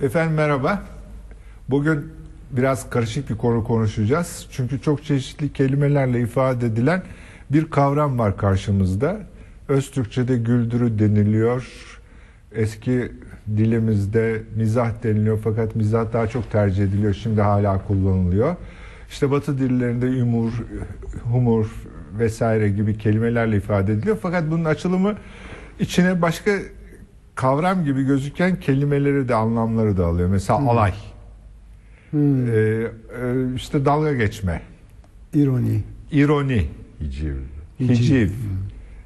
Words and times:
Efendim 0.00 0.34
merhaba. 0.34 0.82
Bugün 1.70 2.12
biraz 2.50 2.90
karışık 2.90 3.30
bir 3.30 3.36
konu 3.36 3.64
konuşacağız. 3.64 4.46
Çünkü 4.50 4.80
çok 4.80 5.04
çeşitli 5.04 5.52
kelimelerle 5.52 6.20
ifade 6.20 6.66
edilen 6.66 7.02
bir 7.50 7.70
kavram 7.70 8.18
var 8.18 8.36
karşımızda. 8.36 9.20
Öztürkçe'de 9.68 10.36
güldürü 10.36 10.98
deniliyor. 10.98 11.66
Eski 12.52 13.12
dilimizde 13.56 14.42
mizah 14.56 15.02
deniliyor 15.02 15.38
fakat 15.44 15.76
mizah 15.76 16.12
daha 16.12 16.26
çok 16.26 16.50
tercih 16.50 16.84
ediliyor. 16.84 17.14
Şimdi 17.14 17.40
hala 17.40 17.86
kullanılıyor. 17.86 18.56
İşte 19.10 19.30
Batı 19.30 19.58
dillerinde 19.58 20.20
humor, 20.20 20.52
humor 21.24 21.66
vesaire 22.18 22.68
gibi 22.68 22.98
kelimelerle 22.98 23.56
ifade 23.56 23.92
ediliyor. 23.92 24.18
Fakat 24.22 24.50
bunun 24.50 24.64
açılımı 24.64 25.14
içine 25.80 26.22
başka 26.22 26.50
kavram 27.34 27.84
gibi 27.84 28.02
gözüken 28.04 28.60
kelimeleri 28.60 29.28
de 29.28 29.34
anlamları 29.34 29.96
da 29.96 30.06
alıyor. 30.06 30.28
Mesela 30.28 30.58
Hmm. 30.60 30.68
alay. 30.68 30.92
Ee, 32.14 32.18
e, 32.18 32.86
işte 33.56 33.84
dalga 33.84 34.12
geçme, 34.14 34.62
İroni, 35.34 35.80
ironi, 36.12 36.66
Hiciv. 37.00 37.34
hiciv, 37.80 38.28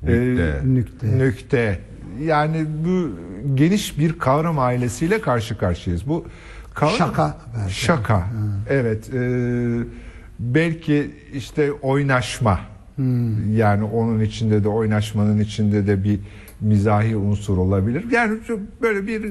Nükte. 0.02 0.42
e, 0.42 0.74
nükte. 0.74 1.18
nükte. 1.18 1.78
Yani 2.22 2.66
bu 2.84 3.10
geniş 3.54 3.98
bir 3.98 4.18
kavram 4.18 4.58
ailesiyle 4.58 5.20
karşı 5.20 5.58
karşıyayız. 5.58 6.08
Bu 6.08 6.24
kavram, 6.74 6.96
Şaka 6.96 7.36
belki. 7.58 7.74
Şaka. 7.74 8.26
Evet. 8.70 9.14
e, 9.14 9.20
belki 10.38 11.10
işte 11.34 11.72
oynaşma. 11.72 12.60
Hmm. 12.96 13.56
Yani 13.56 13.84
onun 13.84 14.20
içinde 14.20 14.64
de 14.64 14.68
oynaşmanın 14.68 15.38
içinde 15.40 15.86
de 15.86 16.04
bir 16.04 16.20
mizahi 16.60 17.16
unsur 17.16 17.58
olabilir. 17.58 18.04
Yani 18.10 18.38
böyle 18.82 19.06
bir 19.06 19.22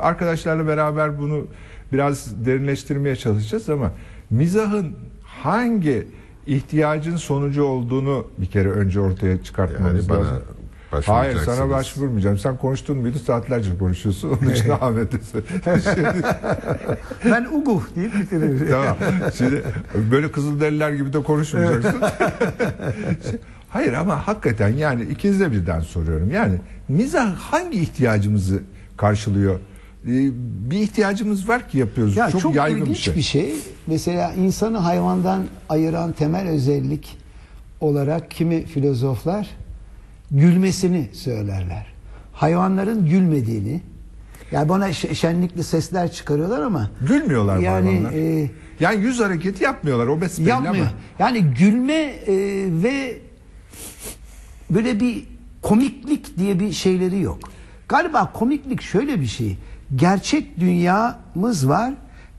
arkadaşlarla 0.00 0.66
beraber 0.66 1.18
bunu 1.18 1.46
biraz 1.92 2.46
derinleştirmeye 2.46 3.16
çalışacağız 3.16 3.70
ama 3.70 3.90
mizahın 4.30 4.92
hangi 5.22 6.06
ihtiyacın 6.46 7.16
sonucu 7.16 7.64
olduğunu 7.64 8.26
bir 8.38 8.46
kere 8.46 8.70
önce 8.70 9.00
ortaya 9.00 9.42
çıkartmamız 9.42 10.08
Yani 10.08 10.20
bana 10.20 10.40
lazım. 10.94 11.14
Hayır 11.14 11.36
sana 11.36 11.70
başvurmayacağım. 11.70 12.38
Sen 12.38 12.56
konuştun 12.56 12.98
muydu 12.98 13.18
saatlerce 13.18 13.78
konuşuyorsun. 13.78 14.28
Onun 14.42 14.50
için 14.50 14.70
Ahmet'e 14.70 15.16
Ben 17.24 17.44
Ugu 17.52 17.82
deyip 17.96 18.14
bitiririm. 18.14 18.68
tamam. 18.70 18.96
Şimdi 19.38 19.62
böyle 20.10 20.32
kızılderililer 20.32 20.92
gibi 20.92 21.12
de 21.12 21.22
konuşmayacaksın. 21.22 22.00
Hayır 23.74 23.92
ama 23.92 24.26
hakikaten 24.28 24.68
yani 24.68 25.02
ikinize 25.02 25.52
birden 25.52 25.80
soruyorum. 25.80 26.30
Yani 26.30 26.54
mizah 26.88 27.34
hangi 27.36 27.78
ihtiyacımızı 27.80 28.62
karşılıyor? 28.96 29.54
Ee, 29.54 30.10
Bir 30.70 30.78
ihtiyacımız 30.78 31.48
var 31.48 31.68
ki 31.68 31.78
yapıyoruz. 31.78 32.16
Ya 32.16 32.30
çok, 32.30 32.40
çok, 32.40 32.54
yaygın 32.54 32.86
bir 32.86 32.94
şey. 32.94 33.14
bir 33.16 33.22
şey. 33.22 33.54
Mesela 33.86 34.32
insanı 34.32 34.78
hayvandan 34.78 35.44
ayıran 35.68 36.12
temel 36.12 36.48
özellik 36.48 37.18
olarak 37.80 38.30
kimi 38.30 38.64
filozoflar 38.64 39.50
gülmesini 40.30 41.08
söylerler. 41.12 41.86
Hayvanların 42.32 43.06
gülmediğini. 43.08 43.80
Yani 44.52 44.68
bana 44.68 44.92
şenlikli 44.92 45.64
sesler 45.64 46.12
çıkarıyorlar 46.12 46.60
ama 46.62 46.90
Gülmüyorlar 47.08 47.58
yani 47.58 47.88
hayvanlar? 47.90 48.12
e, 48.12 48.50
Yani 48.80 49.02
yüz 49.02 49.20
hareketi 49.20 49.64
yapmıyorlar. 49.64 50.06
O 50.06 50.20
besbelli 50.20 50.48
yapmıyor. 50.48 50.74
ama. 50.74 50.92
Yani 51.18 51.42
gülme 51.58 51.94
e, 51.94 52.34
ve 52.82 53.18
böyle 54.70 55.00
bir 55.00 55.24
komiklik 55.62 56.38
diye 56.38 56.60
bir 56.60 56.72
şeyleri 56.72 57.20
yok. 57.20 57.38
Galiba 57.88 58.32
komiklik 58.32 58.82
şöyle 58.82 59.20
bir 59.20 59.26
şey. 59.26 59.58
Gerçek 59.96 60.60
dünyamız 60.60 61.68
var. 61.68 61.94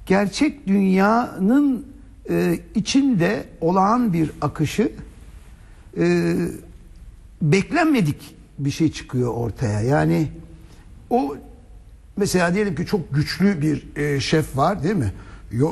Gerçek 0.05 0.67
dünyanın 0.67 1.85
e, 2.29 2.59
içinde 2.75 3.45
olağan 3.61 4.13
bir 4.13 4.31
akışı 4.41 4.91
e, 5.97 6.35
beklenmedik 7.41 8.35
bir 8.59 8.71
şey 8.71 8.91
çıkıyor 8.91 9.33
ortaya. 9.33 9.81
Yani 9.81 10.27
o 11.09 11.35
mesela 12.17 12.53
diyelim 12.53 12.75
ki 12.75 12.85
çok 12.85 13.13
güçlü 13.13 13.61
bir 13.61 13.95
e, 13.95 14.19
şef 14.19 14.57
var 14.57 14.83
değil 14.83 14.95
mi? 14.95 15.13
Yo, 15.51 15.71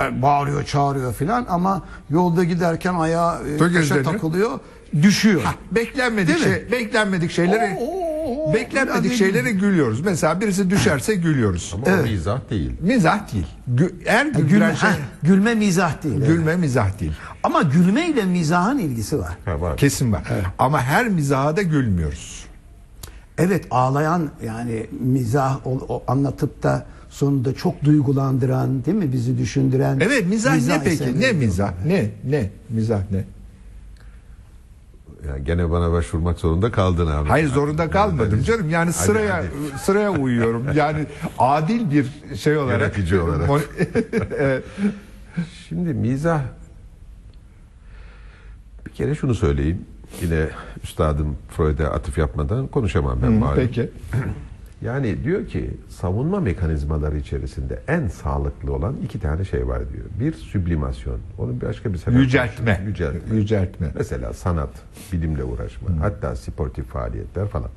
e, 0.00 0.22
bağırıyor, 0.22 0.64
çağırıyor 0.64 1.14
filan 1.14 1.46
ama 1.48 1.82
yolda 2.10 2.44
giderken 2.44 2.94
ayağı 2.94 3.48
e, 3.48 3.56
taşa 3.56 3.72
Tökezleniyor. 3.72 4.04
takılıyor, 4.12 4.60
düşüyor. 5.02 5.42
Ha, 5.42 5.54
beklenmedik 5.72 6.28
Değil 6.28 6.38
mi? 6.38 6.44
şey, 6.44 6.72
beklenmedik 6.72 7.30
şeylere 7.30 7.76
Oo, 7.80 7.84
oo, 7.84 8.48
oo. 8.50 8.54
beklenmedik 8.54 9.12
şeylere 9.14 9.50
gülüyoruz. 9.52 10.00
Mesela 10.00 10.40
birisi 10.40 10.70
düşerse 10.70 11.14
gülüyoruz. 11.14 11.72
Ama 11.74 11.96
o 11.98 12.02
mizah 12.02 12.50
değil. 12.50 12.72
Mizah 12.80 13.32
değil. 13.32 13.46
Gü- 13.74 13.92
eğer 14.04 14.26
Gülme, 14.26 14.40
güldüren 14.40 14.74
şey 14.74 14.90
ha, 14.90 14.96
gülme 15.22 15.54
mizah 15.54 16.02
değil. 16.02 16.14
evet. 16.18 16.28
gülme 16.28 16.56
mizah 16.56 17.00
değil. 17.00 17.12
Ama 17.42 17.62
gülme 17.62 18.08
ile 18.08 18.24
mizahın 18.24 18.78
ilgisi 18.78 19.18
var. 19.18 19.36
Ha, 19.44 19.60
var. 19.60 19.76
Kesin 19.76 20.12
var. 20.12 20.22
Ama 20.58 20.82
her 20.82 21.08
mizaha 21.08 21.56
da 21.56 21.62
gülmüyoruz. 21.62 22.44
Evet 23.38 23.64
ağlayan 23.70 24.30
yani 24.46 24.86
mizah 25.00 25.66
o, 25.66 25.70
o 25.88 26.02
anlatıp 26.06 26.62
da 26.62 26.86
sonunda 27.10 27.54
çok 27.54 27.84
duygulandıran 27.84 28.84
değil 28.84 28.96
mi 28.96 29.12
bizi 29.12 29.38
düşündüren. 29.38 30.00
Evet 30.00 30.26
mizah, 30.26 30.66
ne 30.66 30.80
peki? 30.84 31.20
Ne 31.20 31.32
mizah? 31.32 31.72
Ne? 31.86 32.10
Ne? 32.24 32.50
Mizah 32.70 33.00
ne? 33.10 33.24
Yani 35.28 35.44
gene 35.44 35.70
bana 35.70 35.92
başvurmak 35.92 36.38
zorunda 36.38 36.70
kaldın 36.72 37.06
abi. 37.06 37.28
Hayır 37.28 37.48
zorunda 37.48 37.90
kalmadım 37.90 38.42
canım. 38.42 38.70
Yani 38.70 38.84
Hadi, 38.84 38.92
sıraya 38.92 39.36
hadi. 39.36 39.78
sıraya 39.82 40.10
uyuyorum. 40.10 40.66
Yani 40.74 41.06
adil 41.38 41.90
bir 41.90 42.36
şey 42.36 42.56
olarak. 42.56 42.98
Yönetici 42.98 43.20
olarak. 43.20 43.50
Şimdi 45.68 45.94
mizah 45.94 46.40
bir 48.86 48.90
kere 48.90 49.14
şunu 49.14 49.34
söyleyeyim. 49.34 49.84
Yine 50.22 50.48
üstadım 50.84 51.36
Freud'a 51.56 51.90
atıf 51.90 52.18
yapmadan 52.18 52.66
konuşamam 52.66 53.18
ben 53.22 53.32
malum. 53.32 53.54
Peki. 53.56 53.90
Yani 54.82 55.24
diyor 55.24 55.46
ki 55.46 55.70
savunma 55.88 56.40
mekanizmaları 56.40 57.18
içerisinde 57.18 57.80
en 57.88 58.08
sağlıklı 58.08 58.74
olan 58.74 58.96
iki 59.04 59.20
tane 59.20 59.44
şey 59.44 59.68
var 59.68 59.92
diyor. 59.92 60.04
Bir 60.20 60.32
süblimasyon. 60.32 61.18
Onun 61.38 61.60
başka 61.60 61.92
bir 61.92 61.98
sebep 61.98 62.18
Yüceltme. 62.18 62.82
Yüceltme. 62.86 63.36
Yüceltme. 63.36 63.92
Mesela 63.94 64.32
sanat, 64.32 64.70
bilimle 65.12 65.44
uğraşma, 65.44 65.88
hatta 66.00 66.36
sportif 66.36 66.86
faaliyetler 66.86 67.48
falan. 67.48 67.70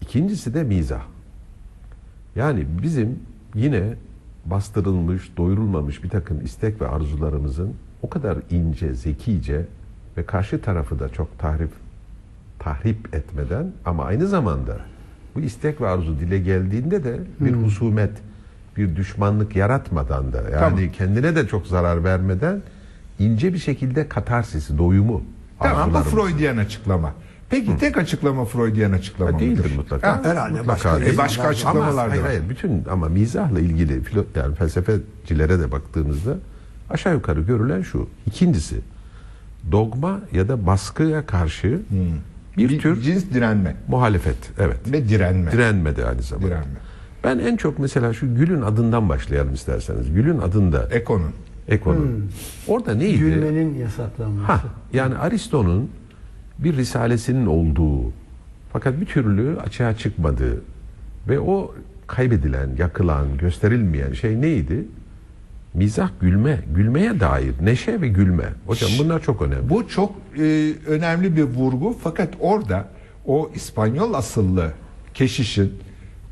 İkincisi 0.00 0.54
de 0.54 0.62
mizah. 0.62 1.02
Yani 2.36 2.66
bizim 2.82 3.18
yine 3.54 3.94
bastırılmış, 4.46 5.36
doyurulmamış 5.36 6.04
bir 6.04 6.08
takım 6.08 6.44
istek 6.44 6.80
ve 6.80 6.88
arzularımızın 6.88 7.74
o 8.02 8.10
kadar 8.10 8.38
ince, 8.50 8.94
zekice 8.94 9.66
ve 10.16 10.26
karşı 10.26 10.62
tarafı 10.62 10.98
da 10.98 11.08
çok 11.08 11.38
tahrip 11.38 11.70
tahrip 12.58 13.14
etmeden 13.14 13.72
ama 13.84 14.04
aynı 14.04 14.26
zamanda 14.26 14.78
bu 15.34 15.40
istek 15.40 15.80
ve 15.80 15.88
arzu 15.88 16.20
dile 16.20 16.38
geldiğinde 16.38 17.04
de 17.04 17.20
bir 17.40 17.52
husumet, 17.52 18.10
bir 18.76 18.96
düşmanlık 18.96 19.56
yaratmadan 19.56 20.32
da 20.32 20.36
yani 20.42 20.52
Tamam. 20.58 20.80
kendine 20.98 21.36
de 21.36 21.46
çok 21.48 21.66
zarar 21.66 22.04
vermeden 22.04 22.62
ince 23.18 23.54
bir 23.54 23.58
şekilde 23.58 24.08
katarsisi, 24.08 24.78
doyumu 24.78 25.22
Tamam 25.58 25.94
bu. 25.94 25.98
Freudian 25.98 26.56
açıklama. 26.56 27.12
Peki 27.50 27.76
tek 27.78 27.96
açıklama 27.98 28.44
Freudian 28.44 28.92
açıklama 28.92 29.32
Ha, 29.32 29.38
değildir 29.38 29.64
mıdır? 29.64 29.76
mutlaka. 29.76 30.08
Ha? 30.12 30.20
Herhalde 30.24 30.58
Mutlaka 30.58 30.68
başka- 30.74 31.00
değil. 31.00 31.14
E 31.14 31.18
başka 31.18 31.42
Ama 31.42 31.50
açıklamalar 31.50 32.06
da 32.08 32.12
hayır, 32.12 32.22
hayır, 32.22 32.42
bütün 32.48 32.84
ama 32.90 33.08
mizahla 33.08 33.60
ilgili 33.60 34.02
filo, 34.02 34.24
yani 34.36 34.54
felsefecilere 34.54 35.60
de 35.60 35.72
baktığımızda 35.72 36.36
aşağı 36.90 37.14
yukarı 37.14 37.40
görülen 37.40 37.82
şu. 37.82 38.08
İkincisi 38.26 38.80
dogma 39.72 40.20
ya 40.32 40.48
da 40.48 40.66
baskıya 40.66 41.26
karşı 41.26 41.80
bir, 41.90 42.12
Bir 42.56 42.78
tür 42.78 43.00
cins 43.00 43.24
direnme 43.34 43.76
muhalefet. 43.88 44.36
Evet. 44.58 44.92
ve 44.92 45.08
direnme. 45.08 45.52
Direnme 45.52 45.96
de 45.96 46.06
aynı 46.06 46.22
zamanda. 46.22 46.46
Direnme. 46.48 46.78
Ben 47.24 47.38
en 47.38 47.56
çok 47.56 47.78
mesela 47.78 48.12
şu 48.12 48.34
Gül'ün 48.34 48.62
adından 48.62 49.08
başlayalım 49.08 49.54
isterseniz. 49.54 50.14
Gül'ün 50.14 50.38
adında 50.38 50.88
Eko'nun. 50.90 51.30
Eko'nun. 51.68 52.30
Orada 52.66 52.94
neydi? 52.94 53.18
Gülmenin 53.18 53.74
yasaklanması. 53.78 54.52
Ha, 54.52 54.62
yani 54.92 55.14
Aristo'nun 55.14 55.90
bir 56.58 56.76
risalesinin 56.76 57.46
olduğu 57.46 58.12
fakat 58.72 59.00
bir 59.00 59.06
türlü 59.06 59.58
açığa 59.60 59.96
çıkmadığı 59.96 60.62
ve 61.28 61.40
o 61.40 61.74
kaybedilen, 62.06 62.70
yakılan, 62.78 63.38
gösterilmeyen 63.38 64.12
şey 64.12 64.40
neydi? 64.40 64.84
Mizah, 65.74 66.10
gülme, 66.20 66.60
gülmeye 66.74 67.20
dair 67.20 67.52
neşe 67.62 68.00
ve 68.00 68.08
gülme. 68.08 68.44
Hocam 68.66 68.90
bunlar 68.98 69.22
çok 69.22 69.42
önemli. 69.42 69.70
Bu 69.70 69.88
çok 69.88 70.12
e, 70.38 70.72
önemli 70.86 71.36
bir 71.36 71.42
vurgu 71.42 71.96
fakat 72.02 72.28
orada 72.40 72.88
o 73.26 73.50
İspanyol 73.54 74.14
asıllı 74.14 74.72
keşişin 75.14 75.72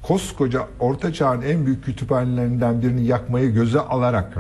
koskoca 0.03 0.67
Orta 0.81 1.13
Çağ'ın 1.13 1.43
en 1.43 1.67
büyük 1.67 1.85
kütüphanelerinden 1.85 2.83
birini 2.83 3.05
yakmayı 3.07 3.51
göze 3.55 3.81
alarak 3.81 4.39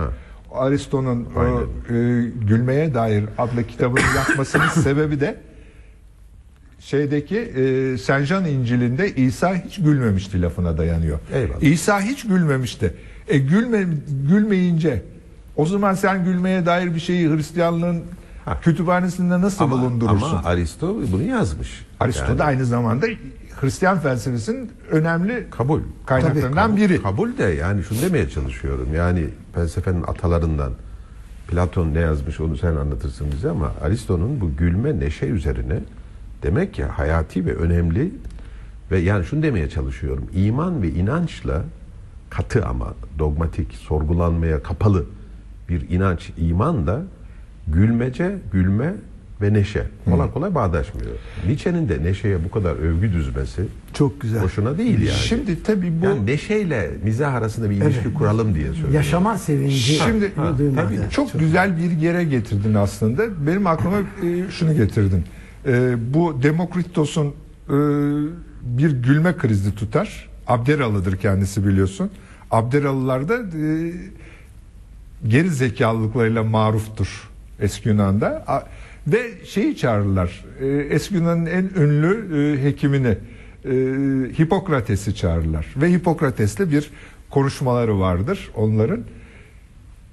Aristo'nun 0.52 1.28
o, 1.36 1.40
Aynen. 1.40 1.60
e, 1.60 2.28
Gülmeye 2.48 2.94
dair 2.94 3.24
adlı 3.38 3.66
kitabını 3.66 4.00
yakmasının 4.16 4.68
sebebi 4.82 5.20
de 5.20 5.36
şeydeki 6.80 7.38
e, 7.38 7.98
Sencan 7.98 8.44
İncil'inde 8.44 9.14
İsa 9.14 9.54
hiç 9.54 9.76
gülmemişti 9.82 10.42
lafına 10.42 10.78
dayanıyor. 10.78 11.18
Eyvallah. 11.34 11.62
İsa 11.62 12.00
hiç 12.00 12.26
gülmemişti. 12.26 12.94
E 13.30 13.38
gülme 13.38 13.86
gülmeyince 14.28 15.02
o 15.56 15.66
zaman 15.66 15.94
sen 15.94 16.24
gülmeye 16.24 16.66
dair 16.66 16.94
bir 16.94 17.00
şeyi 17.00 17.28
Hristiyanlığın 17.30 18.02
Ha. 18.44 18.60
kütüphanesinde 18.60 19.40
nasıl 19.40 19.64
Ama, 19.64 19.76
bulundurursun? 19.78 20.28
ama 20.36 20.42
Aristo 20.48 20.96
bunu 21.12 21.22
yazmış. 21.22 21.86
Aristo 22.00 22.24
Yani 22.24 22.38
da 22.38 22.44
aynı 22.44 22.64
zamanda 22.64 23.06
Hristiyan 23.60 23.98
felsefesinin 23.98 24.70
önemli 24.90 25.46
kabul. 25.50 25.80
kaynaklarından 26.06 26.70
Kabul- 26.70 26.76
biri. 26.76 27.02
Kabul 27.02 27.36
de 27.38 27.42
yani 27.44 27.82
şunu 27.82 28.02
demeye 28.02 28.28
çalışıyorum. 28.30 28.88
Yani 28.94 29.26
felsefenin 29.54 30.02
atalarından 30.02 30.72
Platon 31.48 31.94
ne 31.94 31.98
yazmış 32.00 32.40
onu 32.40 32.56
sen 32.56 32.76
anlatırsın 32.76 33.26
bize 33.32 33.50
ama 33.50 33.72
Aristo'nun 33.82 34.40
bu 34.40 34.56
gülme 34.56 34.98
neşe 35.00 35.26
üzerine 35.26 35.78
demek 36.42 36.74
ki 36.74 36.84
hayati 36.84 37.46
ve 37.46 37.54
önemli 37.54 38.10
ve 38.90 38.98
yani 38.98 39.24
şunu 39.24 39.42
demeye 39.42 39.70
çalışıyorum. 39.70 40.24
İman 40.34 40.82
ve 40.82 40.88
inançla 40.90 41.62
katı 42.30 42.66
ama 42.66 42.94
dogmatik, 43.18 43.74
sorgulanmaya 43.74 44.62
kapalı 44.62 45.04
bir 45.68 45.90
inanç, 45.90 46.30
iman 46.38 46.86
da 46.86 47.02
gülmece, 47.68 48.38
gülme 48.52 48.94
ve 49.42 49.52
neşe. 49.52 49.86
Kolay 50.04 50.30
kolay 50.32 50.54
bağdaşmıyor. 50.54 51.10
Nietzsche'nin 51.46 51.88
de 51.88 52.04
neşeye 52.04 52.44
bu 52.44 52.50
kadar 52.50 52.76
övgü 52.76 53.12
düzmesi 53.12 53.62
Çok 53.92 54.20
güzel. 54.20 54.42
boşuna 54.42 54.78
değil 54.78 55.00
yani. 55.00 55.18
Şimdi 55.18 55.62
tabii 55.62 56.00
bu 56.00 56.04
yani 56.04 56.26
neşeyle 56.26 56.90
mizah 57.04 57.34
arasında 57.34 57.70
bir 57.70 57.76
ilişki 57.76 58.14
kuralım 58.14 58.54
diye 58.54 58.66
söylüyorum. 58.66 58.94
Yaşama 58.94 59.38
sevinci. 59.38 59.76
Şimdi 59.76 60.32
Bunu 60.36 60.58
duymadı. 60.58 60.86
tabii 60.86 61.10
çok, 61.10 61.40
güzel 61.40 61.76
bir 61.76 61.90
yere 61.90 62.24
getirdin 62.24 62.74
aslında. 62.74 63.46
Benim 63.46 63.66
aklıma 63.66 63.96
e, 63.98 64.50
şunu 64.50 64.74
getirdin. 64.74 65.24
E, 65.66 65.94
bu 66.14 66.42
Demokritos'un 66.42 67.26
e, 67.26 67.32
bir 68.62 68.90
gülme 68.90 69.36
krizi 69.36 69.74
tutar. 69.74 70.29
Abderalıdır 70.50 71.16
kendisi 71.16 71.66
biliyorsun. 71.66 72.10
Abderalılar 72.50 73.28
da 73.28 73.34
e, 73.36 73.92
geri 75.28 75.50
zekalılıklarıyla 75.50 76.42
maruftur 76.44 77.28
eski 77.60 77.88
Yunan'da. 77.88 78.44
A- 78.46 78.62
Ve 79.06 79.30
şeyi 79.44 79.76
çağırırlar. 79.76 80.44
E, 80.60 80.66
eski 80.66 81.14
Yunan'ın 81.14 81.46
en 81.46 81.70
ünlü 81.82 82.12
e, 82.58 82.64
hekimini 82.64 83.18
e, 83.64 83.70
Hipokrates'i 84.42 85.14
çağırırlar. 85.14 85.66
Ve 85.76 85.92
Hipokrates'le 85.92 86.58
bir 86.60 86.90
konuşmaları 87.30 88.00
vardır 88.00 88.50
onların. 88.54 89.00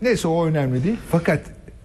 Neyse 0.02 0.28
o 0.28 0.46
önemli 0.46 0.84
değil. 0.84 0.98
Fakat 1.12 1.42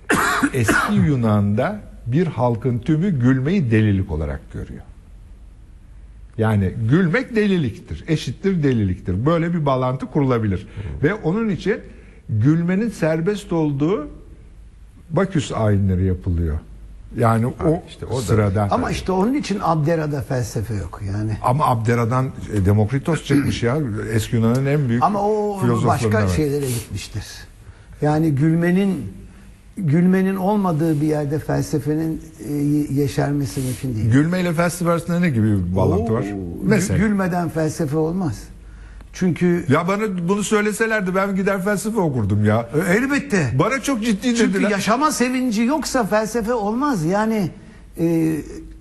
eski 0.54 0.94
Yunan'da 0.94 1.80
bir 2.06 2.26
halkın 2.26 2.78
tümü 2.78 3.20
gülmeyi 3.20 3.70
delilik 3.70 4.10
olarak 4.12 4.52
görüyor. 4.52 4.82
Yani 6.38 6.72
gülmek 6.90 7.36
deliliktir. 7.36 8.04
Eşittir 8.08 8.62
deliliktir. 8.62 9.26
Böyle 9.26 9.54
bir 9.54 9.66
bağlantı 9.66 10.06
kurulabilir. 10.06 10.66
Ve 11.02 11.14
onun 11.14 11.48
için 11.48 11.80
gülmenin 12.28 12.88
serbest 12.90 13.52
olduğu 13.52 14.08
Baküs 15.10 15.52
ayinleri 15.52 16.04
yapılıyor. 16.04 16.58
Yani 17.18 17.46
o 17.46 17.82
işte 17.88 18.06
o 18.06 18.16
da- 18.18 18.22
sırada. 18.22 18.68
Ama 18.70 18.90
işte 18.90 19.12
onun 19.12 19.34
için 19.34 19.58
Abdera'da 19.62 20.22
felsefe 20.22 20.74
yok 20.74 21.00
yani. 21.06 21.36
Ama 21.42 21.66
Abdera'dan 21.66 22.30
e, 22.54 22.64
Demokritos 22.66 23.24
çıkmış 23.24 23.62
ya. 23.62 23.78
Eski 24.12 24.36
Yunan'ın 24.36 24.66
en 24.66 24.88
büyük 24.88 25.02
Ama 25.02 25.22
o 25.28 25.58
başka 25.86 26.22
biri. 26.26 26.30
şeylere 26.36 26.66
gitmiştir. 26.66 27.24
Yani 28.02 28.30
gülmenin 28.34 29.12
gülmenin 29.76 30.36
olmadığı 30.36 31.00
bir 31.00 31.06
yerde 31.06 31.38
felsefenin 31.38 32.20
e, 32.48 32.52
yeşermesi 32.94 33.60
mümkün 33.60 33.94
değil. 33.94 34.10
Gülmeyle 34.12 34.52
felsefe 34.52 34.90
arasında 34.90 35.20
ne 35.20 35.30
gibi 35.30 35.46
bir 35.70 35.76
bağlantı 35.76 36.12
var? 36.12 36.24
Mesela. 36.64 36.98
Gülmeden 36.98 37.48
felsefe 37.48 37.96
olmaz. 37.96 38.42
Çünkü 39.12 39.64
Ya 39.68 39.88
bana 39.88 40.28
bunu 40.28 40.42
söyleselerdi 40.42 41.14
ben 41.14 41.36
gider 41.36 41.64
felsefe 41.64 42.00
okurdum 42.00 42.44
ya. 42.44 42.68
E, 42.88 42.92
elbette. 42.92 43.50
Bana 43.58 43.80
çok 43.82 44.02
ciddi 44.04 44.34
Çünkü 44.36 44.54
dediler. 44.54 44.70
yaşama 44.70 45.10
sevinci 45.12 45.62
yoksa 45.62 46.04
felsefe 46.06 46.54
olmaz. 46.54 47.04
Yani 47.04 47.50
e, 48.00 48.36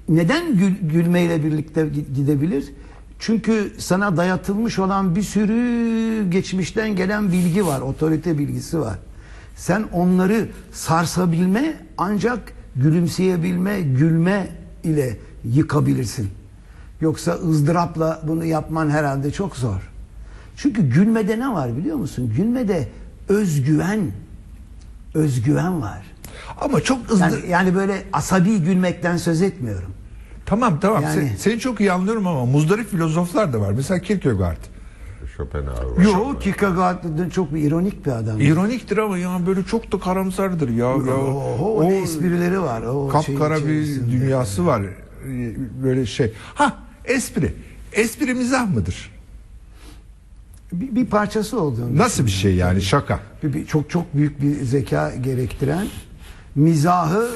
neden 0.10 0.58
gül, 0.58 0.72
gülmeyle 0.94 1.44
birlikte 1.44 1.82
gi- 1.82 2.14
gidebilir? 2.16 2.66
Çünkü 3.20 3.72
sana 3.78 4.18
dayatılmış 4.18 4.80
olan 4.80 5.16
bir 5.16 5.22
sürü 5.24 6.30
geçmişten 6.30 6.96
gelen 6.96 7.32
bilgi 7.32 7.66
var, 7.66 7.82
otorite 7.82 8.38
bilgisi 8.38 8.80
var. 8.80 9.00
Sen 9.56 9.84
onları 9.94 10.48
sarsabilme 10.72 11.74
ancak 11.98 12.54
gülümseyebilme, 12.76 13.82
gülme 13.82 14.48
ile 14.84 15.18
yıkabilirsin. 15.44 16.30
Yoksa 17.02 17.32
ızdırapla 17.34 18.22
bunu 18.28 18.46
yapman 18.46 18.90
herhalde 18.90 19.32
çok 19.32 19.56
zor. 19.56 19.92
Çünkü 20.56 20.90
gülmede 20.90 21.40
ne 21.40 21.54
var 21.54 21.78
biliyor 21.78 21.98
musun? 21.98 22.34
Gülmede 22.38 22.88
özgüven, 23.30 24.12
özgüven 25.14 25.82
var. 25.82 26.02
Ama 26.62 26.82
çok 26.82 27.10
hızlı. 27.10 27.24
Yani, 27.24 27.50
yani 27.50 27.76
böyle 27.76 28.04
asabi 28.14 28.60
gülmekten 28.60 29.18
söz 29.18 29.42
etmiyorum. 29.42 29.92
Tamam 30.46 30.80
tamam 30.80 31.04
Yani- 31.04 31.14
Sen- 31.30 31.36
seni 31.38 31.60
çok 31.60 31.80
iyi 31.80 31.92
anlıyorum 31.92 32.28
ama 32.28 32.46
muzdarip 32.46 32.90
filozoflar 32.92 33.54
da 33.54 33.62
var. 33.62 33.72
Mesela 33.72 34.00
Kierkegaard. 34.00 34.58
Schopenhauer. 35.46 35.98
var. 35.98 36.04
Yok 36.04 36.42
Kierkegaard 36.42 37.30
çok 37.32 37.54
bir 37.54 37.62
ironik 37.62 38.06
bir 38.06 38.12
adam. 38.12 38.42
İroniktir 38.42 38.98
ama 38.98 39.18
ya 39.18 39.40
böyle 39.48 39.64
çok 39.64 39.92
da 39.92 40.00
karamsardır 40.00 40.70
ya. 40.70 40.76
ya. 40.76 40.96
Oho, 40.96 41.76
o, 41.76 41.84
ne 41.90 41.98
esprileri 41.98 42.62
var. 42.62 42.82
O 42.82 43.08
kapkara 43.08 43.58
bir 43.68 44.02
dünyası 44.12 44.66
var. 44.66 44.82
Böyle 45.84 46.06
şey. 46.06 46.34
Ha 46.54 46.78
espri. 47.06 47.54
Espri 47.94 48.34
mizah 48.34 48.70
mıdır? 48.74 49.12
Bir, 50.74 50.96
bir 50.96 51.06
parçası 51.06 51.60
olduğunu. 51.62 51.98
Nasıl 51.98 52.26
bir 52.26 52.32
şey 52.32 52.56
yani 52.56 52.82
şaka? 52.82 53.20
Bir- 53.44 53.54
bir- 53.54 53.66
çok 53.66 53.90
çok 53.90 54.16
büyük 54.16 54.42
bir 54.42 54.64
zeka 54.64 55.16
gerektiren 55.16 55.88
mizahı 56.56 57.28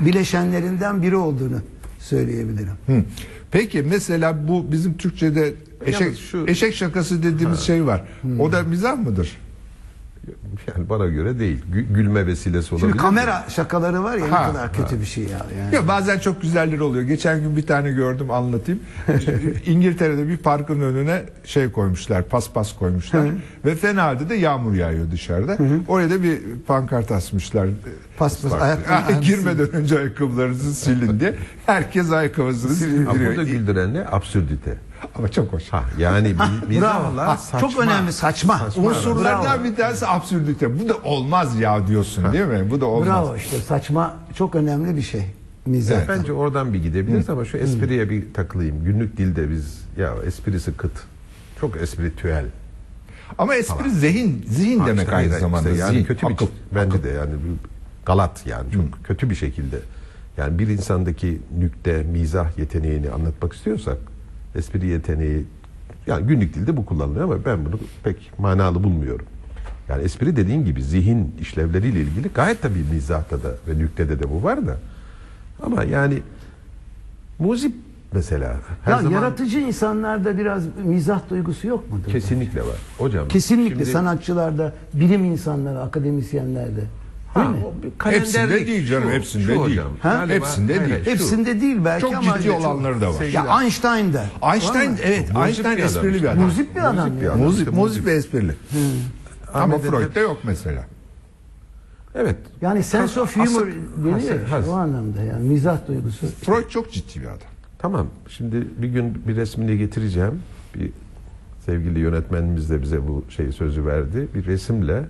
bileşenlerinden 0.00 1.02
biri 1.02 1.16
olduğunu 1.16 1.60
söyleyebilirim. 1.98 2.72
Hı. 2.86 3.02
Peki 3.50 3.82
mesela 3.82 4.48
bu 4.48 4.72
bizim 4.72 4.96
Türkçe'de 4.96 5.54
eşek, 5.86 6.18
şu- 6.18 6.44
eşek 6.46 6.74
şakası 6.74 7.22
dediğimiz 7.22 7.60
şey 7.60 7.86
var. 7.86 8.02
O 8.38 8.52
da 8.52 8.62
mizah 8.62 8.98
mıdır? 8.98 9.36
Yani 10.76 10.88
bana 10.88 11.06
göre 11.06 11.38
değil. 11.38 11.58
Gü- 11.74 11.92
Gülme 11.94 12.26
vesilesi 12.26 12.74
olabilir. 12.74 12.88
Şimdi 12.90 13.02
kamera 13.02 13.44
şakaları 13.48 14.02
var 14.04 14.16
ya 14.16 14.24
ne 14.26 14.30
Ha, 14.30 14.48
kadar 14.52 14.72
kötü 14.72 15.00
bir 15.00 15.04
şey 15.06 15.24
ya. 15.24 15.46
Yani. 15.58 15.74
Ya 15.74 15.88
bazen 15.88 16.18
çok 16.18 16.42
güzelleri 16.42 16.82
oluyor. 16.82 17.04
Geçen 17.04 17.40
gün 17.40 17.56
bir 17.56 17.66
tane 17.66 17.90
gördüm 17.90 18.30
anlatayım. 18.30 18.80
İngiltere'de 19.66 20.28
bir 20.28 20.36
parkın 20.36 20.80
önüne 20.80 21.22
şey 21.44 21.70
koymuşlar, 21.72 22.22
paspas 22.24 22.76
koymuşlar. 22.76 23.28
Ve 23.64 23.74
fena 23.74 24.02
halde 24.02 24.28
de 24.28 24.34
yağmur 24.34 24.74
yağıyor 24.74 25.10
dışarıda. 25.10 25.58
Oraya 25.88 26.10
da 26.10 26.22
bir 26.22 26.38
pankart 26.66 27.12
asmışlar. 27.12 27.68
Paspas, 28.18 28.52
Ha, 28.52 28.78
Girmeden 29.22 29.72
önce 29.72 29.98
ayakkabılarınızı 29.98 30.74
silin 30.74 31.20
diye. 31.20 31.34
Herkes 31.66 32.12
ayakkabısını 32.12 32.70
Ama 33.10 33.18
burada 33.20 33.34
sildiriyor. 33.34 33.60
güldüren 33.60 33.94
ne? 33.94 34.04
Absürdite. 34.10 34.74
Ama 35.14 35.28
çok 35.28 35.52
hoş. 35.52 35.68
Ha, 35.68 35.84
yani 35.98 36.28
mi- 36.28 36.38
mizahla 36.68 37.26
Ha, 37.26 37.36
saçma. 37.36 37.68
Çok 37.70 37.80
önemli 37.80 38.12
saçma. 38.12 38.60
Unsurlardan 38.76 39.44
Bravo. 39.58 39.64
bir 39.64 39.76
tanesi 39.76 40.06
absürdite. 40.06 40.80
Bu 40.80 40.88
da 40.88 40.96
olmaz 41.04 41.60
ya 41.60 41.86
diyorsun 41.86 42.32
değil 42.32 42.44
mi? 42.44 42.70
Bu 42.70 42.80
da 42.80 42.86
olmaz. 42.86 43.06
Bravo 43.08 43.36
işte 43.36 43.58
saçma 43.58 44.16
çok 44.34 44.54
önemli 44.54 44.96
bir 44.96 45.02
şey. 45.02 45.22
Mizah. 45.66 46.08
Bence 46.08 46.32
oradan 46.32 46.72
bir 46.74 46.82
gidebiliriz 46.82 47.30
ama 47.30 47.44
şu 47.44 47.56
espriye 47.58 48.10
bir 48.10 48.34
takılayım. 48.34 48.84
Günlük 48.84 49.16
dilde 49.16 49.50
biz 49.50 49.78
ya 49.98 50.14
esprisi 50.26 50.72
kıt. 50.76 50.92
Çok 51.60 51.76
espritüel. 51.76 52.44
Ama 53.38 53.54
espri 53.54 53.90
zihin, 53.90 54.44
zihin 54.48 54.78
Ha, 54.78 54.86
demek 54.86 55.02
işte 55.04 55.16
aynı 55.16 55.38
zamanda. 55.38 55.68
işte 55.70 55.80
yani 55.80 55.92
zihin, 55.92 56.04
kötü 56.04 56.26
bir 56.28 56.32
akıl. 56.32 56.46
bence 56.74 57.04
de 57.04 57.08
yani 57.08 57.32
bir 57.32 57.68
galat 58.06 58.46
yani 58.46 58.72
çok 58.72 59.04
kötü 59.04 59.30
bir 59.30 59.34
şekilde. 59.34 59.76
Yani 60.36 60.58
bir 60.58 60.68
insandaki 60.68 61.38
nükte, 61.58 62.02
mizah 62.02 62.58
yeteneğini 62.58 63.10
anlatmak 63.10 63.52
istiyorsak 63.52 63.96
espri 64.54 64.86
yeteneği 64.86 65.44
yani 66.06 66.26
günlük 66.26 66.54
dilde 66.54 66.76
bu 66.76 66.86
kullanılıyor 66.86 67.24
ama 67.24 67.44
ben 67.44 67.64
bunu 67.64 67.78
pek 68.04 68.30
manalı 68.38 68.84
bulmuyorum. 68.84 69.26
Yani 69.88 70.02
espri 70.02 70.36
dediğim 70.36 70.64
gibi 70.64 70.82
zihin 70.82 71.34
işlevleriyle 71.40 72.00
ilgili 72.00 72.28
gayet 72.28 72.62
tabii 72.62 72.84
mizahta 72.92 73.42
da 73.42 73.48
ve 73.68 73.78
nüktede 73.78 74.20
de 74.20 74.30
bu 74.30 74.42
var 74.42 74.66
da. 74.66 74.76
Ama 75.62 75.84
yani 75.84 76.22
muzip 77.38 77.74
mesela 78.12 78.56
her 78.84 78.92
ya 78.92 78.98
zaman 79.02 79.12
yaratıcı 79.14 79.58
insanlarda 79.58 80.38
biraz 80.38 80.62
mizah 80.84 81.30
duygusu 81.30 81.66
yok 81.66 81.92
mudur? 81.92 82.10
kesinlikle 82.10 82.60
var. 82.60 82.76
Hocam 82.98 83.28
Kesinlikle 83.28 83.74
şimdi- 83.74 83.86
sanatçılarda, 83.86 84.72
bilim 84.94 85.24
insanları, 85.24 85.80
akademisyenlerde. 85.80 86.80
Değil 87.38 87.92
Ha, 87.98 88.10
Hepsinde 88.10 88.66
değil 88.66 88.86
canım, 88.86 89.08
şu- 89.08 89.14
hepsinde 89.14 89.42
şu 89.42 89.48
değil. 89.48 89.60
hocam. 89.60 89.86
Ha? 90.02 90.12
Galiba- 90.12 90.34
Hepsinde 90.34 90.78
hayır, 90.78 90.90
değil. 90.90 91.06
Hepsinde 91.06 91.60
değil 91.60 91.76
belki 91.84 92.00
Çok 92.00 92.14
ama 92.14 92.38
ciddi 92.38 92.50
olanları 92.50 93.00
da 93.00 93.14
var. 93.14 93.22
ya 93.22 93.62
Einstein'da. 93.62 94.26
Einstein 94.52 94.96
evet 95.04 95.32
Muzip 95.32 95.46
Einstein 95.46 95.76
bir 95.76 95.82
esprili 95.82 96.22
bir 96.22 96.28
adam. 96.28 96.44
Muzip 96.44 96.76
bir 96.76 96.80
adam. 96.80 96.96
Muzip 96.96 97.20
bir 97.20 97.26
adam. 97.72 97.80
Muzip, 97.80 98.06
ve 98.06 98.12
esprili. 98.12 98.54
Ama 99.54 99.74
Ahmet 99.74 99.90
Freud'de 99.90 100.20
yok 100.20 100.38
mesela. 100.42 100.84
Evet. 102.14 102.36
Yani 102.60 102.82
sense 102.82 103.20
of 103.20 103.36
humor 103.36 103.66
deniyor 104.04 104.66
o 104.68 104.72
anlamda 104.72 105.22
yani 105.22 105.48
mizah 105.48 105.88
duygusu. 105.88 106.26
Freud 106.26 106.68
çok 106.68 106.92
ciddi 106.92 107.20
bir 107.20 107.26
adam. 107.26 107.38
Tamam. 107.78 108.06
Şimdi 108.28 108.66
bir 108.78 108.88
gün 108.88 109.22
bir 109.28 109.36
resmini 109.36 109.78
getireceğim. 109.78 110.42
Bir 110.74 110.90
sevgili 111.66 111.98
yönetmenimiz 111.98 112.70
de 112.70 112.82
bize 112.82 113.08
bu 113.08 113.24
şeyi 113.30 113.52
sözü 113.52 113.86
verdi. 113.86 114.28
Bir 114.34 114.46
resimle 114.46 115.04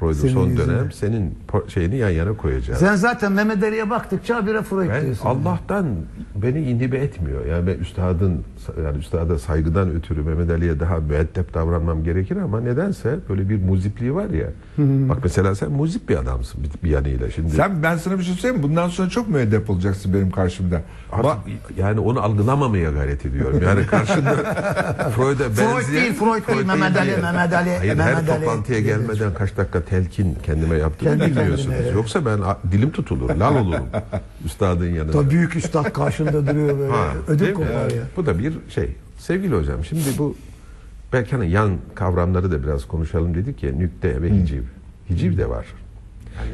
Freud'un 0.00 0.12
Senin 0.20 0.32
son 0.32 0.46
yüzüne. 0.48 0.66
dönem 0.66 0.92
senin 0.92 1.38
şeyini 1.68 1.96
yan 1.96 2.10
yana 2.10 2.32
koyacağız. 2.36 2.80
Sen 2.80 2.94
zaten 2.94 3.32
Mehmet 3.32 3.62
Ali'ye 3.62 3.90
baktıkça 3.90 4.36
habire 4.36 4.62
Freud 4.62 4.88
Ben 4.90 5.02
diyorsun. 5.04 5.26
Allah'tan 5.26 5.86
beni 6.36 6.60
inhibe 6.60 6.96
etmiyor. 6.98 7.46
Yani 7.46 7.66
ben 7.66 7.74
üstadın 7.78 8.44
yani 8.84 8.98
üstada 8.98 9.38
saygıdan 9.38 9.90
ötürü 9.90 10.22
Mehmet 10.22 10.50
Ali'ye 10.50 10.80
daha 10.80 10.96
müeddep 10.96 11.54
davranmam 11.54 12.04
gerekir 12.04 12.36
ama 12.36 12.60
nedense 12.60 13.16
böyle 13.28 13.48
bir 13.48 13.62
muzipliği 13.62 14.14
var 14.14 14.30
ya. 14.30 14.46
Bak 15.08 15.18
mesela 15.22 15.54
sen 15.54 15.70
muzip 15.72 16.08
bir 16.08 16.16
adamsın 16.16 16.62
bir, 16.64 16.88
bir 16.88 16.90
yanıyla. 16.94 17.30
Şimdi 17.30 17.50
Sen 17.50 17.82
ben 17.82 17.96
sana 17.96 18.18
bir 18.18 18.22
şey 18.24 18.34
söyleyeyim 18.34 18.56
mi? 18.56 18.70
Bundan 18.70 18.88
sonra 18.88 19.08
çok 19.08 19.28
müeddep 19.28 19.70
olacaksın 19.70 20.14
benim 20.14 20.30
karşımda. 20.30 20.82
artık 21.12 21.24
Ba- 21.26 21.40
yani 21.80 22.00
onu 22.00 22.20
algılamamaya 22.20 22.90
gayret 22.90 23.26
ediyorum. 23.26 23.60
Yani 23.64 23.86
karşında 23.86 24.30
Freud'a 25.16 25.48
benzeyen 25.48 25.70
Freud 25.76 25.92
değil, 25.92 26.12
Freud 26.14 26.48
değil, 26.56 26.66
Mehmet 26.66 26.96
Ali, 26.96 27.10
Mehmet 27.22 27.52
Ali, 27.52 27.76
Hayır 27.78 27.94
Mehmet 27.96 28.06
her 28.06 28.14
Ali. 28.14 28.26
toplantıya 28.26 28.80
gelmeden 28.80 29.34
kaç 29.34 29.56
dakika 29.56 29.80
telkin 29.90 30.36
kendime 30.42 30.76
yaptığımı 30.76 31.18
Kendi 31.18 31.30
bilmiyorsunuz. 31.30 31.62
kendine, 31.62 31.82
evet. 31.82 31.94
Yoksa 31.94 32.26
ben 32.26 32.38
dilim 32.72 32.90
tutulur, 32.90 33.30
lal 33.30 33.56
olurum 33.56 33.86
üstadın 34.44 34.94
yanında. 34.94 35.12
Da 35.12 35.30
büyük 35.30 35.56
üstad 35.56 35.92
karşında 35.92 36.46
duruyor 36.46 36.78
böyle. 36.78 36.92
Ha, 36.92 37.12
Ödül 37.28 37.54
kopar 37.54 37.90
ya. 37.90 38.02
Bu 38.16 38.26
da 38.26 38.38
bir 38.38 38.52
şey. 38.68 38.88
Sevgili 39.18 39.54
hocam 39.54 39.84
şimdi 39.84 40.02
bu 40.18 40.36
belki 41.12 41.36
hani 41.36 41.50
yan 41.50 41.70
kavramları 41.94 42.52
da 42.52 42.62
biraz 42.62 42.84
konuşalım 42.88 43.34
dedik 43.34 43.62
ya 43.62 43.72
nükte 43.72 44.22
ve 44.22 44.30
hiciv. 44.30 44.62
Hiciv 45.10 45.38
de 45.38 45.48
var. 45.48 45.66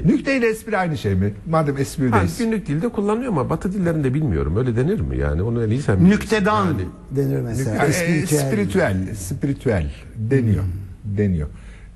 Nükte 0.04 0.36
ile 0.36 0.46
espri 0.48 0.78
aynı 0.78 0.98
şey 0.98 1.14
mi? 1.14 1.34
Madem 1.50 1.74
Ha, 1.74 1.80
esprideyiz. 1.80 2.38
günlük 2.38 2.66
dilde 2.66 2.88
kullanılıyor 2.88 3.32
ama 3.32 3.50
batı 3.50 3.72
dillerinde 3.72 4.14
bilmiyorum. 4.14 4.56
Öyle 4.56 4.76
denir 4.76 5.00
mi 5.00 5.18
yani? 5.18 5.42
Onu 5.42 5.64
en 5.64 5.70
iyi 5.70 5.82
sen 5.82 5.96
bilirsin. 6.00 6.14
Nüktedan 6.16 6.66
Yani 6.66 6.80
denir 7.10 7.40
mesela. 7.40 7.76
Yani, 7.76 7.94
e, 7.94 8.26
spiritüel, 8.26 9.14
spiritüel 9.14 9.90
deniyor. 10.16 10.64
Deniyor. 11.04 11.48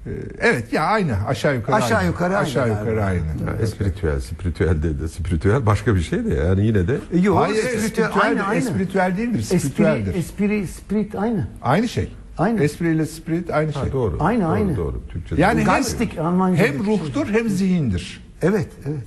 Ee, 0.06 0.10
Evet 0.38 0.72
ya 0.72 0.82
aynı 0.84 1.26
aşağı 1.26 1.54
yukarı 1.56 1.76
Aşağı 1.76 1.98
aynı. 1.98 2.08
yukarı 2.08 2.36
aynı 2.36 2.46
aşağı 2.48 2.68
yukarı 2.68 3.04
aynı. 3.04 3.20
Ha, 3.20 3.56
espiritüel, 3.62 4.20
spiritüel 4.20 4.82
de, 4.82 5.00
de 5.00 5.08
spiritüel 5.08 5.66
başka 5.66 5.94
bir 5.94 6.00
şey 6.00 6.24
de 6.24 6.34
yani 6.34 6.66
yine 6.66 6.88
de 6.88 6.98
Yok, 7.22 7.38
Hayır, 7.38 7.56
spiritüel, 7.56 8.10
aynı 8.22 8.42
aynı. 8.44 8.58
espiritüel 8.60 9.16
değildir, 9.16 9.42
spiritüeldir. 9.42 10.14
espri, 10.14 10.66
spirit 10.66 11.14
aynı. 11.14 11.48
Aynı 11.62 11.88
şey. 11.88 12.12
Aynı. 12.38 12.62
Espri 12.64 12.94
ile 12.94 13.06
spirit 13.06 13.50
aynı 13.50 13.72
şey. 13.72 13.82
ha, 13.82 13.92
doğru. 13.92 14.16
Aynı, 14.20 14.42
doğru, 14.44 14.50
aynı. 14.50 14.76
Doğru. 14.76 15.02
Türkçe'de. 15.08 15.40
Yani 15.40 15.60
hem, 15.60 15.74
Geistig 15.74 16.18
Almanca. 16.18 16.64
hem 16.66 16.86
ruhtur 16.86 17.26
hem 17.28 17.48
zihindir. 17.48 18.24
Evet, 18.42 18.68
evet. 18.88 19.04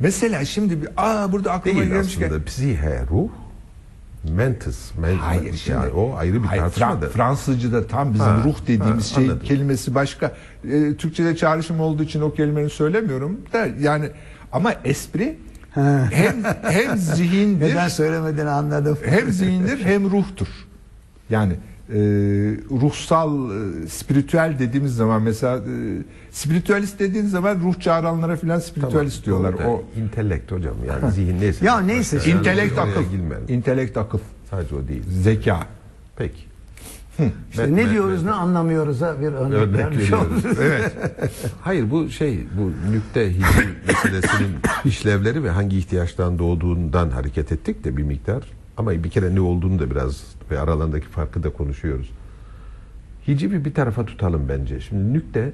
Mesela 0.00 0.44
şimdi 0.44 0.82
bir 0.82 0.88
aa 0.96 1.32
burada 1.32 1.52
aklıma 1.52 1.78
değil 1.80 1.90
gelmişken 1.90 2.26
aslında 2.26 2.44
psihe, 2.44 3.00
ruh, 3.10 3.28
mentis. 4.32 4.90
Men, 4.98 5.14
Hayır 5.14 5.54
şimdi. 5.56 5.78
yani 5.78 5.92
o 5.92 6.14
ayrı 6.16 6.42
bir 6.42 6.48
Hayır, 6.48 6.62
tartışma 6.62 6.86
Fra- 6.86 7.02
da. 7.02 7.08
Fransızca'da 7.08 7.86
tam 7.86 8.14
bizim 8.14 8.26
Ha, 8.26 8.40
ruh 8.44 8.56
dediğimiz 8.66 9.10
ha, 9.10 9.14
şey 9.14 9.24
anladım. 9.24 9.46
kelimesi 9.46 9.94
başka. 9.94 10.32
Ee, 10.70 10.94
Türkçe'de 10.98 11.36
çağrışım 11.36 11.80
olduğu 11.80 12.02
için 12.02 12.20
o 12.20 12.32
kelimeyi 12.34 12.70
söylemiyorum 12.70 13.40
da 13.52 13.68
yani 13.80 14.10
ama 14.52 14.72
espri 14.84 15.38
hem 15.74 16.44
hem 16.62 16.96
zihindir 16.96 17.70
Neden 17.70 17.88
söylemediğini 17.88 18.50
anladım. 18.50 18.98
hem 19.04 19.30
zihindir 19.32 19.84
hem 19.84 20.10
ruhtur. 20.10 20.48
Yani 21.30 21.52
e, 21.90 21.94
ruhsal, 22.80 23.50
e, 23.50 23.88
spiritüel 23.88 24.56
dediğimiz 24.58 24.94
zaman 24.96 25.22
mesela 25.22 25.56
e, 25.56 25.62
spiritüalist 26.30 26.98
dediğin 27.00 27.26
zaman 27.26 27.60
ruh 27.60 27.80
çağıranlara 27.80 28.36
filan 28.36 28.58
spiritüalist 28.58 29.26
diyorlar. 29.26 29.52
Doğru 29.52 29.62
da 29.62 29.68
O 29.68 29.84
intellekt 29.96 30.52
hocam 30.52 30.74
yani 30.88 31.10
zihin 31.14 31.40
neyse. 31.40 31.66
Ya 31.66 31.80
neyse, 31.80 32.16
Başka- 32.16 32.30
intelekt 32.30 32.78
akıl. 32.78 33.02
girmeyelim. 33.02 33.46
İntelekt 33.48 33.96
akıl. 33.96 34.18
Sadece 34.50 34.74
o 34.74 34.88
değil. 34.88 35.02
Zeka. 35.22 35.66
Peki. 36.16 36.40
İşte 37.50 37.62
Ben- 37.64 37.76
ne 37.76 37.84
ben- 37.84 37.90
diyoruz 37.92 38.20
ben- 38.20 38.26
ne 38.26 38.34
anlamıyoruz 38.34 39.00
ha 39.00 39.14
bir 39.20 39.26
örnek 39.26 39.58
Örnek 39.58 39.78
vermiş. 39.78 40.10
Evet. 40.62 40.92
Hayır 41.60 41.90
bu 41.90 42.10
şey 42.10 42.44
bu 42.58 42.92
nükte 42.92 43.30
hiciv 43.30 43.68
meselesinin 43.86 44.50
işlevleri 44.84 45.44
ve 45.44 45.50
hangi 45.50 45.78
ihtiyaçtan 45.78 46.38
doğduğundan 46.38 47.10
hareket 47.10 47.52
ettik 47.52 47.84
de 47.84 47.96
bir 47.96 48.02
miktar. 48.02 48.42
Ama 48.76 48.90
bir 48.90 49.10
kere 49.10 49.34
ne 49.34 49.40
olduğunu 49.40 49.78
da 49.78 49.90
biraz 49.90 50.24
ve 50.50 50.60
aralarındaki 50.60 51.06
farkı 51.06 51.42
da 51.42 51.50
konuşuyoruz. 51.50 52.10
Hicivi 53.28 53.64
bir 53.64 53.74
tarafa 53.74 54.06
tutalım 54.06 54.48
bence. 54.48 54.80
Şimdi 54.80 55.12
nükte 55.12 55.52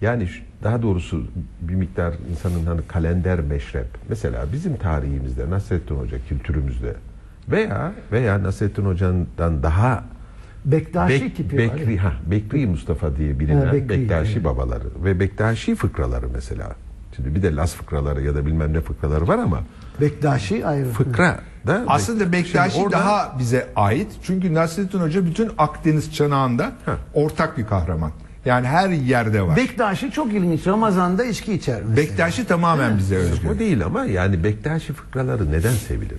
yani 0.00 0.28
daha 0.64 0.82
doğrusu 0.82 1.24
bir 1.60 1.74
miktar 1.74 2.14
insanın 2.30 2.66
hani 2.66 2.80
kalender 2.88 3.40
meşrep. 3.40 3.86
Mesela 4.08 4.46
bizim 4.52 4.76
tarihimizde 4.76 5.50
Nasrettin 5.50 5.94
Hoca 5.94 6.18
kültürümüzde 6.28 6.94
veya 7.50 7.92
veya 8.12 8.42
Nasrettin 8.42 8.84
Hoca'dan 8.84 9.62
daha 9.62 10.04
Bektaşi 10.64 11.14
Bek- 11.24 11.34
tipi 11.34 11.58
Bekri, 11.58 11.94
var. 11.96 12.02
ha, 12.02 12.12
Bekri 12.30 12.66
Mustafa 12.66 13.16
diye 13.16 13.38
bilinen 13.40 13.66
Ha, 13.66 13.72
Bekri, 13.72 13.88
Bektaşi 13.88 14.32
evet. 14.32 14.44
babaları 14.44 14.84
ve 15.04 15.20
Bektaşi 15.20 15.74
fıkraları 15.74 16.28
mesela. 16.28 16.72
Şimdi 17.16 17.34
bir 17.34 17.42
de 17.42 17.56
Las 17.56 17.74
fıkraları 17.74 18.22
ya 18.22 18.34
da 18.34 18.46
bilmem 18.46 18.72
ne 18.72 18.80
fıkraları 18.80 19.28
var 19.28 19.38
ama 19.38 19.60
Bektaşi 20.00 20.66
ayrı. 20.66 20.88
fıkra 20.88 21.40
da 21.66 21.84
Aslında 21.88 22.32
Bektaşi 22.32 22.78
orada- 22.80 22.96
daha 22.96 23.36
bize 23.38 23.68
ait. 23.76 24.08
Çünkü 24.22 24.54
Nasrettin 24.54 25.00
Hoca 25.00 25.26
bütün 25.26 25.50
Akdeniz 25.58 26.14
çanağında 26.14 26.72
Ha. 26.86 26.96
ortak 27.14 27.58
bir 27.58 27.66
kahraman. 27.66 28.10
Yani 28.44 28.66
her 28.66 28.88
yerde 28.90 29.42
var. 29.42 29.56
Bektaşi 29.56 30.10
çok 30.10 30.32
ilginç. 30.32 30.66
Ramazan'da 30.66 31.24
içki 31.24 31.52
içer 31.52 31.80
mesela. 31.82 31.96
Bektaşi 31.96 32.46
tamamen 32.46 32.98
bize 32.98 33.16
özgü. 33.16 33.48
o 33.48 33.58
değil 33.58 33.84
ama 33.84 34.04
yani 34.04 34.44
Bektaşi 34.44 34.92
fıkraları 34.92 35.52
neden 35.52 35.72
sevilir? 35.74 36.18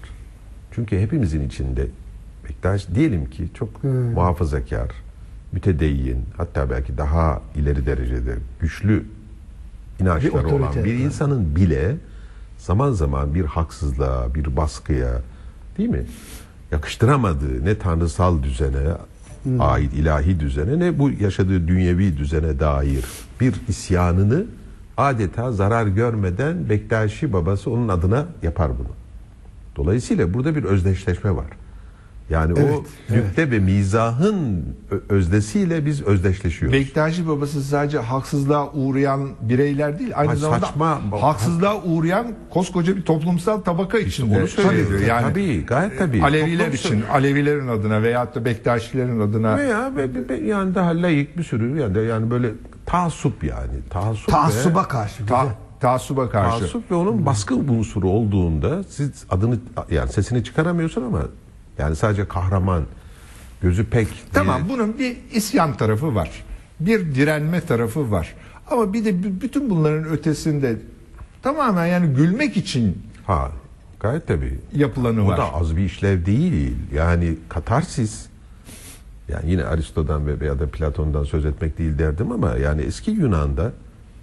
Çünkü 0.75 1.00
hepimizin 1.00 1.48
içinde 1.48 1.88
Bektaş 2.50 2.88
diyelim 2.96 3.30
ki 3.30 3.48
çok 3.54 3.84
muhafazakar, 3.84 4.89
mütedeyyin, 5.51 6.25
hatta 6.38 6.70
belki 6.70 6.98
daha 6.98 7.42
ileri 7.56 7.86
derecede 7.86 8.36
güçlü 8.60 9.06
inançları 10.00 10.48
Bir 10.48 10.51
olan 10.51 10.84
bir 10.84 10.94
insanın 10.94 11.56
bile 11.56 11.96
zaman 12.58 12.92
zaman 12.92 13.34
bir 13.36 13.46
haksızlığa, 13.46 14.36
bir 14.36 14.58
baskıya 14.58 15.10
değil 15.77 15.89
mi? 15.89 16.05
Yakıştıramadığı 16.72 17.65
ne 17.65 17.77
tanrısal 17.77 18.43
düzene 18.43 18.88
ait 19.60 19.93
ilahi 19.93 20.39
düzene 20.39 20.79
ne 20.79 21.00
bu 21.00 21.10
yaşadığı 21.10 21.67
dünyevi 21.67 22.17
düzene 22.17 22.60
dair 22.60 23.05
bir 23.41 23.53
isyanını 23.67 24.46
adeta 24.98 25.51
zarar 25.51 25.88
görmeden 25.88 26.69
Bektaşi 26.69 27.34
babası 27.34 27.72
onun 27.72 27.88
adına 27.88 28.25
yapar 28.43 28.72
bunu. 28.79 28.88
Dolayısıyla 29.75 30.34
burada 30.34 30.55
bir 30.55 30.63
özdeşleşme 30.63 31.36
var. 31.36 31.48
Yani 32.29 32.53
o 32.53 32.57
Evet, 32.60 32.79
nükte 33.10 33.51
ve 33.51 33.60
mizahın 33.60 34.65
ö- 34.91 35.00
özdesiyle 35.10 35.86
biz 35.86 36.01
özdeşleşiyoruz. 36.01 36.79
Bektaşi 36.79 37.27
babası 37.27 37.62
sadece 37.63 38.00
haksızlığa 38.00 38.72
uğrayan 38.74 39.29
bireyler 39.41 40.00
değil, 40.00 40.12
aynı 40.15 40.29
Ay, 40.31 40.36
zamanda 40.38 40.65
saçma. 40.65 41.01
haksızlığa 41.22 41.84
uğrayan 41.84 42.27
koskoca 42.50 42.96
bir 42.96 43.01
toplumsal 43.01 43.57
tabaka 43.62 44.00
içinde. 44.00 44.39
Onu 44.39 44.48
söylüyor. 44.48 44.88
Tabii, 44.91 45.03
yani 45.10 45.22
tabii, 45.29 45.65
gayet 45.65 45.98
tabii. 46.00 46.24
Aleviler 46.24 46.57
Toplum 46.72 46.75
için, 46.75 47.03
Alevilerin 47.12 47.67
adına 47.67 48.01
veyahut 48.03 48.36
da 48.36 48.46
Bektaşilerin 48.46 49.19
adına 49.19 49.57
Veya 49.57 49.96
ve, 49.96 50.13
ve- 50.13 50.29
ve 50.29 50.36
yani 50.48 50.75
daha 50.75 51.01
layık 51.01 51.38
bir 51.38 51.43
sürü 51.43 51.79
yani 51.81 52.07
yani 52.07 52.29
böyle 52.31 52.50
taassup 52.86 53.43
yani 53.43 53.74
taassup 53.89 54.29
ve, 54.29 54.31
Taassuba 54.31 54.88
karşı. 54.88 55.25
ta, 55.25 55.46
taassuba 55.79 56.29
karşı. 56.29 56.60
taassup 56.60 56.91
ve 56.91 56.96
onun 56.96 57.25
baskı 57.25 57.55
unsuru 57.55 58.10
olduğunda 58.10 58.84
siz 58.84 59.12
adını 59.29 59.57
yani 59.91 60.10
sesini 60.12 60.43
çıkaramıyorsun 60.43 61.03
ama 61.03 61.22
yani 61.79 61.96
sadece 61.96 62.27
kahraman 62.27 62.84
gözü 63.62 63.86
pek 63.89 64.07
diye- 64.07 64.17
Tamam 64.34 64.62
bunun 64.69 64.98
bir 65.00 65.17
isyan 65.34 65.77
tarafı 65.77 66.15
var. 66.15 66.31
Bir 66.79 67.15
direnme 67.15 67.62
tarafı 67.62 68.12
var. 68.12 68.34
Ama 68.72 68.93
bir 68.93 69.05
de 69.05 69.41
bütün 69.41 69.69
bunların 69.69 70.05
ötesinde 70.05 70.75
tamamen 71.41 71.86
yani 71.86 72.13
gülmek 72.13 72.57
için 72.57 73.01
ha 73.27 73.51
gayet 74.00 74.27
tabii. 74.27 74.60
yapılanı 74.74 75.24
O 75.25 75.27
var. 75.27 75.38
da 75.38 75.53
az 75.53 75.77
bir 75.77 75.84
işlev 75.84 76.25
değil. 76.25 76.75
Yani 76.93 77.36
katarsis 77.50 78.25
yani 79.29 79.51
yine 79.51 79.63
Aristo'dan 79.65 80.27
ve 80.27 80.39
veya 80.39 80.60
da 80.60 80.67
Platon'dan 80.69 81.24
söz 81.24 81.46
etmek 81.46 81.77
değil 81.77 82.00
derdim 82.00 82.31
ama 82.31 82.55
yani 82.55 82.81
eski 82.81 83.12
Yunan'da 83.12 83.72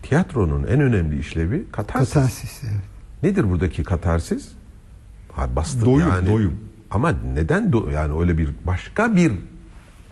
tiyatronun 0.03 0.67
en 0.67 0.81
önemli 0.81 1.19
işlevi 1.19 1.65
katarsis. 1.73 2.15
Katarsis. 2.15 2.61
evet. 2.65 2.81
Nedir 3.23 3.51
buradaki 3.51 3.85
katarsis? 3.85 4.49
Ha, 5.33 5.57
bastır 5.57 5.87
Doyum, 5.87 6.01
yani. 6.09 6.29
doyum. 6.29 6.55
Ama 6.95 7.15
neden 7.35 7.71
do- 7.71 7.93
yani 7.93 8.21
öyle 8.21 8.39
bir 8.39 8.49
başka 8.67 9.17
bir 9.17 9.33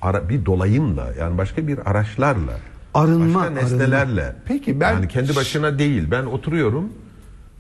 ara, 0.03 0.29
bir 0.29 0.47
dolayımla 0.47 1.07
yani 1.21 1.39
başka 1.39 1.67
bir 1.67 1.91
araçlarla 1.91 2.53
Arınma, 2.95 3.41
başka 3.41 3.51
nesnelerle 3.51 4.37
Peki 4.45 4.81
ben- 4.81 4.93
yani 4.93 5.09
kendi 5.09 5.37
başına 5.37 5.79
değil 5.79 6.11
ben 6.11 6.25
oturuyorum 6.25 6.89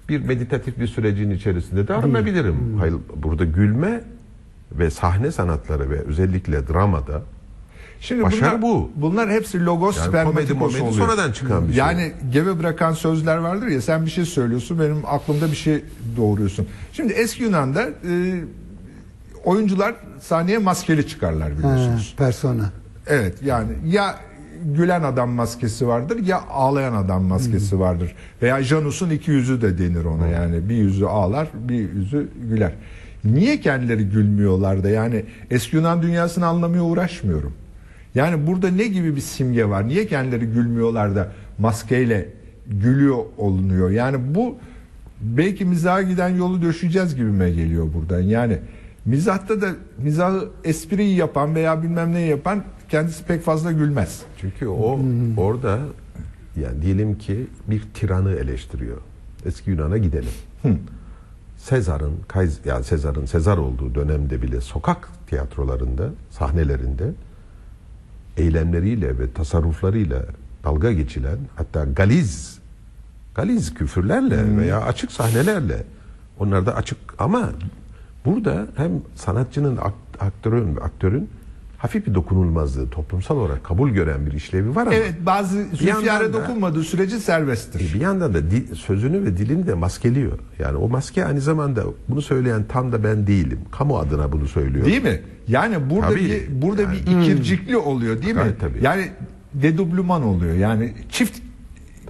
bir 0.08 0.24
meditatif 0.24 0.78
bir 0.78 0.86
sürecin 0.86 1.30
içerisinde 1.30 1.88
de 1.88 1.94
arınabilirim. 1.94 2.54
Hmm. 2.54 2.78
Hayır 2.78 2.94
burada 3.16 3.44
gülme 3.44 4.00
ve 4.72 4.90
sahne 4.90 5.32
sanatları 5.32 5.90
ve 5.90 6.00
özellikle 6.00 6.68
dramada 6.68 7.22
Şimdi 8.00 8.22
Başarı 8.22 8.62
bunlar, 8.62 8.62
bu. 8.62 8.90
Bunlar 8.96 9.30
hepsi 9.30 9.64
logos 9.64 9.98
Yani 9.98 10.08
spermatikos 10.08 10.80
oluyor. 10.80 10.92
sonradan 10.92 11.32
çıkan 11.32 11.68
bir 11.68 11.72
şey. 11.72 11.78
Yani 11.78 12.12
gebe 12.32 12.58
bırakan 12.58 12.92
sözler 12.92 13.36
vardır 13.36 13.66
ya 13.66 13.80
sen 13.80 14.06
bir 14.06 14.10
şey 14.10 14.24
söylüyorsun 14.24 14.78
benim 14.80 15.06
aklımda 15.06 15.46
bir 15.46 15.56
şey 15.56 15.84
doğuruyorsun. 16.16 16.66
Şimdi 16.92 17.12
eski 17.12 17.42
Yunan'da 17.42 17.82
e, 17.82 18.40
oyuncular 19.44 19.94
sahneye 20.20 20.58
maskeli 20.58 21.08
çıkarlar 21.08 21.58
biliyorsunuz. 21.58 22.14
persona. 22.18 22.72
Evet 23.06 23.42
yani 23.42 23.72
ya 23.86 24.16
gülen 24.64 25.02
adam 25.02 25.30
maskesi 25.30 25.88
vardır 25.88 26.18
ya 26.26 26.42
ağlayan 26.50 26.94
adam 26.94 27.22
maskesi 27.22 27.80
vardır. 27.80 28.14
Veya 28.42 28.62
Janus'un 28.62 29.10
iki 29.10 29.30
yüzü 29.30 29.62
de 29.62 29.78
denir 29.78 30.04
ona 30.04 30.26
yani 30.26 30.68
bir 30.68 30.76
yüzü 30.76 31.04
ağlar 31.04 31.48
bir 31.54 31.92
yüzü 31.92 32.28
güler. 32.50 32.72
Niye 33.24 33.60
kendileri 33.60 34.04
gülmüyorlar 34.04 34.84
da 34.84 34.88
yani 34.88 35.24
eski 35.50 35.76
Yunan 35.76 36.02
dünyasını 36.02 36.46
anlamaya 36.46 36.82
uğraşmıyorum. 36.82 37.52
Yani 38.14 38.46
burada 38.46 38.70
ne 38.70 38.86
gibi 38.86 39.16
bir 39.16 39.20
simge 39.20 39.68
var? 39.68 39.88
Niye 39.88 40.06
kendileri 40.06 40.46
gülmüyorlar 40.46 41.16
da 41.16 41.32
maskeyle 41.58 42.28
gülüyor 42.66 43.18
olunuyor? 43.38 43.90
Yani 43.90 44.34
bu 44.34 44.56
belki 45.20 45.64
mizaha 45.64 46.02
giden 46.02 46.28
yolu 46.28 46.62
döşeceğiz 46.62 47.16
gibime 47.16 47.50
geliyor 47.50 47.88
buradan. 47.94 48.20
Yani 48.20 48.58
mizahta 49.04 49.60
da 49.60 49.70
mizahı 49.98 50.48
espriyi 50.64 51.16
yapan 51.16 51.54
veya 51.54 51.82
bilmem 51.82 52.12
neyi 52.12 52.30
yapan 52.30 52.64
kendisi 52.88 53.24
pek 53.24 53.42
fazla 53.42 53.72
gülmez. 53.72 54.22
Çünkü 54.40 54.66
o 54.66 54.98
orada 55.36 55.78
yani 56.60 56.82
diyelim 56.82 57.18
ki 57.18 57.46
bir 57.66 57.82
tiranı 57.94 58.32
eleştiriyor. 58.32 58.96
Eski 59.46 59.70
Yunan'a 59.70 59.98
gidelim. 59.98 60.32
Sezar'ın 61.56 62.12
yani 62.64 62.84
Sezar'ın 62.84 63.26
Sezar 63.26 63.58
olduğu 63.58 63.94
dönemde 63.94 64.42
bile 64.42 64.60
sokak 64.60 65.08
tiyatrolarında, 65.26 66.10
sahnelerinde 66.30 67.04
eylemleriyle 68.36 69.18
ve 69.18 69.32
tasarruflarıyla 69.32 70.22
dalga 70.64 70.92
geçilen 70.92 71.38
hatta 71.56 71.84
galiz 71.84 72.58
galiz 73.34 73.74
küfürlerle 73.74 74.56
veya 74.56 74.80
açık 74.80 75.12
sahnelerle 75.12 75.84
onlar 76.38 76.66
da 76.66 76.76
açık 76.76 76.98
ama 77.18 77.50
burada 78.24 78.66
hem 78.76 78.90
sanatçının 79.14 79.76
akt- 79.76 80.20
aktörün 80.20 80.76
aktörün 80.76 81.28
hafif 81.78 82.06
bir 82.06 82.14
dokunulmazlığı 82.14 82.90
toplumsal 82.90 83.36
olarak 83.36 83.64
kabul 83.64 83.90
gören 83.90 84.26
bir 84.26 84.32
işlevi 84.32 84.74
var 84.76 84.82
ama 84.82 84.94
Evet 84.94 85.14
bazı 85.26 85.58
da- 86.32 86.32
dokunmadığı 86.32 86.82
sürece 86.82 87.18
serbesttir. 87.18 87.94
bir 87.94 88.00
yandan 88.00 88.34
da 88.34 88.38
sözünü 88.74 89.24
ve 89.24 89.36
dilini 89.36 89.66
de 89.66 89.74
maskeliyor. 89.74 90.38
Yani 90.58 90.76
o 90.76 90.88
maske 90.88 91.24
aynı 91.24 91.40
zamanda 91.40 91.82
bunu 92.08 92.22
söyleyen 92.22 92.64
tam 92.68 92.92
da 92.92 93.04
ben 93.04 93.26
değilim. 93.26 93.58
Kamu 93.72 93.98
adına 93.98 94.32
bunu 94.32 94.48
söylüyor. 94.48 94.86
Değil 94.86 95.02
mi? 95.02 95.20
Yani 95.48 95.90
burada 95.90 96.08
Tabii. 96.08 96.20
bir 96.24 96.62
burada 96.62 96.92
bir 96.92 96.98
ikircikli 96.98 97.76
oluyor 97.76 98.22
değil 98.22 98.34
mi? 98.34 98.42
Tabii. 98.60 98.78
Yani 98.84 99.08
dedubluman 99.54 100.22
oluyor. 100.22 100.54
Yani 100.54 100.92
çift 101.10 101.38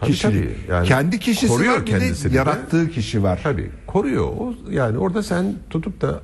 Tabii, 0.02 0.12
kişilik. 0.12 0.34
tabii. 0.44 0.72
Yani 0.74 0.88
Kendi 0.88 1.18
kişisi 1.18 1.48
koruyor 1.48 1.74
var 1.74 1.86
kendisini 1.86 2.30
de 2.30 2.34
de. 2.34 2.38
yarattığı 2.38 2.90
kişi 2.90 3.22
var. 3.22 3.40
Tabii 3.42 3.70
koruyor. 3.86 4.24
O 4.24 4.54
yani 4.70 4.98
orada 4.98 5.22
sen 5.22 5.54
tutup 5.70 6.00
da 6.00 6.20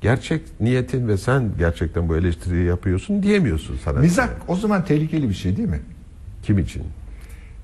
gerçek 0.00 0.42
niyetin 0.60 1.08
ve 1.08 1.16
sen 1.16 1.50
gerçekten 1.58 2.08
bu 2.08 2.16
eleştiriyi 2.16 2.64
yapıyorsun 2.66 3.22
diyemiyorsun 3.22 3.78
sana. 3.84 3.98
Mizah 3.98 4.28
o 4.48 4.56
zaman 4.56 4.84
tehlikeli 4.84 5.28
bir 5.28 5.34
şey 5.34 5.56
değil 5.56 5.68
mi? 5.68 5.80
kim 6.42 6.58
için? 6.58 6.82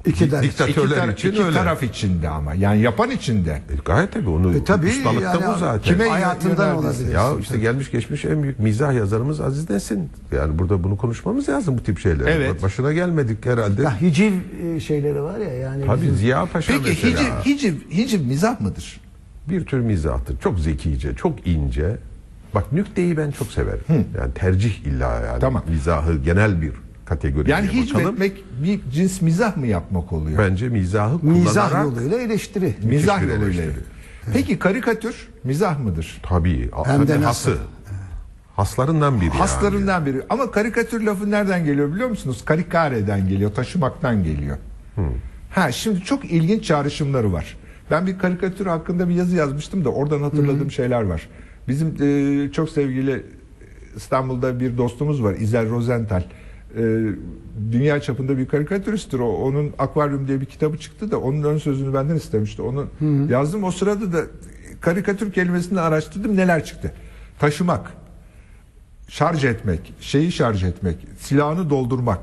İki, 0.06 0.30
Diktatörler 0.42 0.96
tar- 0.98 1.12
için 1.12 1.30
iki 1.32 1.42
öyle. 1.44 1.56
taraf 1.56 1.82
içinde 1.82 2.28
ama. 2.28 2.54
Yani 2.54 2.80
yapan 2.80 3.10
içinde. 3.10 3.50
E, 3.50 3.74
gayet 3.84 4.12
tabii 4.12 4.28
onu 4.28 4.54
E, 4.56 4.64
tabii 4.64 4.86
ustalıkta 4.86 5.24
yani 5.30 5.42
bu 5.54 5.58
zaten. 5.58 5.92
kime- 5.94 6.08
hayatından 6.08 6.76
olabilir. 6.76 7.12
Ya 7.14 7.30
işte 7.40 7.58
gelmiş 7.58 7.90
geçmiş 7.90 8.24
en 8.24 8.42
büyük 8.42 8.58
mizah 8.58 8.94
yazarımız 8.94 9.40
Aziz 9.40 9.70
Nesin. 9.70 10.10
Yani 10.32 10.58
burada 10.58 10.84
bunu 10.84 10.96
konuşmamız 10.96 11.48
lazım 11.48 11.78
bu 11.78 11.82
tip 11.82 11.98
şeyler. 11.98 12.26
Evet. 12.26 12.62
Başına 12.62 12.92
gelmedik 12.92 13.46
herhalde. 13.46 13.82
Ya 13.82 14.00
hiciv 14.00 14.32
e, 14.64 14.80
şeyleri 14.80 15.22
var 15.22 15.38
ya 15.38 15.52
yani. 15.54 15.86
Tabii 15.86 16.02
bizim- 16.02 16.16
Ziya 16.16 16.46
Paşa 16.46 16.72
Peki 16.72 17.06
mesela. 17.06 17.44
hiciv, 17.44 17.52
hiciv, 17.52 17.74
hiciv 17.90 18.20
mizah 18.26 18.60
mıdır? 18.60 19.00
bir 19.48 19.64
tür 19.66 19.78
mizahtır. 19.80 20.38
Çok 20.40 20.58
zekice, 20.60 21.14
çok 21.14 21.46
ince. 21.46 21.96
Bak 22.54 22.72
nükteyi 22.72 23.16
ben 23.16 23.30
çok 23.30 23.48
severim. 23.48 23.80
Yani 24.18 24.34
tercih 24.34 24.74
illa 24.86 25.20
yani. 25.26 25.40
Tamam. 25.40 25.62
Mizahı 25.68 26.16
genel 26.16 26.62
bir 26.62 26.72
kategoriye 27.04 27.56
Yani 27.56 27.66
bakalım. 27.68 27.82
hicvetmek 27.84 28.44
bir 28.62 28.80
cins 28.92 29.20
mizah 29.22 29.56
mı 29.56 29.66
yapmak 29.66 30.12
oluyor? 30.12 30.38
Bence 30.38 30.68
mizahı 30.68 31.18
kullanarak 31.20 31.44
Mizah 31.46 31.82
yoluyla 31.84 32.18
eleştiri. 32.20 32.74
mizah 32.82 33.22
yoluyla. 33.22 33.44
eleştiri. 33.44 33.70
Peki 34.32 34.58
karikatür 34.58 35.28
mizah 35.44 35.78
mıdır? 35.78 36.20
tabii 36.22 36.70
Hem 36.84 37.08
de 37.08 37.20
nasıl? 37.20 37.50
hası. 37.50 37.58
Haslarından 38.56 39.16
biri. 39.16 39.24
yani. 39.26 39.38
Haslarından 39.38 40.06
biri. 40.06 40.22
Ama 40.30 40.50
karikatür 40.50 41.00
lafı 41.00 41.30
nereden 41.30 41.64
geliyor 41.64 41.92
biliyor 41.92 42.08
musunuz? 42.08 42.42
Karikare'den 42.44 43.28
geliyor, 43.28 43.52
taşımaktan 43.54 44.24
geliyor. 44.24 44.56
Ha 45.50 45.72
şimdi 45.72 46.00
çok 46.00 46.24
ilginç 46.24 46.64
çağrışımları 46.64 47.32
var. 47.32 47.56
Ben 47.90 48.06
bir 48.06 48.18
karikatür 48.18 48.66
hakkında 48.66 49.08
bir 49.08 49.14
yazı 49.14 49.36
yazmıştım 49.36 49.84
da 49.84 49.88
oradan 49.88 50.22
hatırladığım 50.22 50.70
şeyler 50.70 51.02
var. 51.02 51.28
Bizim 51.68 51.88
e, 52.02 52.52
çok 52.52 52.70
sevgili 52.70 53.26
İstanbul'da 53.96 54.60
bir 54.60 54.78
dostumuz 54.78 55.22
var 55.22 55.34
İzel 55.34 55.70
Rosenthal. 55.70 56.22
E, 56.76 56.82
dünya 57.72 58.00
çapında 58.00 58.38
bir 58.38 58.46
karikatüristtir 58.46 59.18
o. 59.18 59.28
Onun 59.28 59.72
Akvaryum 59.78 60.28
diye 60.28 60.40
bir 60.40 60.46
kitabı 60.46 60.78
çıktı 60.78 61.10
da 61.10 61.20
onun 61.20 61.42
ön 61.42 61.58
sözünü 61.58 61.94
benden 61.94 62.16
istemişti. 62.16 62.62
Onu 62.62 62.86
yazdım. 63.30 63.64
O 63.64 63.70
sırada 63.70 64.12
da 64.12 64.20
karikatür 64.80 65.32
kelimesini 65.32 65.80
araştırdım. 65.80 66.36
Neler 66.36 66.64
çıktı? 66.64 66.92
Taşımak, 67.38 67.92
şarj 69.08 69.44
etmek, 69.44 69.94
şeyi 70.00 70.32
şarj 70.32 70.64
etmek, 70.64 70.96
silahını 71.18 71.70
doldurmak, 71.70 72.20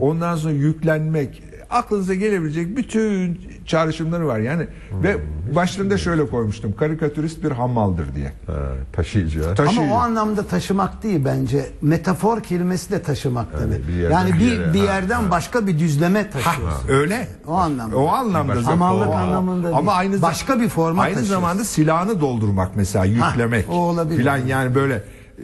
ondan 0.00 0.36
sonra 0.36 0.52
yüklenmek, 0.52 1.42
aklınıza 1.70 2.14
gelebilecek 2.14 2.76
bütün 2.76 3.40
çağrışımları 3.66 4.26
var. 4.26 4.38
Yani 4.38 4.66
ve 5.02 5.16
başlığında 5.54 5.98
şöyle 5.98 6.26
koymuştum. 6.26 6.72
Karikatürist 6.76 7.44
bir 7.44 7.50
hammaldır 7.50 8.14
diye. 8.14 8.32
Ha, 8.46 8.54
taşıyıcı. 8.92 9.44
ha. 9.44 9.54
Taş- 9.54 9.78
Ama 9.78 9.94
o 9.94 9.98
anlamda 9.98 10.42
taşımak 10.46 11.02
değil 11.02 11.24
bence. 11.24 11.66
Metafor 11.82 12.42
kelimesi 12.42 12.90
de 12.90 13.02
taşımak 13.02 13.46
Yani 13.52 13.62
demek. 13.72 13.88
bir 13.88 13.92
yerden 13.92 14.14
yani 14.20 14.32
bir 14.34 14.38
bir, 14.40 14.44
yere, 14.52 14.74
bir 14.74 14.78
ha, 14.78 14.84
yerden 14.84 15.30
başka 15.30 15.66
bir 15.66 15.78
düzleme 15.78 16.22
Ha, 16.22 16.30
taşıyorsun. 16.30 16.88
öyle. 16.88 17.28
O 17.46 17.52
anlamda. 17.54 17.96
O 17.96 18.08
anlamda. 18.08 18.66
Hamallık 18.66 19.08
anlamında 19.08 19.64
değil. 19.66 19.76
Ama 19.76 19.92
aynı 19.92 20.22
Başka 20.22 20.60
bir 20.60 20.68
forma 20.68 21.02
Aynı 21.02 21.14
taşıyorsun. 21.14 21.34
zamanda 21.40 21.64
silahını 21.64 22.20
doldurmak 22.20 22.76
mesela 22.76 23.04
yüklemek. 23.04 23.70
o 23.70 23.72
olabilir. 23.74 24.18
Filan 24.18 24.36
yani 24.38 24.74
böyle 24.74 24.94
e, 24.94 25.42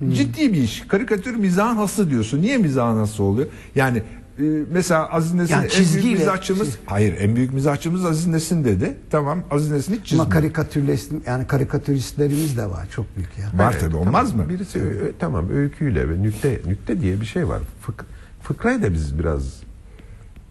karikatür 0.00 0.16
ciddi 0.16 0.52
bir 0.52 0.58
iş. 0.62 0.80
Karikatür 0.88 1.34
mizahın 1.36 1.76
hası 1.76 2.10
diyorsun. 2.10 2.42
Niye 2.42 2.58
mizahın 2.58 2.96
hası 2.98 3.22
oluyor? 3.22 3.48
Yani 3.74 3.98
e, 4.38 4.42
mesela 4.70 5.12
Aziz 5.12 5.34
Nesin 5.34 5.52
Yani 5.54 5.66
en 5.66 6.02
büyük 6.02 6.18
mizahçımız 6.18 6.68
çiz- 6.68 6.78
hayır 6.86 7.16
en 7.20 7.36
büyük 7.36 7.52
mizahçımız 7.52 8.04
Aziz 8.04 8.26
Nesin 8.26 8.64
dedi. 8.64 8.94
Tamam 9.10 9.42
Aziz 9.50 9.70
Nesin 9.70 9.92
hiç 9.92 9.98
Ama 9.98 10.04
çizmiyor. 10.04 10.30
karikatürist 10.30 11.12
yani 11.26 11.46
karikatüristlerimiz 11.46 12.56
de 12.56 12.66
var 12.70 12.86
çok 12.90 13.16
büyük 13.16 13.38
ya. 13.38 13.58
Var 13.64 13.70
Evet, 13.72 13.80
tabii 13.80 13.92
tamam. 13.92 14.06
olmaz 14.08 14.34
mı? 14.34 14.48
Birisi 14.48 14.78
ö- 14.82 15.12
tamam 15.18 15.50
öyküyle 15.50 16.08
ve 16.10 16.22
nükte 16.22 16.60
nükte 16.66 17.00
diye 17.00 17.20
bir 17.20 17.26
şey 17.26 17.48
var. 17.48 17.60
Fık, 17.80 18.04
fıkrayı 18.42 18.82
da 18.82 18.92
biz 18.92 19.18
biraz 19.18 19.42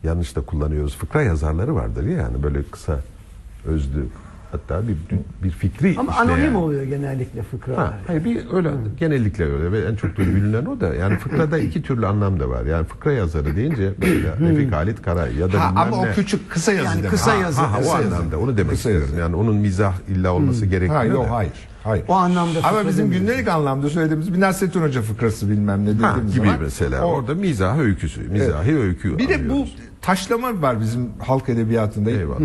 yanlış 0.04 0.36
da 0.36 0.42
kullanıyoruz. 0.42 0.98
Fıkra 0.98 1.22
yazarları 1.22 1.76
vardır 1.76 2.04
ya 2.04 2.18
yani 2.18 2.44
böyle 2.44 2.64
kısa 2.64 3.00
özlü 3.66 4.06
hatta 4.54 4.82
bir 4.88 4.96
bir 5.44 5.50
fikri 5.50 5.96
Ama 6.00 6.12
işleyen. 6.12 6.28
anonim 6.30 6.56
oluyor 6.56 6.84
genellikle 6.84 7.42
fıkralar. 7.44 7.80
Ha, 7.88 7.94
hayır 8.08 8.26
bir 8.26 8.40
öyle 8.54 8.70
genellikle 9.00 9.46
öyle 9.46 9.72
ve 9.72 9.80
en 9.82 9.96
çok 9.96 10.18
da 10.18 10.22
bilinen 10.22 10.66
o 10.66 10.80
da 10.80 10.96
yani 10.96 11.18
fıkrada 11.18 11.58
iki 11.58 11.82
türlü 11.82 12.08
anlam 12.08 12.40
da 12.40 12.50
var. 12.50 12.66
Yani 12.66 12.86
fıkra 12.86 13.12
yazarı 13.12 13.56
deyince 13.56 13.94
mesela 14.00 14.36
Refik 14.40 14.72
Halit 14.74 15.02
Karay 15.02 15.36
ya 15.36 15.52
da 15.54 15.60
Ha, 15.62 15.74
ama 15.76 15.86
ne. 16.06 16.12
o 16.12 16.14
küçük 16.16 16.52
kısa 16.52 16.72
yazı 16.74 16.86
Yani 16.86 16.98
demek. 16.98 17.12
kısa 17.12 17.32
Ha, 17.32 17.36
yazı. 17.36 17.62
Ha, 17.62 17.72
ha, 17.72 17.78
o 17.78 17.82
kısa 17.82 18.02
yazı. 18.02 18.16
anlamda 18.16 18.40
onu 18.40 18.58
demek 18.58 18.72
Kısa 18.72 18.90
istiyorum. 18.90 19.08
yazı. 19.10 19.20
Yani 19.22 19.36
onun 19.36 19.56
mizah 19.56 19.94
illa 20.10 20.32
olması 20.34 20.66
gerekmiyor. 20.66 21.02
Ha, 21.02 21.06
yok 21.06 21.26
hayır. 21.30 21.54
Hayır. 21.84 22.06
O 22.08 22.14
anlamda 22.14 22.60
Ama 22.64 22.88
bizim 22.88 23.12
gündelik 23.12 23.48
anlamda 23.48 23.90
söylediğimiz 23.90 24.34
bir 24.34 24.40
Nasrettin 24.40 24.82
Hoca 24.82 25.02
fıkrası 25.02 25.50
bilmem 25.50 25.86
ne 25.86 25.90
Ha, 25.90 25.96
dediğimiz 26.16 26.34
gibi 26.36 26.46
zaman. 26.46 26.62
mesela. 26.62 27.06
o- 27.06 27.12
Orada 27.12 27.36
mizah 27.36 27.80
öyküsü, 27.80 28.22
mizahi 28.22 28.78
öykü 28.78 29.18
Bir 29.18 29.30
de 29.30 29.50
bu 29.50 29.66
taşlama 30.02 30.62
var 30.62 30.80
bizim 30.82 31.10
halk 31.20 31.50
edebiyatında. 31.50 32.10
Eyvallah. 32.12 32.40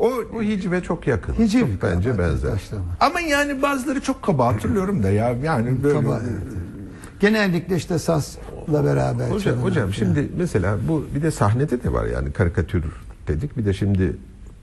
O 0.00 0.12
O 0.38 0.42
hicive 0.42 0.80
çok 0.82 1.06
yakın. 1.06 1.32
Hiciv 1.34 1.60
Çok 1.60 1.82
bence 1.82 2.18
benzer. 2.18 2.50
taşlama. 2.50 2.84
ama 3.00 3.20
yani 3.20 3.62
bazıları 3.62 4.00
çok 4.00 4.22
kaba 4.22 4.46
hatırlıyorum 4.46 5.02
da 5.02 5.10
ya 5.10 5.34
yani 5.44 5.82
böyle 5.82 6.00
Kaba, 6.00 6.20
evet. 6.22 6.42
Genellikle 7.20 7.76
işte 7.76 7.98
sazla 7.98 8.84
beraber. 8.84 9.28
Hocam, 9.30 9.56
hocam 9.56 9.82
falan. 9.82 9.92
şimdi 9.92 10.28
mesela 10.38 10.76
bu 10.88 11.06
bir 11.14 11.22
de 11.22 11.30
sahnede 11.30 11.82
de 11.82 11.92
var 11.92 12.04
yani 12.06 12.32
karikatür 12.32 12.84
dedik. 13.28 13.56
Bir 13.56 13.64
de 13.64 13.72
şimdi 13.74 14.16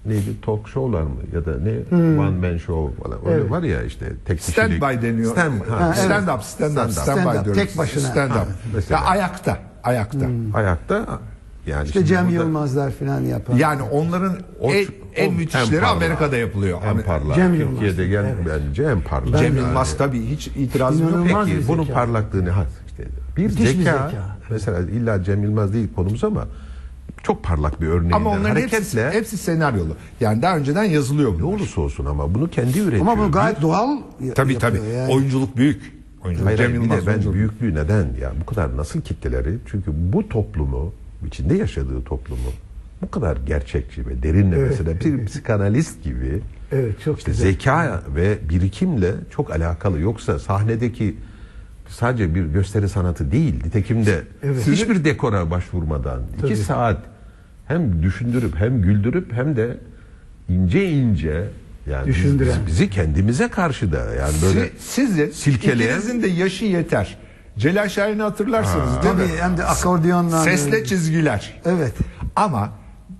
neydi 0.05 0.41
talk 0.41 0.67
show'lar 0.69 1.01
mı 1.01 1.15
ya 1.33 1.45
da 1.45 1.51
ne 1.59 1.97
one 2.19 2.49
man 2.49 2.57
show 2.57 3.03
falan 3.03 3.19
öyle 3.27 3.41
Evet. 3.41 3.51
var 3.51 3.63
ya 3.63 3.83
işte 3.83 4.05
tek 4.25 4.41
stand 4.41 4.67
kişilik. 4.67 4.81
by 4.81 5.07
deniyor. 5.07 5.31
Stand, 5.31 5.53
ha, 5.69 5.79
Ha, 5.79 5.85
evet. 5.95 5.97
stand 6.05 6.27
up, 6.27 6.43
stand 6.43 6.71
up, 6.71 6.77
Stand 6.77 6.87
up. 6.87 6.93
stand 6.93 7.17
Stand 7.19 7.33
by 7.33 7.37
up, 7.37 7.45
diyoruz. 7.45 7.61
tek 7.63 7.77
başına. 7.77 8.01
Stand 8.07 8.29
Ha, 8.31 8.41
up. 8.41 8.47
mesela. 8.75 8.99
Ya 9.01 9.05
ayakta, 9.05 9.57
ayakta. 9.83 10.25
Ayakta 10.53 11.05
yani 11.67 11.85
İşte 11.87 12.05
Cem 12.05 12.25
burada- 12.25 12.33
Yılmazlar 12.35 12.91
falan 12.91 13.21
yapan. 13.21 13.57
Yani 13.57 13.81
onların 13.81 14.37
O- 14.61 14.71
en, 14.71 14.85
en 15.15 15.33
müthişleri 15.33 15.79
en. 15.79 15.83
Amerika'da 15.83 16.37
yapılıyor. 16.37 16.79
En 16.85 17.01
parlak. 17.01 17.35
Cem 17.35 17.53
Yılmaz. 17.53 17.79
Türkiye'de 17.79 18.07
gel 18.07 18.23
Evet. 18.25 18.59
bence 18.69 18.83
en 18.83 19.01
parlak. 19.01 19.39
Cem 19.39 19.43
Yani. 19.55 19.57
Yılmaz 19.67 19.97
tabii 19.97 20.25
hiç 20.25 20.47
itirazım 20.47 21.09
yok. 21.09 21.27
Peki 21.45 21.61
bir 21.61 21.67
bunun 21.67 21.83
zeka. 21.83 21.93
parlaklığını 21.93 22.49
ha 22.49 22.65
işte 22.87 23.03
bir 23.37 23.43
Müthiş 23.43 23.59
bir 23.59 23.65
zeka, 23.65 24.09
zeka. 24.09 24.37
mesela 24.49 24.79
illa 24.79 25.23
Cem 25.23 25.43
Yılmaz 25.43 25.73
değil 25.73 25.87
konumuz 25.95 26.23
ama 26.23 26.45
çok 27.23 27.43
parlak 27.43 27.81
bir 27.81 27.87
örneği. 27.87 28.13
Ama 28.13 28.29
onların 28.29 28.55
hepsi, 28.61 28.75
hareketle 28.75 29.11
hepsi 29.19 29.37
senaryolu. 29.37 29.95
Yani 30.19 30.41
daha 30.41 30.57
önceden 30.57 30.83
yazılıyor 30.83 31.33
ne 31.33 31.39
bunlar. 31.41 31.53
olursa 31.57 31.81
olsun 31.81 32.05
ama 32.05 32.33
bunu 32.35 32.49
kendi 32.49 32.79
üretiyor. 32.79 33.07
Ama 33.07 33.27
bu 33.27 33.31
gayet 33.31 33.57
Bir- 33.57 33.61
doğal 33.61 33.97
Tabii 34.35 34.57
tabii. 34.59 34.77
yani. 34.97 35.13
Oyunculuk 35.13 35.57
büyük. 35.57 35.97
Oyunculuk. 36.25 36.47
Hayır, 36.47 36.57
Cem 36.57 36.67
hayır, 36.67 36.79
bir 36.79 36.83
Yılmaz 36.85 37.01
de 37.01 37.07
ben 37.07 37.11
oyunculuk. 37.11 37.35
büyüklüğü 37.35 37.75
neden 37.75 38.05
ya 38.21 38.31
bu 38.41 38.45
kadar 38.45 38.77
nasıl 38.77 39.01
kitleleri 39.01 39.57
çünkü 39.71 39.91
bu 40.13 40.29
toplumu 40.29 40.93
içinde 41.27 41.53
yaşadığı 41.53 42.03
toplumu 42.03 42.51
bu 43.01 43.11
kadar 43.11 43.37
gerçekçi 43.47 44.07
ve 44.07 44.23
derinle 44.23 44.57
mesela 44.57 44.99
bir 44.99 45.25
psikanalist 45.25 46.03
gibi 46.03 46.39
Evet 46.71 47.01
çok 47.05 47.19
işte 47.19 47.31
güzel. 47.31 47.51
zeka 47.51 48.01
ve 48.15 48.37
birikimle 48.49 49.11
çok 49.31 49.51
alakalı 49.51 49.99
yoksa 49.99 50.39
sahnedeki 50.39 51.15
sadece 51.89 52.35
bir 52.35 52.45
gösteri 52.45 52.89
sanatı 52.89 53.31
değil 53.31 53.53
nitekim 53.65 54.05
de 54.05 54.21
Evet. 54.43 54.67
hiçbir 54.67 55.03
dekora 55.03 55.51
başvurmadan 55.51 56.21
Tabii. 56.41 56.51
iki 56.53 56.61
saat 56.61 56.97
hem 57.67 58.03
düşündürüp 58.03 58.55
hem 58.55 58.81
güldürüp 58.81 59.33
hem 59.33 59.55
de 59.55 59.77
ince 60.49 60.91
ince 60.91 61.43
yani 61.89 62.07
biz- 62.07 62.15
Düşündüren. 62.15 62.47
bizi, 62.55 62.67
bizi 62.67 62.89
kendimize 62.89 63.47
karşı 63.47 63.91
da 63.91 63.97
yani 64.13 64.33
böyle 64.43 64.65
Si- 64.69 64.73
Sizin 64.79 65.29
silkeleyen- 65.31 65.97
ikinizin 65.99 66.23
de 66.23 66.27
yaşı 66.27 66.65
yeter. 66.65 67.17
Celal 67.57 67.89
Şahin'i 67.89 68.21
hatırlarsınız 68.21 68.89
değil 69.03 69.13
Tabii 69.13 69.21
mi? 69.21 69.29
hem 69.41 69.57
de 69.57 69.63
akordiyonla. 69.65 70.43
Sesle 70.43 70.85
çizgiler. 70.85 71.61
Evet. 71.65 71.93
Ama 72.35 72.69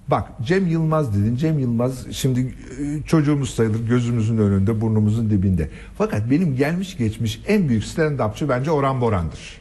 bak 0.07 0.23
Cem 0.43 0.67
Yılmaz 0.67 1.13
dedin. 1.13 1.35
Cem 1.35 1.59
Yılmaz 1.59 2.05
şimdi 2.11 2.39
e, 2.39 3.03
çocuğumuz 3.07 3.49
sayılır 3.55 3.87
gözümüzün 3.87 4.37
önünde 4.37 4.81
burnumuzun 4.81 5.29
dibinde. 5.29 5.69
Fakat 5.97 6.31
benim 6.31 6.55
gelmiş 6.55 6.97
geçmiş 6.97 7.41
en 7.47 7.69
büyük 7.69 7.83
stand-upçı 7.83 8.49
bence 8.49 8.71
Orhan 8.71 9.01
Boran'dır. 9.01 9.56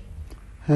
He. 0.66 0.72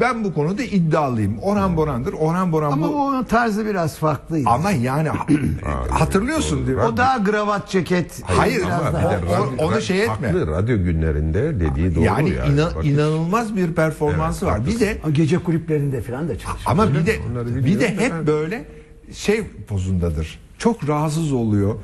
Ben 0.00 0.24
bu 0.24 0.34
konuda 0.34 0.62
iddialıyım. 0.62 1.38
Orhan 1.38 1.76
Boran'dır. 1.76 2.12
Orhan 2.12 2.52
Boran 2.52 2.72
Ama 2.72 2.88
bu... 2.88 3.04
onun 3.06 3.24
tarzı 3.24 3.66
biraz 3.66 3.96
farklıydı. 3.98 4.48
Ama 4.50 4.70
yani 4.70 5.08
hatırlıyorsun 5.90 6.66
değil 6.66 6.78
mi? 6.78 6.84
o 6.84 6.96
daha 6.96 7.18
gravat 7.18 7.68
ceket. 7.68 8.22
Hayır, 8.24 8.62
ama 8.62 8.92
daha. 8.92 9.22
bir 9.22 9.26
de 9.26 9.30
o- 9.62 9.66
onu 9.66 9.80
şey 9.80 10.02
etme. 10.02 10.28
Haklı 10.28 10.46
radyo 10.46 10.76
günlerinde 10.84 11.60
dediği 11.60 11.94
doğru 11.94 12.04
yani 12.04 12.30
yani. 12.30 12.60
ina- 12.60 12.76
Bak, 12.76 12.84
inanılmaz 12.86 13.56
bir 13.56 13.72
performansı 13.72 14.44
Evet, 14.46 14.54
var. 14.54 14.66
Bir 14.66 14.80
de 14.80 14.98
Gece 15.12 15.38
kulüplerinde 15.38 16.00
falan 16.00 16.28
da 16.28 16.38
çalışıyor. 16.38 16.70
Ama 16.70 16.94
bir 16.94 17.06
de 17.06 17.18
bir 17.64 17.80
de 17.80 17.88
hep 17.96 18.26
böyle 18.26 18.64
şey 19.12 19.42
pozundadır. 19.68 20.38
Çok 20.58 20.88
rahatsız 20.88 21.32
oluyor. 21.32 21.74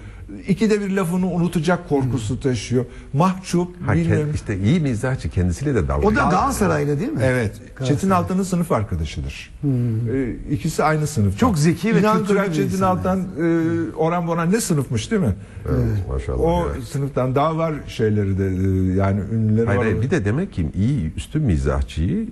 İkide 0.48 0.80
bir 0.80 0.90
lafını 0.90 1.26
unutacak 1.26 1.88
korkusu 1.88 2.40
taşıyor. 2.40 2.84
Mahcup 3.12 3.68
ha, 3.86 3.94
bilmem. 3.94 4.34
işte 4.34 4.58
iyi 4.58 4.80
mizahçı 4.80 5.30
kendisiyle 5.30 5.88
dalga. 5.88 6.06
O 6.06 6.10
da 6.10 6.14
Galatasaray 6.14 6.86
değil 6.86 7.12
mi? 7.12 7.20
Evet. 7.22 7.52
Çetin 7.84 8.10
Altan'ın 8.10 8.42
sınıf 8.42 8.72
arkadaşıdır. 8.72 9.50
Ee, 9.64 10.36
ikisi 10.50 10.84
aynı 10.84 11.06
sınıf. 11.06 11.38
Çok 11.38 11.58
zeki 11.58 11.94
ve 11.94 12.00
İnan 12.00 12.18
kültürlü 12.18 12.54
Çetin 12.54 12.82
Altan, 12.82 13.18
e, 13.20 13.94
Orhan 13.96 14.26
Boran 14.26 14.52
ne 14.52 14.60
sınıfmış 14.60 15.10
değil 15.10 15.22
mi? 15.22 15.34
Evet, 15.68 16.08
maşallah. 16.08 16.40
O 16.40 16.68
evet. 16.74 16.84
sınıftan 16.84 17.34
daha 17.34 17.56
var 17.56 17.74
şeyleri 17.86 18.38
de 18.38 18.46
e, 18.46 18.96
yani 18.96 19.20
ünlüleri 19.32 19.66
Hayır, 19.66 19.78
var. 19.78 19.86
hayır, 19.86 20.02
bir 20.02 20.10
de 20.10 20.24
demek 20.24 20.52
ki 20.52 20.66
iyi 20.74 21.14
üstün 21.14 21.42
mizahçıyı 21.42 22.28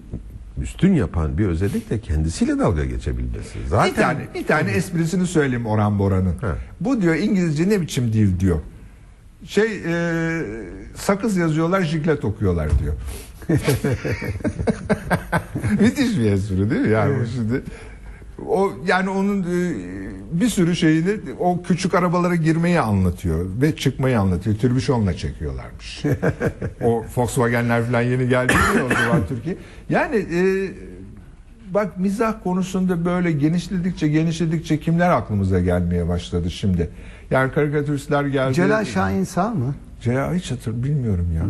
üstün 0.63 0.95
yapan 0.95 1.39
bir 1.39 1.47
özellik 1.47 1.91
de 1.91 2.01
kendisiyle 2.01 2.59
dalga 2.59 2.85
geçebilmesi. 2.85 3.59
Zaten 3.69 3.91
Bir 3.91 3.97
tane, 3.97 4.29
bir 4.35 4.47
tane 4.47 4.71
esprisini 4.71 5.27
söyleyeyim 5.27 5.67
Orhan 5.67 5.99
Boran'ın. 5.99 6.35
Bu 6.81 7.03
diyor 7.03 7.15
İngilizce 7.15 7.69
ne 7.69 7.81
biçim 7.81 8.13
dil 8.13 8.41
diyor. 8.41 8.59
Şey 9.47 9.83
e, 9.87 10.43
sakız 10.95 11.37
yazıyorlar 11.37 11.83
jiklet 11.83 12.25
okuyorlar 12.25 12.69
diyor. 12.79 12.95
Müthiş 15.81 16.19
bir 16.19 16.33
espri 16.33 16.71
değil 16.71 16.81
mi? 16.83 16.89
Yani 16.91 17.21
bu 17.21 17.27
şimdi 17.27 17.63
o 18.47 18.73
yani 18.87 19.11
onun 19.11 19.43
e, 19.43 19.75
bir 20.33 20.49
sürü 20.49 20.77
şeyini 20.77 21.17
o 21.39 21.63
küçük 21.63 21.95
arabalara 21.95 22.35
girmeyi 22.35 22.81
anlatıyor 22.81 23.47
ve 23.63 23.77
çıkmayı 23.77 24.21
anlatıyor. 24.21 24.57
Türbüşonla 24.57 25.15
çekiyorlarmış. 25.15 26.03
o 26.85 27.05
Volkswagen'ler 27.17 27.85
falan 27.85 28.03
yeni 28.03 28.29
geldi 28.29 28.53
ya 28.77 28.85
o 28.87 28.89
zaman 28.89 29.27
Türkiye. 29.29 29.57
Yani 29.91 30.17
e, 30.17 30.71
bak 31.75 31.99
mizah 31.99 32.35
konusunda 32.45 33.05
böyle 33.05 33.33
genişledikçe 33.33 34.09
genişledikçe 34.09 34.81
kimler 34.81 35.11
aklımıza 35.11 35.61
gelmeye 35.61 36.09
başladı 36.09 36.51
şimdi. 36.51 36.91
Yani 37.31 37.53
karikatüristler 37.53 38.25
geldi. 38.25 38.55
Celal 38.55 38.85
Şahin 38.85 39.25
sağ 39.25 39.51
mı? 39.51 39.75
Celal 40.01 40.35
hiç 40.35 40.51
hatır 40.51 40.83
bilmiyorum 40.83 41.29
ya. 41.37 41.43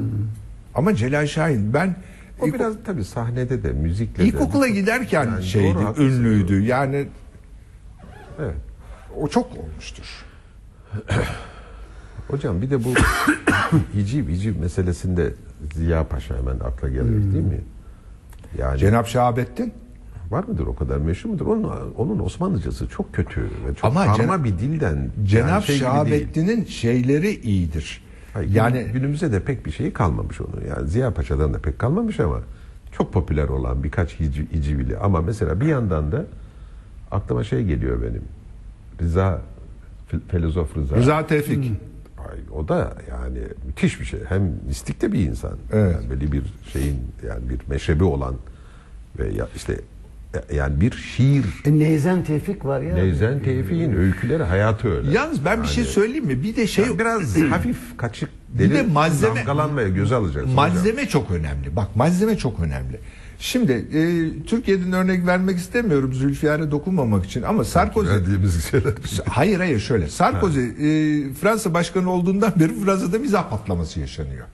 Ama 0.75 0.95
Celal 0.95 1.27
Şahin 1.27 1.75
ben 1.75 1.97
o 2.41 2.47
ilk- 2.47 2.55
biraz 2.55 2.75
tabii 2.85 3.05
sahnede 3.05 3.63
de 3.63 3.73
müzikle 3.73 4.25
de. 4.25 4.29
ilkokula 4.29 4.69
giderken 4.69 5.25
Yani 5.25 5.45
şeydi, 5.45 5.75
doğru, 5.75 6.03
ünlüydü. 6.03 6.61
Yani 6.63 7.09
Evet. 8.41 8.55
o 9.17 9.29
çok 9.29 9.57
olmuştur. 9.57 10.25
Hocam 12.29 12.63
bir 12.63 12.71
de 12.71 12.85
bu 12.85 12.89
hiciv 13.95 14.29
hiciv 14.29 14.61
meselesinde 14.61 15.33
Ziya 15.75 16.09
Paşa 16.09 16.37
hemen 16.39 16.55
akla 16.61 16.89
gelir 16.89 17.33
değil 17.33 17.45
mi? 17.45 17.61
Yani 18.59 18.79
Cenap 18.79 19.07
Şahabettin 19.07 19.73
var 20.31 20.45
mıdır 20.45 20.67
o 20.67 20.75
kadar 20.77 20.97
meşhur 20.97 21.31
mudur? 21.31 21.47
Onun, 21.47 21.93
onun 21.97 22.19
Osmanlıcası 22.19 22.89
çok 22.89 23.15
kötü 23.15 23.41
ve 23.43 23.75
çok 23.75 23.85
Ama 23.85 24.05
karma 24.05 24.35
Cenab- 24.35 24.45
bir 24.45 24.59
dilden. 24.59 25.11
Cenap 25.25 25.51
yani 25.51 25.63
şey. 25.63 25.77
Şahabettin'in 25.79 26.65
şeyleri 26.65 27.31
iyidir. 27.41 28.03
Hayır, 28.35 28.55
yani 28.55 28.87
günümüze 28.93 29.33
de 29.33 29.41
pek 29.41 29.67
bir 29.67 29.71
şeyi 29.71 29.93
kalmamış 29.93 30.41
onun. 30.41 30.65
Yani 30.69 30.89
Ziya 30.89 31.15
Paşa'dan 31.15 31.55
da 31.55 31.59
pek 31.59 31.79
kalmamış 31.79 32.21
ama 32.21 32.41
çok 32.93 33.13
popüler 33.13 33.49
olan 33.49 33.85
birkaç 33.85 34.21
hici, 34.21 34.47
hicivili. 34.53 34.99
Ama 34.99 35.21
mesela 35.21 35.61
bir 35.61 35.67
yandan 35.67 36.13
da 36.13 36.25
aklıma 37.11 37.45
şey 37.45 37.65
geliyor 37.65 38.03
benim. 38.03 38.23
Rıza, 39.01 39.43
Filozof 40.29 40.77
Rıza. 40.77 40.97
Rıza 40.97 41.27
Tevfik. 41.27 41.73
Ay, 42.19 42.39
o 42.55 42.69
da 42.69 42.93
yani 43.11 43.39
müthiş 43.67 44.01
bir 44.01 44.05
şey. 44.05 44.21
Hem 44.29 44.53
mistik 44.67 45.03
de 45.03 45.13
bir 45.13 45.21
insan. 45.21 45.59
Evet. 45.73 45.95
Yani 45.95 46.11
böyle 46.11 46.33
bir 46.33 46.43
şeyin 46.73 46.99
yani 47.27 47.49
bir 47.49 47.59
meşrebi 47.69 48.05
olan 48.05 48.35
ve 49.19 49.33
ya 49.35 49.49
işte 49.57 49.81
yani 50.55 50.81
bir 50.81 50.93
şiir 50.93 51.45
E, 51.65 51.79
Neyzen 51.79 52.25
Tevfik 52.25 52.65
var 52.65 52.81
ya. 52.81 52.95
Nevzen 52.95 53.43
Tevfik'in 53.43 53.97
öyküleri 53.97 54.43
hayatı 54.43 54.89
öyle. 54.97 55.11
Yalnız 55.11 55.45
ben 55.45 55.63
bir 55.63 55.69
şey 55.69 55.85
söyleyeyim 55.85 56.25
mi? 56.27 56.43
Bir 56.43 56.57
de 56.57 56.67
şey 56.67 56.85
Yani 56.85 56.99
biraz 56.99 57.37
hafif 57.51 57.77
kaçık 57.97 58.29
Bir 58.55 58.71
de 58.71 58.75
deli 58.75 58.93
malzeme- 58.93 59.37
damgalanmaya 59.37 59.89
göze 59.89 60.15
alacaksın. 60.15 60.53
malzeme 60.55 61.09
çok 61.09 61.31
önemli. 61.31 61.77
Bak 61.77 61.97
malzeme 61.97 62.39
çok 62.39 62.61
önemli. 62.61 63.01
Şimdi 63.41 63.73
e, 63.73 64.03
Türkiye'den 64.47 64.93
örnek 64.93 65.27
vermek 65.27 65.57
istemiyorum 65.59 66.15
Zülfiyar'a 66.15 66.71
dokunmamak 66.71 67.25
için 67.25 67.43
ama 67.43 67.65
Sarkozy 67.65 68.11
Verdiğimiz 68.11 68.65
şeyler. 68.71 68.93
Hayır 69.27 69.59
hayır 69.59 69.81
şöyle. 69.81 70.09
Sarkozy 70.09 70.61
e, 70.61 71.33
Fransa 71.35 71.75
başkanı 71.75 72.11
olduğundan 72.11 72.53
beri 72.57 72.75
Fransa'da 72.85 73.19
mizah 73.19 73.51
patlaması 73.51 74.01
yaşanıyor. 74.01 74.47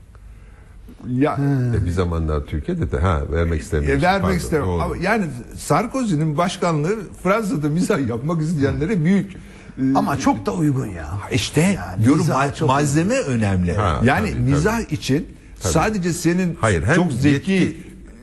Ya 1.09 1.39
E, 1.83 1.85
bir 1.87 1.91
zamanlar 1.91 2.41
Türkiye'de 2.47 2.93
de 2.93 2.99
ha 2.99 3.21
vermek 3.33 3.61
e, 3.61 3.63
istemiyoruz. 3.63 4.03
vermek. 4.03 4.41
Ama 4.83 4.97
yani 5.01 5.25
Sarkozy'nin 5.57 6.39
başkanlığı 6.39 6.97
Fransa'da 7.23 7.69
mizah 7.69 8.09
yapmak 8.09 8.43
isteyenlere 8.43 9.05
büyük 9.05 9.33
e, 9.35 9.83
Ama 9.95 10.19
çok 10.19 10.47
da 10.47 10.53
uygun 10.55 10.87
ya. 10.87 11.07
işte 11.33 11.61
Yani 11.61 12.05
diyorum 12.05 12.25
ma- 12.27 12.67
malzeme 12.67 13.15
önemli. 13.19 13.73
Ha, 13.73 14.01
yani 14.05 14.31
tabii, 14.31 14.41
mizah 14.41 14.93
için 14.93 15.27
sadece 15.61 16.13
senin 16.13 16.57
Hayır, 16.61 16.85
çok 16.95 17.13
zeki 17.13 17.53
yetki- 17.53 17.77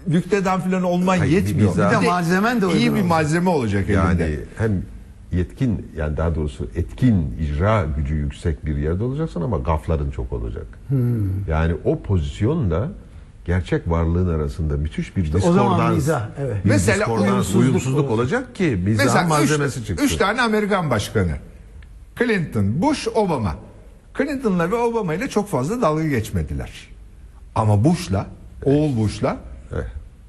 nüktedan 0.08 0.60
falan 0.62 0.84
olman 0.84 1.18
Hayır, 1.18 1.32
bir 1.32 1.38
yetmiyor. 1.48 1.72
mizah- 1.76 2.00
Bir 2.02 2.06
de 2.06 2.10
malzemen 2.10 2.62
de 2.62 2.66
uygun 2.66 2.80
iyi 2.80 2.96
bir 2.96 3.02
malzeme 3.02 3.50
olacak 3.50 3.90
Yani 3.90 4.22
elinde. 4.22 4.40
hem 4.58 4.72
yetkin 5.32 5.92
yani 5.98 6.18
daha 6.18 6.36
doğrusu 6.36 6.68
etkin 6.76 7.38
icra 7.40 7.86
gücü 7.98 8.16
yüksek 8.16 8.66
bir 8.66 8.78
yerde 8.78 9.04
olacaksın 9.04 9.42
ama 9.42 9.58
gafların 9.58 10.12
çok 10.12 10.34
olacak. 10.34 10.66
Hmm. 10.88 11.48
Yani 11.48 11.76
o 11.86 12.00
pozisyonda 12.02 12.90
gerçek 13.46 13.90
varlığın 13.90 14.30
arasında 14.30 14.78
müthiş 14.78 15.18
bir 15.18 15.34
o 15.34 15.40
zaman 15.40 15.56
diskordans, 15.56 15.96
mizah, 15.96 16.30
evet. 16.40 16.66
bir 16.66 16.70
Mesela 16.70 17.00
diskordans, 17.00 17.30
uyumsuzluk 17.30 17.62
uyumsuzluk 17.62 18.12
olacak 18.12 18.56
ki 18.56 18.80
mizah 18.86 19.28
malzemesi 19.28 19.80
üç, 19.80 19.88
çıksın. 19.88 20.06
üç 20.06 20.16
tane 20.16 20.42
Amerikan 20.42 20.90
başkanı. 20.90 21.36
Clinton, 22.20 22.82
Bush, 22.82 23.08
Obama. 23.08 23.56
Clinton'la 24.18 24.72
ve 24.72 24.76
Obama 24.76 25.14
ile 25.14 25.30
çok 25.30 25.50
fazla 25.50 25.82
dalga 25.82 26.08
geçmediler. 26.08 26.72
Ama 27.56 27.84
Bush'la, 27.84 28.28
oğul 28.66 28.98
Bush'la 28.98 29.38
Eh, 29.72 29.76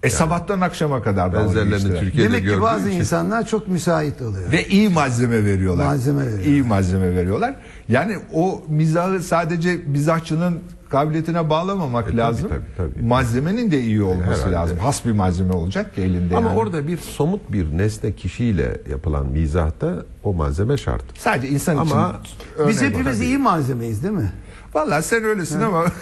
e, 0.02 0.10
sabahtan 0.10 0.60
akşama 0.60 1.02
kadar 1.02 1.32
Benzerlerini. 1.32 2.00
Türkiye'de 2.00 2.32
Demek 2.32 2.54
ki 2.54 2.60
bazı 2.62 2.88
için- 2.88 2.98
insanlar 3.00 3.46
çok 3.46 3.68
müsait 3.68 4.22
oluyor. 4.22 4.52
Ve 4.52 4.66
iyi 4.68 4.88
malzeme 4.88 5.44
veriyorlar. 5.44 5.84
Malzeme 5.84 6.20
veriyorlar. 6.26 6.44
İyi 6.44 6.62
malzeme 6.62 7.16
veriyorlar. 7.16 7.54
Yani 7.88 8.16
o 8.32 8.62
mizahı 8.68 9.20
sadece 9.22 9.80
mizahçının 9.86 10.60
kabiliyetine 10.90 11.50
bağlamamak 11.50 12.04
E, 12.04 12.06
tabii, 12.06 12.16
lazım. 12.16 12.48
tabii, 12.48 12.90
tabii. 12.94 13.06
Malzemenin 13.06 13.70
de 13.70 13.80
iyi 13.80 14.02
olması 14.02 14.40
Herhalde. 14.40 14.52
lazım. 14.52 14.78
Has 14.78 15.04
bir 15.04 15.12
malzeme 15.12 15.52
olacak 15.52 15.94
ki 15.94 16.00
elinde 16.02 16.36
Ama 16.36 16.48
yani. 16.48 16.58
orada 16.58 16.86
bir 16.86 16.98
somut 16.98 17.52
bir 17.52 17.78
nesne 17.78 18.12
kişiyle 18.12 18.80
yapılan 18.90 19.26
mizahta 19.26 19.94
o 20.24 20.32
malzeme 20.32 20.76
şart. 20.76 21.02
sadece 21.18 21.48
insan 21.48 21.76
Ama 21.76 22.20
için 22.24 22.68
Biz 22.68 22.82
hepimiz 22.82 23.20
iyi 23.20 23.38
malzemeyiz 23.38 24.02
değil 24.02 24.14
mi? 24.14 24.32
Vallahi 24.74 25.02
sen 25.02 25.24
öylesin 25.24 25.60
ama 25.60 25.84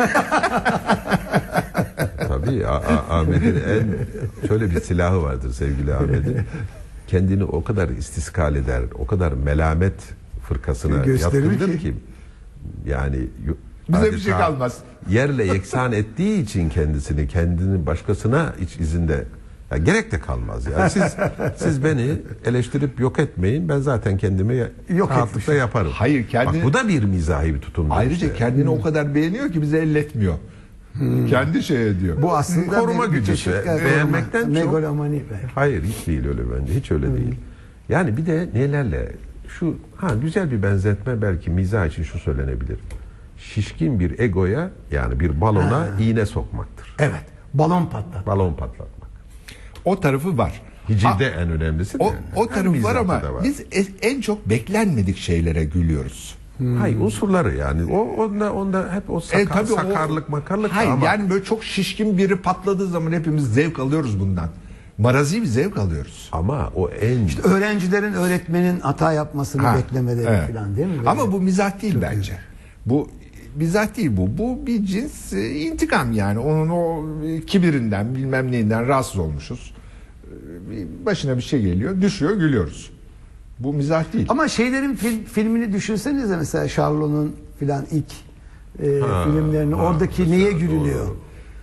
Tabii 2.28 2.66
Ahmet'in 3.10 3.56
en 3.56 3.86
şöyle 4.48 4.70
bir 4.70 4.80
silahı 4.80 5.22
vardır 5.22 5.52
sevgili 5.52 5.94
Ahmet'in. 5.94 6.36
Kendini 7.06 7.44
o 7.44 7.64
kadar 7.64 7.88
istiskal 7.88 8.56
eder, 8.56 8.82
o 8.94 9.06
kadar 9.06 9.32
melamet 9.32 9.94
fırkasına 10.48 11.06
yatkındır 11.06 11.72
ki. 11.72 11.78
ki. 11.78 11.94
yani 12.86 13.16
Bize 13.88 14.12
bir 14.12 14.18
şey 14.18 14.32
kalmaz. 14.32 14.78
Yerle 15.08 15.44
yeksan 15.44 15.92
ettiği 15.92 16.42
için 16.42 16.68
kendisini, 16.68 17.28
kendini 17.28 17.86
başkasına 17.86 18.52
iç 18.60 18.76
izinde 18.76 19.24
ya 19.70 19.76
gerek 19.78 20.12
de 20.12 20.20
kalmaz. 20.20 20.66
Yani 20.66 20.90
siz 20.90 21.16
siz 21.56 21.84
beni 21.84 22.12
eleştirip 22.44 23.00
yok 23.00 23.18
etmeyin. 23.18 23.68
Ben 23.68 23.78
zaten 23.78 24.18
kendimi 24.18 24.56
ya- 24.56 24.68
Yok 24.88 25.10
rahatlıkla 25.10 25.30
etmişim. 25.40 25.58
yaparım. 25.58 25.90
Hayır, 25.94 26.28
kendini- 26.28 26.56
Bak, 26.58 26.64
bu 26.64 26.72
da 26.72 26.88
bir 26.88 27.04
mizahi 27.04 27.54
bir 27.54 27.60
tutumdur. 27.60 27.94
ayrıca 27.94 28.26
işte. 28.26 28.38
kendini 28.38 28.68
o 28.68 28.80
kadar 28.82 29.14
beğeniyor 29.14 29.52
ki 29.52 29.62
bize 29.62 29.78
elletmiyor. 29.78 30.34
Kendi 31.30 31.62
şey 31.62 31.88
ediyor. 31.88 32.22
Bu 32.22 32.36
aslında 32.36 32.78
Koruma 32.80 33.04
evet, 33.66 33.84
Beğenmekten 33.84 34.42
koruma. 34.42 34.60
çok- 34.60 34.72
Megalomani 34.74 35.22
belki. 35.32 35.46
Hayır 35.54 35.82
hiç 35.82 36.06
değil 36.06 36.26
öyle 36.28 36.42
bence. 36.60 36.74
Hiç 36.74 36.90
öyle 36.90 37.16
değil. 37.16 37.34
Yani 37.88 38.16
bir 38.16 38.26
de 38.26 38.48
nelerle 38.54 39.12
şu 39.48 39.76
ha 39.96 40.14
güzel 40.22 40.50
bir 40.50 40.62
benzetme 40.62 41.22
belki 41.22 41.50
mizah 41.50 41.86
için 41.86 42.02
şu 42.02 42.18
söylenebilir. 42.18 42.78
Şişkin 43.38 44.00
bir 44.00 44.18
egoya 44.18 44.70
yani 44.90 45.20
bir 45.20 45.40
balona 45.40 45.86
iğne 46.00 46.26
sokmaktır. 46.26 46.94
Evet. 46.98 47.24
Balon 47.54 47.86
patlat. 47.86 48.26
Balon 48.26 48.54
patlatmak. 48.54 48.99
O 49.84 50.00
tarafı 50.00 50.38
var. 50.38 50.62
Hicivde 50.88 51.26
en 51.26 51.50
önemlisi 51.50 51.98
de. 51.98 52.02
O, 52.02 52.14
o 52.36 52.48
Her 52.50 52.54
tarafı 52.54 52.82
var 52.82 52.96
ama 52.96 53.14
var. 53.14 53.44
biz 53.44 53.60
e- 53.60 54.08
en 54.08 54.20
çok 54.20 54.48
beklenmedik 54.48 55.16
şeylere 55.18 55.64
gülüyoruz. 55.64 56.34
Hayır 56.78 57.00
unsurları 57.00 57.56
yani. 57.56 57.92
O 57.92 57.98
onda 58.24 58.52
onda 58.52 58.94
hep 58.94 59.10
o 59.10 59.20
sakar, 59.20 59.40
E, 59.40 59.46
tabii 59.46 59.72
o- 59.72 59.76
sakarlık 59.76 60.28
makarlık 60.28 60.70
da 60.70 60.76
Hayır 60.76 60.90
ama 60.90 61.06
yani 61.06 61.30
böyle 61.30 61.44
çok 61.44 61.64
şişkin 61.64 62.18
biri 62.18 62.36
patladığı 62.36 62.86
zaman 62.86 63.12
hepimiz 63.12 63.54
zevk 63.54 63.78
alıyoruz 63.78 64.20
bundan. 64.20 64.48
Marazi 64.98 65.42
bir 65.42 65.46
zevk 65.46 65.76
alıyoruz. 65.78 66.28
ama 66.32 66.70
o 66.74 66.88
en 66.88 67.28
Öğrencilerin 67.44 68.12
öğretmenin 68.12 68.80
hata 68.80 69.12
yapmasını 69.12 69.62
Ha, 69.62 69.76
beklemeleri 69.76 70.26
evet. 70.28 70.52
falan 70.54 70.76
değil 70.76 70.88
mi? 70.88 70.94
Ama 71.06 71.32
bu 71.32 71.40
mizah 71.40 71.82
değil 71.82 71.96
bence. 72.02 72.32
Bu 72.86 73.08
mizah 73.56 73.96
değil 73.96 74.10
bu. 74.16 74.38
Bu 74.38 74.66
bir 74.66 74.84
cins 74.84 75.32
e, 75.32 75.50
intikam 75.60 76.12
yani. 76.12 76.38
Onun 76.38 76.68
o 76.68 77.04
e, 77.26 77.40
kibirinden 77.40 78.14
bilmem 78.14 78.52
neyinden 78.52 78.88
rahatsız 78.88 79.18
olmuşuz. 79.18 79.74
E, 80.72 81.06
Başına 81.06 81.36
bir 81.36 81.42
şey 81.42 81.62
geliyor, 81.62 82.00
düşüyor, 82.02 82.32
gülüyoruz. 82.34 82.90
Bu 83.58 83.72
mizah 83.72 84.12
değil. 84.12 84.26
Ama 84.28 84.48
şeylerin 84.48 84.96
fil- 84.96 85.24
filmini 85.24 85.72
düşünsenize 85.72 86.36
mesela 86.36 86.68
Charlot'un 86.68 87.36
filan 87.58 87.84
ilk 87.90 88.12
e, 88.86 89.00
Ha, 89.00 89.24
filmlerini 89.24 89.74
ha, 89.74 89.82
oradaki 89.82 90.22
mesela 90.22 90.36
neye 90.38 90.52
gülünüyor? 90.52 91.06
doğru. 91.06 91.16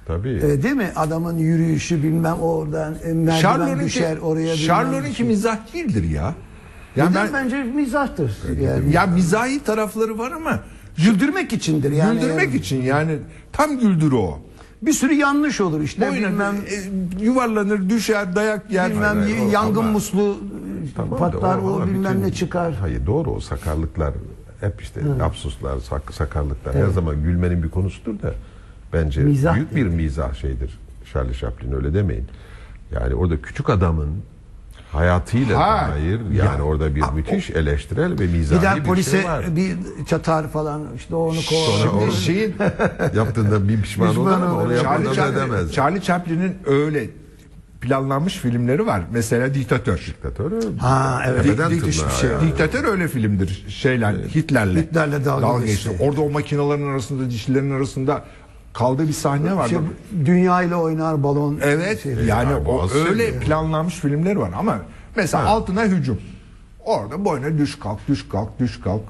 Tabii. 0.08 0.30
E, 0.30 0.63
değil 0.63 0.76
mi? 0.76 0.91
Adamın 0.95 1.38
yürüyüşü 1.38 2.04
bilmem 2.04 2.34
oradan 2.39 2.95
merdiven 3.13 3.80
düşer 3.86 4.17
oraya. 4.17 4.41
bilmem 4.43 4.58
Charlot'unki 4.67 5.10
düşer. 5.12 5.28
mizah 5.28 5.73
değildir 5.73 6.04
ya. 6.04 6.21
Ya 6.95 7.06
Ya 7.06 7.12
ben 7.15 7.30
bence 7.34 7.63
mizahtır. 7.63 8.32
Yani. 8.62 8.93
ya 8.93 9.06
mizahi 9.06 9.63
tarafları 9.63 10.17
var 10.17 10.32
ama 10.32 10.60
Güldürmek 10.97 11.53
içindir 11.53 11.91
yani. 11.91 12.19
güldürmek 12.19 12.55
için 12.55 12.81
yani 12.81 13.17
tam 13.51 13.79
güldürü 13.79 14.15
o. 14.15 14.39
Bir 14.81 14.93
sürü 14.93 15.13
yanlış 15.13 15.62
olur 15.62 15.81
işte 15.81 16.01
Boyuna 16.12 16.27
bilmem 16.29 16.55
e, 17.19 17.23
yuvarlanır, 17.23 17.89
düşer, 17.89 18.36
dayak 18.36 18.71
yer. 18.71 18.89
bilmem 18.91 19.17
Hayır, 19.19 19.36
hayır, 19.38 19.49
o- 19.49 19.51
yangın 19.51 19.79
ama- 19.79 19.91
musluğu 19.91 20.38
Tamam 20.95 21.12
da 21.12 21.15
patlar 21.17 21.57
o, 21.57 21.75
ama 21.75 21.88
bilmem 21.88 22.13
bütün- 22.13 22.27
ne 22.27 22.33
çıkar. 22.33 22.73
Hayır 22.73 23.05
doğru 23.05 23.29
o 23.31 23.39
sakarlıklar 23.39 24.13
hep 24.62 24.81
işte 24.81 25.01
lapsuslar, 25.19 25.79
sak, 25.79 26.13
sakarlıklar 26.13 26.75
her 26.75 26.88
zaman 26.88 27.23
gülmenin 27.23 27.63
bir 27.63 27.69
konusudur 27.69 28.21
da 28.21 28.33
bence 28.93 29.21
Mizah 29.21 29.55
büyük 29.55 29.75
bir 29.75 29.88
mizah 29.88 30.33
şeydir. 30.33 30.79
Charlie 31.13 31.33
Chaplin 31.33 31.71
öyle 31.71 31.93
demeyin. 31.93 32.25
Yani 32.93 33.15
orada 33.15 33.41
küçük 33.41 33.69
adamın 33.69 34.10
hayatıyla 34.97 35.60
Ha, 35.60 35.89
dair 35.91 36.19
yani 36.19 36.36
ya, 36.38 36.62
orada 36.63 36.95
bir 36.95 37.01
a- 37.01 37.12
müthiş 37.12 37.49
eleştirel 37.49 38.19
ve 38.19 38.27
mizahi 38.27 38.60
Gider 38.60 38.75
bir 38.75 38.83
polise 38.83 39.12
şey 39.21 39.29
var. 39.29 39.55
bir 39.55 39.75
çatar 40.05 40.49
falan 40.49 40.81
işte 40.95 41.15
onu 41.15 41.38
kovar. 41.49 41.77
Sonra 41.88 41.91
o- 42.07 42.12
şeyin 42.12 42.55
Yaptığında 43.15 43.67
bir 43.69 43.81
pişman 43.81 44.07
olur 44.07 44.15
Pişman 44.17 44.41
ama 44.41 44.53
olur. 44.53 44.65
onu 44.65 44.81
Charlie, 44.81 44.83
yapmadan 45.05 45.13
Chaplin, 45.13 45.38
edemez. 45.38 45.73
Charlie 45.73 46.01
Chaplin'in 46.01 46.55
öyle 46.65 47.10
planlanmış 47.81 48.33
filmleri 48.38 48.86
var. 48.86 49.01
Mesela 49.12 49.53
Diktatör. 49.53 49.97
Diktatörü 50.07 50.77
Ha, 50.77 51.21
evet. 51.27 51.45
Dik- 51.45 51.51
dik- 51.71 51.79
tırnağa 51.79 52.10
şey, 52.10 52.29
yani. 52.29 52.47
Diktatör 52.47 52.83
öyle 52.83 53.07
filmdir. 53.07 53.65
Şeyle 53.69 54.07
Hitler'le. 54.36 54.75
Hitler'le 54.75 55.25
dalga 55.25 55.65
geçti. 55.65 55.89
Orada 55.99 56.21
o 56.21 56.29
makinaların 56.29 56.88
arasında, 56.88 57.29
dişlerin 57.29 57.71
arasında 57.71 58.23
kaldığı 58.77 59.07
bir 59.07 59.13
sahne 59.13 59.55
var. 59.55 59.67
Şey, 59.67 59.79
dünya 60.25 60.61
ile 60.63 60.75
oynar 60.75 61.23
balon. 61.23 61.59
Evet. 61.63 62.03
şey. 62.03 62.13
yani 62.13 62.51
Ya, 62.51 62.59
o 62.65 62.89
öyle 63.09 63.23
ya. 63.23 63.39
planlanmış 63.39 63.95
filmler 63.95 64.35
var 64.35 64.51
ama 64.57 64.77
mesela 65.15 65.45
altına 65.45 65.85
hücum. 65.85 66.21
Orada 66.85 67.25
boyuna 67.25 67.57
düş 67.57 67.79
kalk, 67.79 68.07
düş 68.07 68.29
kalk, 68.29 68.59
düş 68.59 68.79
kalk. 68.79 69.01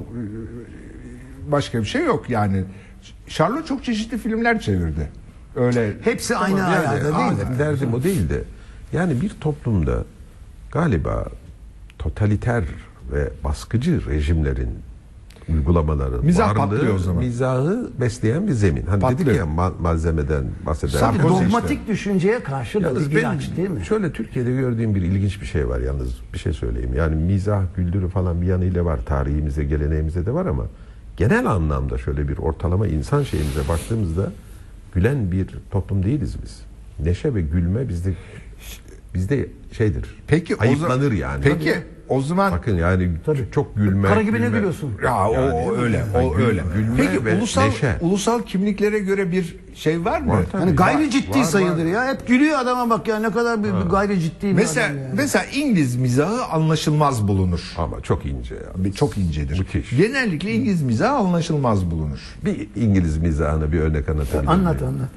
Başka 1.52 1.80
bir 1.80 1.86
şey 1.86 2.06
yok 2.06 2.30
yani. 2.30 2.64
Charlotte 3.28 3.66
çok 3.66 3.84
çeşitli 3.84 4.18
filmler 4.18 4.60
çevirdi. 4.60 5.10
Öyle 5.56 5.94
Hepsi 6.02 6.38
aynı 6.38 6.60
Yani 6.60 6.78
ayarda 6.78 7.18
değil 7.18 7.32
mi? 7.32 7.60
derdim 7.60 7.94
o 7.94 8.04
değil 8.04 8.30
de 8.30 8.44
yani 8.94 9.22
bir 9.22 9.30
toplumda 9.30 10.04
galiba 10.72 11.26
totaliter 12.00 12.64
ve 13.12 13.30
baskıcı 13.44 14.06
rejimlerin 14.06 14.80
uygulamaların 15.50 16.26
Mizah 16.26 16.50
varlığı, 16.56 16.58
patlıyor 16.76 16.96
o 16.96 17.00
zaman. 17.00 17.24
mizahı 17.24 17.90
besleyen 18.02 18.48
bir 18.48 18.52
zemin. 18.52 18.86
Hani 18.86 19.02
dedik 19.02 19.18
Patlıyor. 19.18 19.38
ya 19.38 19.44
ma- 19.44 19.82
malzemeden 19.82 20.44
bahseder. 20.66 21.00
Tabii 21.00 21.18
işte. 21.18 21.30
dogmatik 21.30 21.88
düşünceye 21.88 22.44
karşı 22.44 22.84
da 22.84 22.96
bir 22.96 23.00
benim 23.16 23.18
ilaç 23.20 23.58
değil 23.58 23.70
mi? 23.70 23.86
şöyle 23.86 24.14
Türkiye'de 24.14 24.52
gördüğüm 24.52 24.96
bir 24.96 25.02
ilginç 25.02 25.42
bir 25.42 25.46
şey 25.46 25.70
var 25.70 25.80
yalnız 25.80 26.10
bir 26.34 26.40
şey 26.40 26.54
söyleyeyim. 26.54 26.94
Yani 26.96 27.16
mizah, 27.16 27.64
güldürü 27.76 28.08
falan 28.10 28.42
bir 28.42 28.48
yanıyla 28.48 28.86
var. 28.86 29.00
Tarihimizde, 29.06 29.64
geleneğimizde 29.64 30.26
de 30.26 30.34
var 30.34 30.46
ama 30.46 30.64
genel 31.18 31.46
anlamda 31.46 31.98
şöyle 31.98 32.28
bir 32.28 32.38
ortalama 32.38 32.88
insan 32.88 33.24
şeyimize 33.24 33.60
baktığımızda 33.70 34.32
gülen 34.94 35.32
bir 35.32 35.48
toplum 35.72 36.04
değiliz 36.04 36.36
biz. 36.44 36.62
Neşe 37.06 37.36
ve 37.36 37.42
gülme 37.42 37.90
bizde 37.90 38.14
bizde 39.14 39.48
şeydir. 39.72 40.06
Peki 40.28 40.58
ayıplanır 40.58 41.12
yani. 41.12 41.44
Peki 41.44 41.74
o 42.10 42.22
zaman 42.22 42.52
Bakın 42.52 42.76
yani 42.76 43.10
çok 43.52 43.76
gülme. 43.76 44.08
Kara 44.08 44.22
gibi 44.22 44.34
ne 44.34 44.38
gülme- 44.46 44.50
gülüyorsun? 44.58 44.92
ya 45.04 45.30
o, 45.30 45.34
Yani 45.34 45.52
o 45.54 45.76
öyle, 45.78 46.04
o 46.16 46.36
gül- 46.38 46.46
öyle. 46.46 46.64
Gülme 46.76 46.94
Peki 46.98 47.26
ve 47.26 47.36
ulusal 47.38 47.64
neşe. 47.66 47.96
ulusal 48.02 48.42
kimliklere 48.42 49.00
göre 49.00 49.32
bir 49.32 49.56
şey 49.76 50.06
var 50.06 50.22
mı? 50.22 50.32
Var 50.32 50.44
tabii. 50.52 50.62
Hani 50.62 50.76
gayri 50.76 51.06
Var, 51.06 51.12
ciddi 51.12 51.40
var, 51.40 51.44
sayılır 51.44 51.86
var. 51.86 51.90
ya. 51.92 52.08
Hep 52.08 52.28
gülüyor 52.28 52.60
adama 52.60 52.90
bak 52.90 53.08
ya 53.08 53.20
ne 53.20 53.32
kadar 53.32 53.64
bir, 53.64 53.68
bir 53.70 53.90
gayri 53.90 54.20
ciddi 54.20 54.48
bir 54.48 54.54
Mesela 54.54 54.88
adam 54.88 54.98
yani. 54.98 55.10
mesela 55.16 55.46
İngiliz 55.56 55.96
mizahı 55.96 56.46
anlaşılmaz 56.46 57.28
bulunur. 57.28 57.74
Ama 57.78 58.02
çok 58.02 58.26
ince 58.26 58.56
ya. 58.56 58.62
Bir- 58.86 58.94
Çok 58.94 59.18
incedir. 59.18 59.60
Müthiş. 59.60 59.98
Genellikle 59.98 60.52
İngiliz 60.54 60.82
mizahı 60.82 61.16
anlaşılmaz 61.18 61.92
bulunur. 61.92 62.20
Bir 62.46 62.68
İngiliz 62.76 63.18
mizahına 63.18 63.72
bir 63.72 63.80
örnek 63.80 64.10
anlatabilir 64.10 64.52
Anlat 64.52 64.82
anlat. 64.82 65.10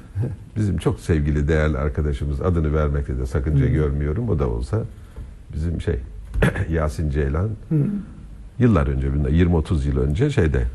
Bizim 0.55 0.77
çok 0.77 0.99
sevgili 0.99 1.47
değerli 1.47 1.77
arkadaşımız 1.77 2.41
adını 2.41 2.73
vermekte 2.73 3.17
de 3.19 3.25
sakınca 3.25 3.65
görmüyorum. 3.65 4.29
O 4.29 4.39
da 4.39 4.49
olsa 4.51 4.83
bizim 5.53 5.81
şey 5.81 5.99
Yasin 6.69 7.09
Ceylan 7.09 7.49
yıllar 8.59 8.87
önce 8.87 9.13
bundan 9.13 9.31
20-30 9.31 9.87
yıl 9.87 9.97
önce 9.97 10.29
şeyde 10.29 10.65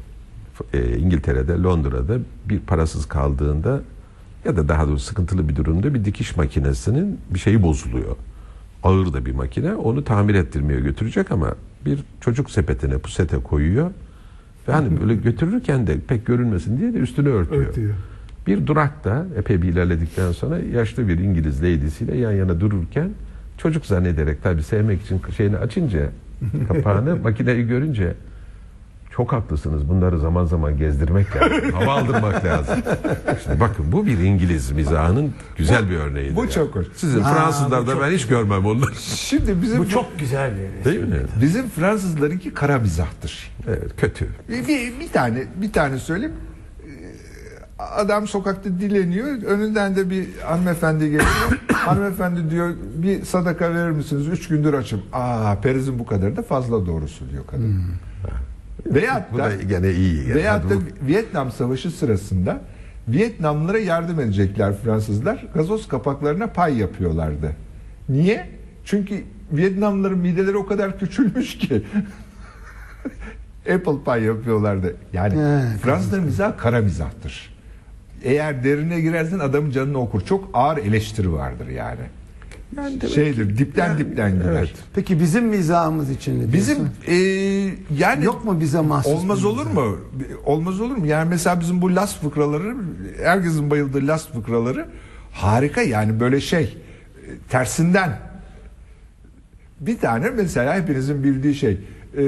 e, 0.75 0.99
İngiltere'de 0.99 1.53
Londra'da 1.53 2.19
bir 2.49 2.61
parasız 2.61 3.07
kaldığında 3.07 3.81
ya 4.45 4.57
da 4.57 4.69
daha 4.69 4.89
doğrusu 4.89 5.05
sıkıntılı 5.05 5.49
bir 5.49 5.57
durumda 5.57 5.95
bir 5.95 6.05
dikiş 6.05 6.37
makinesinin 6.37 7.19
bir 7.31 7.39
şeyi 7.39 7.63
bozuluyor. 7.63 8.17
Ağır 8.83 9.13
da 9.13 9.27
bir 9.27 9.35
makine. 9.35 9.75
Onu 9.75 10.05
tamir 10.05 10.35
ettirmeye 10.35 10.81
götürecek 10.81 11.33
ama 11.33 11.55
bir 11.85 12.05
çocuk 12.21 12.51
sepetine 12.51 12.99
pusete 12.99 13.39
koyuyor. 13.39 13.91
Ve 14.69 14.73
hani 14.73 15.01
böyle 15.01 15.15
götürürken 15.15 15.87
de 15.87 16.01
pek 16.09 16.27
görünmesin 16.27 16.79
diye 16.79 16.95
de 16.95 16.99
üstünü 16.99 17.29
örtüyor. 17.29 17.67
Örtüyor. 17.67 17.95
Bir 18.47 18.67
durakta 18.67 19.27
epey 19.37 19.63
bir 19.63 19.69
ilerledikten 19.69 20.33
sonra 20.33 20.59
yaşlı 20.59 21.09
bir 21.09 21.19
İngiliz 21.19 21.63
lady'siyle 21.63 22.17
yan 22.17 22.33
yana 22.33 22.61
dururken 22.61 23.11
çocuk 23.59 23.87
zannederek 23.87 24.43
tabii 24.43 24.63
sevmek 24.63 25.03
için 25.03 25.23
şeyini 25.37 25.57
açınca 25.57 26.01
kapağını 26.69 27.17
makineyi 27.17 27.67
görünce 27.67 28.15
çok 29.11 29.33
haklısınız. 29.33 29.89
Bunları 29.89 30.19
zaman 30.19 30.45
zaman 30.45 30.77
gezdirmek 30.79 31.37
lazım. 31.37 31.71
Hava 31.73 31.93
aldırmak 31.93 32.45
lazım. 32.45 32.77
Şimdi 33.45 33.61
bakın 33.61 33.93
bu 33.93 34.07
bir 34.07 34.19
İngiliz 34.19 34.71
mizahının 34.71 35.33
güzel 35.57 35.91
bir 35.91 35.97
örneği. 35.97 36.37
bu 36.37 36.51
çok 36.51 36.75
hoş. 36.77 36.87
Sizin 36.95 37.23
Fransızlarda 37.23 38.01
ben 38.01 38.11
hiç 38.11 38.27
görmem 38.27 38.67
onları. 38.67 38.95
Şimdi 38.95 39.63
bizim 39.63 39.79
Bu 39.79 39.89
çok 39.89 40.19
güzel 40.19 40.51
bir 40.57 40.85
Değil 40.85 41.01
mi? 41.05 41.17
bizim 41.41 41.69
Fransızlarınki 41.69 42.55
kara 42.55 42.79
mizahtır. 42.79 43.51
Evet, 43.69 43.91
kötü. 43.97 44.29
Bir, 44.49 44.69
bir, 44.69 45.01
bir 45.01 45.09
tane 45.13 45.45
bir 45.57 45.73
tane 45.73 45.99
söyleyeyim. 45.99 46.35
Adam 47.79 48.27
sokakta 48.29 48.71
dileniyor. 48.71 49.43
Önünden 49.43 49.97
de 49.97 50.11
bir 50.11 50.39
hanımefendi 50.39 51.05
geçiyor. 51.05 51.61
hanımefendi 51.73 52.51
diyor 52.51 52.75
bir 52.97 53.25
sadaka 53.25 53.75
verir 53.75 53.91
misiniz? 53.91 54.29
Üç 54.29 54.49
gündür 54.49 54.75
açım. 54.75 55.03
Aa 55.13 55.55
perizin 55.63 55.99
bu 55.99 56.07
kadar 56.07 56.37
da 56.37 56.43
fazla 56.43 56.87
doğrusu 56.87 57.31
diyor 57.31 57.45
kadın. 57.47 57.85
Veyahut 58.87 59.33
Bu 59.33 59.39
da, 59.39 59.45
da 59.45 59.55
gene 59.55 59.91
iyi. 59.91 60.35
veyahut 60.35 60.71
da 60.71 60.75
Yani 60.75 60.85
Vietnam 61.03 61.51
Savaşı 61.53 61.91
sırasında 61.91 62.61
Vietnamlılara 63.09 63.79
yardım 63.79 64.21
edecekler 64.21 64.75
Fransızlar. 64.77 65.47
Gazoz 65.55 65.89
kapaklarına 65.89 66.47
pay 66.47 66.77
yapıyorlardı. 66.79 67.53
Niye? 68.09 68.49
Çünkü 68.85 69.25
Vietnamlıların 69.53 70.19
mideleri 70.19 70.57
o 70.57 70.67
kadar 70.67 70.99
küçülmüş 70.99 71.59
ki 71.59 71.83
Apple 73.75 74.05
pie 74.05 74.25
yapıyorlardı. 74.25 74.97
Yani 75.13 75.35
Fransızların 75.83 76.25
mizahı 76.25 76.57
kara 76.57 76.81
mizahtır. 76.81 77.56
Eğer 78.25 78.65
derine 78.65 79.01
girersen 79.01 79.39
adamın 79.39 79.71
canını 79.71 79.99
okur. 79.99 80.21
Çok 80.21 80.51
ağır 80.55 80.79
eleştiri 80.79 81.33
vardır 81.33 81.69
yani. 81.69 82.01
Yani 82.77 83.01
demek 83.01 83.15
Şeydir, 83.15 83.59
dipten 83.59 83.89
Yani, 83.89 83.99
dipten 83.99 84.33
gider. 84.33 84.53
evet. 84.53 84.73
Peki 84.95 85.21
bizim 85.21 85.45
mizahımız 85.47 86.11
için 86.11 86.41
ne? 86.49 86.53
Bizim 86.53 86.79
e, 87.07 87.15
yani 87.99 88.25
Yok 88.25 88.45
mu 88.45 88.61
bize 88.61 88.81
mahsus 88.81 89.13
Olmaz 89.13 89.45
olur 89.45 89.67
mizah? 89.67 89.75
mu? 89.75 89.99
Olmaz 90.45 90.81
olur 90.81 90.97
mu? 90.97 91.07
Yani 91.07 91.29
mesela 91.29 91.61
bizim 91.61 91.83
bu 91.83 91.97
last 91.97 92.23
fıkraları 92.23 92.75
herkesin 93.23 93.71
bayıldığı 93.71 94.07
last 94.07 94.33
fıkraları 94.33 94.87
harika 95.33 95.83
yani 95.83 96.21
böyle 96.21 96.41
şey 96.41 96.79
tersinden 97.49 98.19
bir 99.81 99.99
tane 99.99 100.31
mesela 100.31 100.77
hepinizin 100.77 101.25
bildiği 101.25 101.55
şey 101.55 101.79
e, 102.19 102.23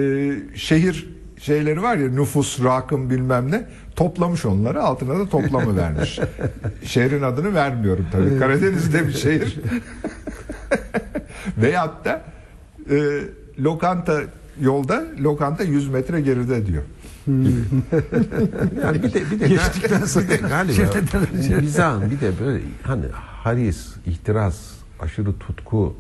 şehir 0.54 1.08
şeyleri 1.38 1.82
var 1.82 1.96
ya 1.96 2.08
nüfus, 2.08 2.64
rakım 2.64 3.10
bilmem 3.10 3.50
ne 3.50 3.64
toplamış 3.98 4.44
onları 4.44 4.82
altına 4.82 5.18
da 5.18 5.28
toplamı 5.28 5.76
vermiş. 5.76 6.20
Şehrin 6.84 7.22
adını 7.22 7.54
vermiyorum 7.54 8.06
tabii. 8.12 8.38
Karadeniz'de 8.38 9.06
bir 9.06 9.12
şehir. 9.12 9.60
Veyahut 11.58 12.04
da 12.04 12.22
e, 12.90 12.96
lokanta 13.60 14.20
yolda 14.60 15.04
lokanta 15.20 15.64
100 15.64 15.88
metre 15.88 16.20
geride 16.20 16.66
diyor. 16.66 16.82
Yani 18.82 19.02
bir 19.02 19.14
de 19.14 19.30
bir 19.30 19.40
de 19.40 19.48
Geçtikten 19.48 20.04
sonra 20.04 20.24
bir 20.24 20.30
de 20.30 20.36
galiba 20.36 21.60
mizahın 21.60 22.10
bir 22.10 22.20
de 22.20 22.32
böyle 22.44 22.60
hani 22.82 23.04
haris, 23.12 23.86
ihtiras, 24.06 24.56
aşırı 25.00 25.38
tutku 25.38 25.96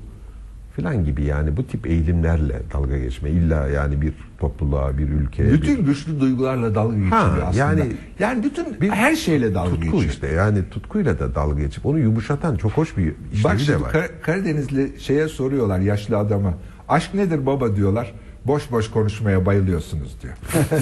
filan 0.78 1.04
gibi 1.04 1.24
yani 1.24 1.56
bu 1.56 1.66
tip 1.66 1.86
eğilimlerle 1.86 2.62
dalga 2.72 2.98
geçme 2.98 3.30
illa 3.30 3.66
yani 3.68 4.02
bir 4.02 4.12
topluluğa, 4.40 4.98
bir 4.98 5.08
ülkeye, 5.08 5.52
Bütün 5.52 5.78
bir 5.78 5.82
güçlü 5.84 6.20
duygularla 6.20 6.74
dalga 6.74 6.96
geçiyor 6.96 7.42
aslında. 7.46 7.56
yani- 7.64 7.92
yani 8.18 8.42
bütün 8.44 8.80
bir 8.80 8.90
her 8.90 9.16
şeyle 9.16 9.54
dalga 9.54 9.70
tutku 9.70 9.84
geçiyor. 9.84 10.02
işte 10.04 10.26
yani 10.28 10.58
tutkuyla 10.70 11.18
da 11.18 11.34
dalga 11.34 11.60
geçip 11.60 11.86
onu 11.86 11.98
yumuşatan 11.98 12.56
çok 12.56 12.72
hoş 12.72 12.96
bir 12.96 13.14
işlevi 13.32 13.44
Bak 13.44 13.54
de 13.58 13.58
şimdi 13.58 13.80
var. 13.82 13.92
Kar- 13.92 14.20
Karadenizli 14.22 14.92
şeye 15.00 15.28
soruyorlar 15.28 15.78
yaşlı 15.80 16.18
adama. 16.18 16.54
Aşk 16.88 17.14
nedir 17.14 17.46
baba 17.46 17.76
diyorlar. 17.76 18.12
Boş 18.46 18.70
boş 18.70 18.90
konuşmaya 18.90 19.46
bayılıyorsunuz 19.46 20.16
diyor. 20.22 20.34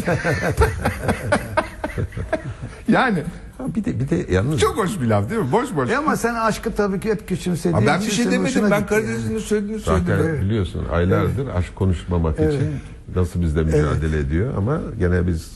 yani 2.89 3.19
Ha, 3.59 3.65
bir 3.75 3.85
de 3.85 4.01
bir 4.01 4.09
de 4.09 4.33
yalnız 4.33 4.61
çok 4.61 4.77
hoş 4.77 5.01
bir 5.01 5.07
laf 5.07 5.31
değil 5.31 5.41
mi? 5.41 5.53
Boş 5.53 5.77
boş. 5.77 5.91
E 5.91 5.97
ama 5.97 6.17
sen 6.17 6.35
aşkı 6.35 6.75
tabii 6.75 7.01
ki 7.01 7.11
hep 7.11 7.29
küçümsediğin 7.29 7.77
Ama 7.77 7.87
ben 7.87 8.01
bir 8.01 8.05
için 8.07 8.17
şey 8.17 8.25
senin 8.25 8.37
demedim. 8.37 8.63
Ben 8.71 8.81
gitti 8.81 8.95
yani. 8.95 9.03
Karadenizli'nin 9.03 9.39
söylediğini 9.39 9.81
Zaten 9.81 10.05
söyledim. 10.17 10.41
biliyorsun 10.41 10.85
aylardır 10.93 11.47
aşk 11.49 11.77
konuşmamak 11.77 12.35
için 12.35 12.63
nasıl 13.17 13.41
bizle 13.43 13.63
mücadele 13.63 14.19
ediyor 14.19 14.55
ama 14.57 14.81
gene 14.99 15.27
biz 15.27 15.53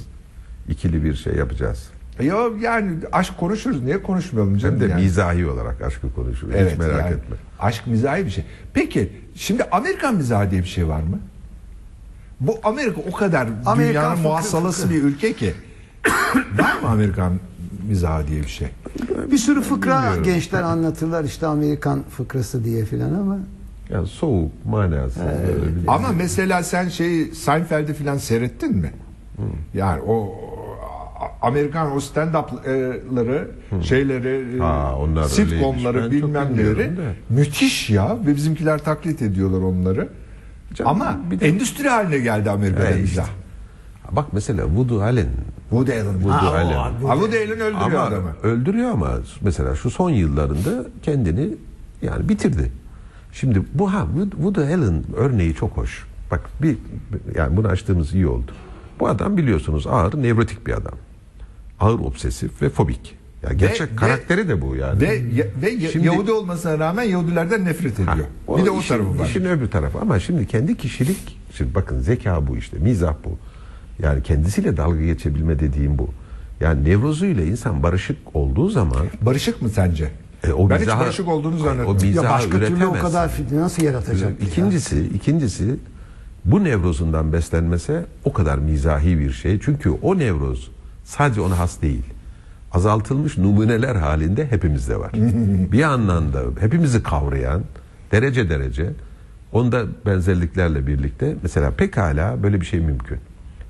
ikili 0.68 1.04
bir 1.04 1.14
şey 1.14 1.34
yapacağız. 1.34 1.88
Ya 2.22 2.36
yani 2.60 2.92
aşk 3.12 3.38
konuşuruz. 3.38 3.82
Niye 3.82 4.02
konuşmayalım 4.02 4.58
canım 4.58 4.74
Hem 4.80 4.88
de 4.88 4.90
yani? 4.92 5.02
mizahi 5.02 5.46
olarak 5.46 5.82
aşkı 5.82 6.14
konuşuyoruz. 6.14 6.58
Evet, 6.60 6.72
Hiç 6.72 6.78
merak 6.78 6.98
yani 7.00 7.14
etme. 7.14 7.36
Aşk 7.60 7.86
mizahi 7.86 8.26
bir 8.26 8.30
şey. 8.30 8.44
Peki 8.74 9.12
şimdi 9.34 9.64
Amerikan 9.64 10.14
mizahı 10.14 10.50
diye 10.50 10.62
bir 10.62 10.68
şey 10.68 10.88
var 10.88 11.00
mı? 11.02 11.18
Bu 12.40 12.58
Amerika 12.64 13.00
o 13.08 13.12
kadar 13.12 13.48
Amerikan 13.66 14.16
dünyanın 14.16 14.40
fıkra. 14.40 14.90
bir 14.90 15.02
ülke 15.02 15.32
ki. 15.32 15.54
var 16.58 16.80
mı 16.82 16.88
Amerikan 16.88 17.32
mizahı 17.88 18.28
diye 18.28 18.40
bir 18.42 18.48
şey? 18.48 18.68
Bir 19.30 19.38
sürü 19.38 19.60
fıkra 19.62 19.96
Bilmiyorum. 19.98 20.22
gençler 20.24 20.62
anlatırlar 20.62 21.24
işte 21.24 21.46
Amerikan 21.46 22.02
fıkrası 22.16 22.64
diye 22.64 22.84
filan 22.84 23.14
ama 23.14 23.38
Yani 23.90 24.06
soğuk, 24.06 24.52
manasız. 24.66 25.22
bir- 25.22 25.88
Ama 25.94 26.08
mesela 26.16 26.62
sen 26.62 26.88
şeyi 26.88 27.34
Seinfeld'i 27.34 27.94
falan 27.94 28.16
seyrettin 28.16 28.76
mi? 28.76 28.90
Yani 29.74 30.02
o 30.02 30.34
Amerikan 31.42 31.92
o 31.96 32.00
stand-up'ları, 32.00 33.44
şeyleri, 33.82 34.58
Ha, 34.60 34.96
onlar 34.98 35.24
sitcomları. 35.24 35.96
Ben 35.96 36.02
çok 36.02 36.10
bilmem 36.12 36.56
neleri 36.56 36.90
müthiş 37.28 37.90
ya 37.90 38.16
ve 38.26 38.36
bizimkiler 38.36 38.78
taklit 38.78 39.22
ediyorlar 39.22 39.58
onları. 39.58 40.08
Canım, 40.74 40.90
Ama 40.90 41.18
bir 41.30 41.40
de- 41.40 41.48
endüstri 41.48 41.88
haline 41.88 42.18
geldi 42.18 42.50
Amerika'da 42.50 42.90
E, 42.90 43.02
işte. 43.02 43.22
Bak 44.12 44.32
mesela 44.32 44.64
Woody 44.66 45.02
Allen. 45.02 45.28
Woody 45.70 45.92
Allen. 45.92 46.12
Woody 46.12 46.28
Ha, 46.28 46.50
o- 46.52 46.54
Allen. 46.54 46.74
Ha, 47.06 47.14
Woody 47.14 47.36
Allen 47.38 47.50
öldürüyor 47.60 47.80
Ama 47.80 47.98
adamı. 48.00 48.32
öldürüyor 48.42 48.90
ama 48.90 49.10
mesela 49.40 49.74
şu 49.76 49.90
son 49.90 50.10
yıllarında 50.10 50.84
kendini 51.02 51.48
yani 52.02 52.28
bitirdi. 52.28 52.72
Şimdi 53.32 53.62
bu 53.74 53.92
ha 53.92 54.06
Wood- 54.16 54.30
Woody 54.30 54.60
Allen 54.74 55.02
örneği 55.16 55.54
çok 55.54 55.76
hoş. 55.76 56.06
Bak 56.30 56.40
bir 56.62 56.78
yani 57.34 57.56
bunu 57.56 57.68
açtığımız 57.68 58.14
iyi 58.14 58.26
oldu. 58.26 58.52
Bu 59.00 59.08
adam 59.08 59.36
biliyorsunuz 59.36 59.86
ağır 59.86 60.22
nevrotik 60.22 60.66
bir 60.66 60.72
adam. 60.72 60.94
Ağır 61.80 61.98
obsesif 61.98 62.62
ve 62.62 62.68
fobik. 62.70 63.16
Ya 63.42 63.52
gerçek 63.52 63.92
ve- 63.92 63.96
karakteri 63.96 64.48
de 64.48 64.62
bu 64.62 64.76
yani. 64.76 65.00
Ve, 65.00 65.22
ve 65.62 65.88
Şimdi- 65.90 66.06
Yahudi 66.06 66.32
olmasına 66.32 66.78
rağmen 66.78 67.02
Yahudilerden 67.02 67.64
nefret 67.64 67.94
ediyor. 67.94 68.08
Ha, 68.46 68.56
bir 68.58 68.64
de 68.64 68.70
o 68.70 68.78
işin- 68.80 68.88
tarafı 68.94 69.18
var. 69.18 69.26
İşin 69.26 69.44
öbür 69.44 69.70
tarafı 69.70 69.98
ama 69.98 70.20
şimdi 70.20 70.46
kendi 70.46 70.76
kişilik, 70.76 71.38
şimdi 71.54 71.74
bakın 71.74 72.00
zeka 72.00 72.46
bu 72.46 72.56
işte, 72.56 72.78
mizah 72.78 73.14
bu. 73.24 73.38
Yani 74.02 74.22
kendisiyle 74.22 74.76
dalga 74.76 75.02
geçebilme 75.04 75.58
dediğim 75.60 75.98
bu. 75.98 76.08
Yani 76.60 76.84
nevrozuyla 76.84 77.44
insan 77.44 77.82
barışık 77.82 78.16
olduğu 78.34 78.68
zaman 78.68 79.06
Barışık 79.22 79.62
mı 79.62 79.68
sence? 79.68 80.10
e, 80.48 80.52
o 80.52 80.70
ben 80.70 80.74
hiç 80.76 80.80
mizahı- 80.86 81.00
barışık 81.00 81.28
olduğunu 81.28 81.58
zannetmiyorum. 81.58 82.20
O 82.20 82.24
ya 82.24 82.30
başka 82.30 82.50
türlü 82.50 82.64
o 82.64 82.76
üretemez. 82.76 83.00
kadar 83.02 83.30
nasıl 83.52 83.82
yaratacak? 83.82 84.40
ya? 84.40 84.46
İkincisi, 84.46 85.00
ikincisi 85.14 85.76
bu 86.44 86.64
nevrozundan 86.64 87.32
beslenmese 87.32 88.04
o 88.24 88.32
kadar 88.32 88.58
mizahi 88.58 89.18
bir 89.18 89.32
şey. 89.32 89.60
Çünkü 89.60 89.90
o 89.90 90.18
nevroz 90.18 90.70
sadece 91.04 91.40
ona 91.40 91.58
has 91.58 91.82
değil. 91.82 92.02
Azaltılmış 92.72 93.38
numuneler 93.38 93.96
halinde 93.96 94.46
hepimizde 94.50 94.96
var. 95.00 95.12
bir 95.72 95.82
anlamda 95.82 96.40
hepimizi 96.60 97.02
kavrayan 97.02 97.62
derece 98.12 98.48
derece 98.50 98.90
onda 99.52 99.82
benzerliklerle 100.06 100.86
birlikte 100.86 101.36
mesela 101.42 101.70
pekala 101.70 102.42
böyle 102.42 102.60
bir 102.60 102.66
şey 102.66 102.80
mümkün. 102.80 103.18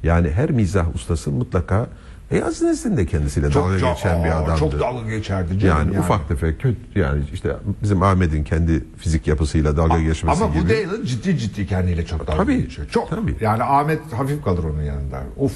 Yani 0.02 0.30
her 0.30 0.50
mizah 0.50 0.94
ustası 0.94 1.30
mutlaka 1.30 1.86
Beyaz 2.30 2.62
Nesin 2.62 2.96
de 2.96 3.06
kendisiyle 3.06 3.54
dalga 3.54 3.74
geçen 3.74 4.24
bir 4.24 4.28
aa, 4.28 4.36
adamdı. 4.36 4.58
Çok 4.58 4.80
dalga 4.80 5.10
geçerdi 5.10 5.58
canım 5.58 5.92
yani, 5.92 6.00
ufak 6.00 6.28
tefek 6.28 6.60
kötü 6.60 6.76
yani 6.94 7.22
işte 7.32 7.56
bizim 7.82 8.02
Ahmet'in 8.02 8.44
kendi 8.44 8.84
fizik 8.96 9.26
yapısıyla 9.26 9.76
dalga 9.76 10.00
geçmesi 10.02 10.44
Ama 10.44 10.54
gibi. 10.54 10.64
bu 10.64 10.68
Dylan 10.68 11.04
ciddi 11.04 11.38
ciddi 11.38 11.66
kendiyle 11.66 12.06
çok 12.06 12.26
dalga 12.26 12.42
Tabii, 12.42 12.62
geçiyor. 12.62 12.88
Çok. 12.88 13.10
tabii. 13.10 13.36
Yani 13.40 13.62
Ahmet 13.62 14.12
hafif 14.12 14.44
kalır 14.44 14.64
onun 14.64 14.82
yanında. 14.82 15.22
Of. 15.36 15.52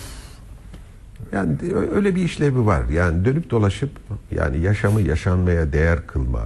Yani 1.32 1.56
öyle 1.94 2.14
bir 2.14 2.22
işlevi 2.22 2.66
var. 2.66 2.88
Yani 2.88 3.24
dönüp 3.24 3.50
dolaşıp 3.50 3.90
yani 4.30 4.60
yaşamı 4.60 5.00
yaşanmaya 5.00 5.72
değer 5.72 6.06
kılma, 6.06 6.40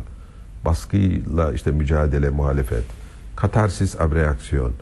baskıyla 0.64 1.52
işte 1.52 1.70
mücadele, 1.70 2.30
muhalefet, 2.30 2.84
katarsis, 3.36 4.00
abreaksiyon 4.00 4.72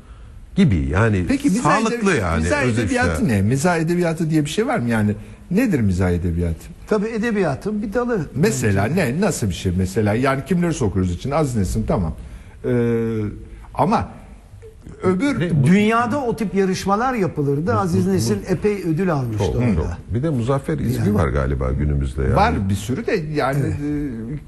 gibi 0.57 0.89
yani 0.91 1.25
Peki 1.29 1.49
mizah 1.49 1.63
sağlıklı 1.81 2.13
edebi- 2.13 2.21
yani 2.21 2.43
Mizah 2.43 2.63
edebiyatı 2.63 3.29
ne? 3.29 3.43
Mizah 3.43 3.77
edebiyatı 3.79 4.31
diye 4.31 4.45
bir 4.45 4.51
şey 4.51 4.67
var 4.67 4.79
mı? 4.79 4.89
Yani 4.89 5.15
nedir 5.51 5.81
mizah 5.81 6.11
edebiyatı? 6.11 6.65
Tabii 6.89 7.09
edebiyatın 7.09 7.83
bir 7.83 7.93
dalı. 7.93 8.27
Mesela 8.35 8.85
ne? 8.87 9.21
Nasıl 9.21 9.49
bir 9.49 9.55
şey 9.55 9.73
mesela? 9.79 10.15
Yani 10.15 10.45
kimleri 10.45 10.75
sokuyoruz 10.75 11.13
için? 11.15 11.31
Aziz 11.31 11.57
Nesin 11.57 11.85
tamam. 11.89 12.15
Ee, 12.65 12.69
ama 13.75 14.09
öbür? 15.03 15.51
Dünyada 15.65 16.21
o 16.21 16.37
tip 16.37 16.55
yarışmalar 16.55 17.15
yapılırdı. 17.15 17.75
Aziz 17.75 18.07
Nesin 18.07 18.39
epey 18.49 18.83
ödül 18.85 19.13
almıştı 19.13 19.45
Çok, 19.47 19.57
orada. 19.57 19.75
çok. 19.75 20.15
Bir 20.15 20.23
de 20.23 20.31
Muzaffer 20.31 20.79
İzgi 20.79 21.15
var 21.15 21.29
galiba 21.29 21.73
günümüzde 21.73 22.23
yani. 22.23 22.37
var 22.37 22.69
bir 22.69 22.75
sürü 22.75 23.07
de 23.07 23.13
yani 23.35 23.67
e, 23.67 23.77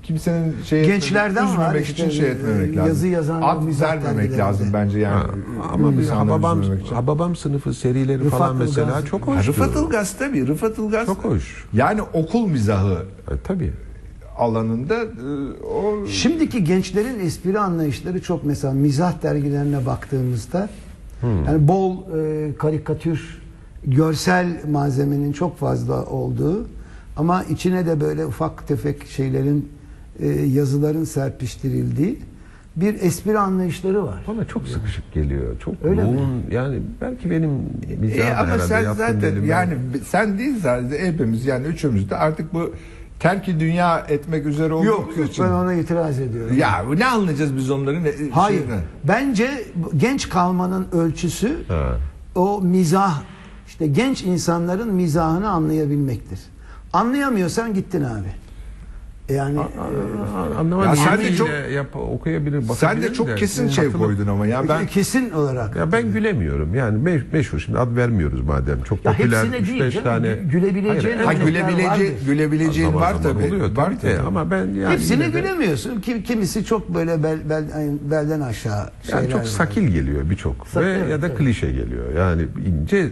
kimsenin 0.03 0.55
şey 0.65 0.85
Gençlerden 0.87 1.31
etmemek, 1.47 1.59
var 1.59 1.67
üzmemek 1.75 1.87
işte, 1.87 2.07
için 2.07 2.11
şey 2.21 2.29
e, 2.29 2.31
etmemek 2.31 2.77
lazım. 2.77 2.87
yazı 2.89 3.07
yazan 3.07 3.43
Ad 3.43 3.63
mizah 3.63 3.93
vermemek 4.05 4.39
lazım 4.39 4.69
bence 4.73 4.99
yani. 4.99 5.15
Ha, 5.15 5.27
ama 5.73 5.93
bir 5.93 5.97
İnsanları 5.97 6.31
Hababam. 6.31 6.63
Hababam 6.95 7.37
sınıfı 7.37 7.75
serileri 7.75 8.25
Rıfat 8.25 8.39
falan 8.39 8.55
Ilgaz. 8.57 8.69
mesela 8.77 9.05
çok 9.05 9.27
hoştu. 9.27 9.53
Rıfat 9.53 9.77
Ilgaz 9.77 10.15
tabii. 10.19 10.47
Rıfat 10.47 10.79
Ilgaz. 10.79 11.07
Çok 11.07 11.25
hoş. 11.25 11.65
Yani 11.73 12.03
okul 12.03 12.47
mizahı 12.47 12.99
E, 13.31 13.33
tabii. 13.45 13.73
Alanında 14.39 14.95
e, 15.05 15.07
o 15.65 16.07
Şimdiki 16.07 16.65
gençlerin 16.65 17.19
espri 17.21 17.59
anlayışları 17.59 18.23
çok 18.23 18.45
mesela 18.45 18.73
mizah 18.75 19.23
dergilerine 19.23 19.87
baktığımızda 19.87 20.69
Hmm. 21.21 21.45
yani 21.45 21.69
bol 21.69 21.97
e, 22.19 22.51
karikatür, 22.59 23.43
görsel 23.85 24.47
malzemenin 24.71 25.33
çok 25.33 25.59
fazla 25.59 26.05
olduğu 26.07 26.67
Ama 27.17 27.43
içine 27.45 27.87
de 27.87 28.01
böyle 28.01 28.27
ufak 28.27 28.69
tefek 28.69 29.07
şeylerin 29.07 29.69
e, 30.21 30.29
yazıların 30.29 31.05
serpiştirildiği 31.05 32.19
bir 32.77 32.95
espri 33.03 33.39
anlayışları 33.39 34.05
var. 34.05 34.25
Bana 34.29 34.45
çok 34.45 34.69
sıkışık 34.69 35.13
geliyor. 35.13 35.59
Çok 35.61 35.75
Öyle 35.85 36.03
mi? 36.05 36.09
yoğun 36.09 36.43
yani 36.51 36.79
belki 37.01 37.31
benim 37.31 37.51
E, 37.91 37.97
mizahım 37.97 38.33
ama 38.39 38.47
herhalde 38.47 38.63
sen 38.63 38.93
zaten 38.93 39.23
değilim 39.23 39.43
ben. 39.43 39.49
yani 39.49 39.75
sen 40.07 40.39
değil 40.39 40.55
zaten 40.63 40.91
hepimiz 41.13 41.47
yani 41.47 41.67
üçümüz 41.67 42.11
de 42.11 42.17
artık 42.17 42.55
bu 42.55 42.75
terki 43.21 43.61
dünya 43.61 43.99
etmek 44.09 44.47
üzere 44.47 44.73
olduğumuz 44.73 44.87
Yok 44.87 45.17
yok 45.17 45.29
için. 45.31 45.45
ben 45.45 45.51
ona 45.51 45.75
itiraz 45.75 46.21
ediyorum. 46.21 46.57
Ya 46.59 46.85
ne 46.97 47.07
anlayacağız 47.07 47.57
biz 47.57 47.71
onların? 47.71 48.05
e, 48.05 48.13
Hayır. 48.33 48.59
şeyini? 48.59 48.81
Bence 49.05 49.65
genç 49.97 50.29
kalmanın 50.29 50.87
ölçüsü 50.93 51.59
Ha. 51.69 51.97
o 52.35 52.61
mizah 52.63 53.23
işte 53.67 53.87
genç 53.87 54.23
insanların 54.23 54.95
mizahını 54.95 55.49
anlayabilmektir. 55.51 56.39
Anlayamıyorsan 56.93 57.75
gittin 57.75 58.05
abi. 58.05 58.29
Yani 59.35 59.61
Aa, 59.61 60.59
Anlamadım. 60.59 60.91
Ya 60.91 60.97
sen 60.97 61.19
de 61.19 61.37
çok- 61.37 61.49
yap, 61.75 61.97
okuyabilir, 61.97 62.63
Sen 62.77 63.03
de 63.03 63.13
çok 63.13 63.29
de. 63.29 63.35
kesin 63.35 63.69
şey 63.69 63.85
Hatırlam- 63.85 64.07
koydun 64.07 64.27
ama 64.27 64.47
ya 64.47 64.69
ben 64.69 64.83
e, 64.83 64.87
kesin 64.87 65.31
olarak. 65.31 65.77
Ya 65.77 65.93
ben 65.93 66.13
gülemiyorum. 66.13 66.75
Yani 66.75 67.09
me- 67.09 67.23
meşhur 67.33 67.59
şimdi 67.59 67.79
ad 67.79 67.97
vermiyoruz 67.97 68.41
madem. 68.41 68.83
Çok 68.83 69.05
Ya 69.05 69.13
popüler 69.13 69.39
hepsine 69.45 69.67
değil 69.67 69.83
3-5 69.83 69.91
canım. 69.95 70.05
tane. 70.05 70.35
Gülebileceğin 70.51 71.19
Hayır, 71.19 71.41
gülebileceğin 72.27 72.89
zaman 72.91 73.03
var 73.03 73.23
tabii. 73.23 73.47
Oluyor 73.47 73.77
var 73.77 73.85
tabii 73.87 73.99
tabii. 73.99 74.19
Ama 74.27 74.51
ben 74.51 74.57
yani 74.67 74.89
Hepsine 74.95 75.33
de- 75.33 75.41
gülemiyorsun. 75.41 76.01
Kim, 76.01 76.23
kimisi 76.23 76.65
çok 76.65 76.95
böyle 76.95 77.23
bel, 77.23 77.39
bel, 77.51 77.65
belden 78.11 78.41
aşağı 78.41 78.91
şeyler 79.03 79.21
Yani 79.23 79.31
çok 79.33 79.41
var. 79.41 79.45
sakil 79.47 79.83
geliyor 79.89 80.31
birçok. 80.31 80.77
Ve 80.77 80.99
ya 81.11 81.23
da 81.23 81.35
klişe 81.35 81.67
geliyor. 81.71 82.05
Yani 82.19 82.43
ince 82.67 83.09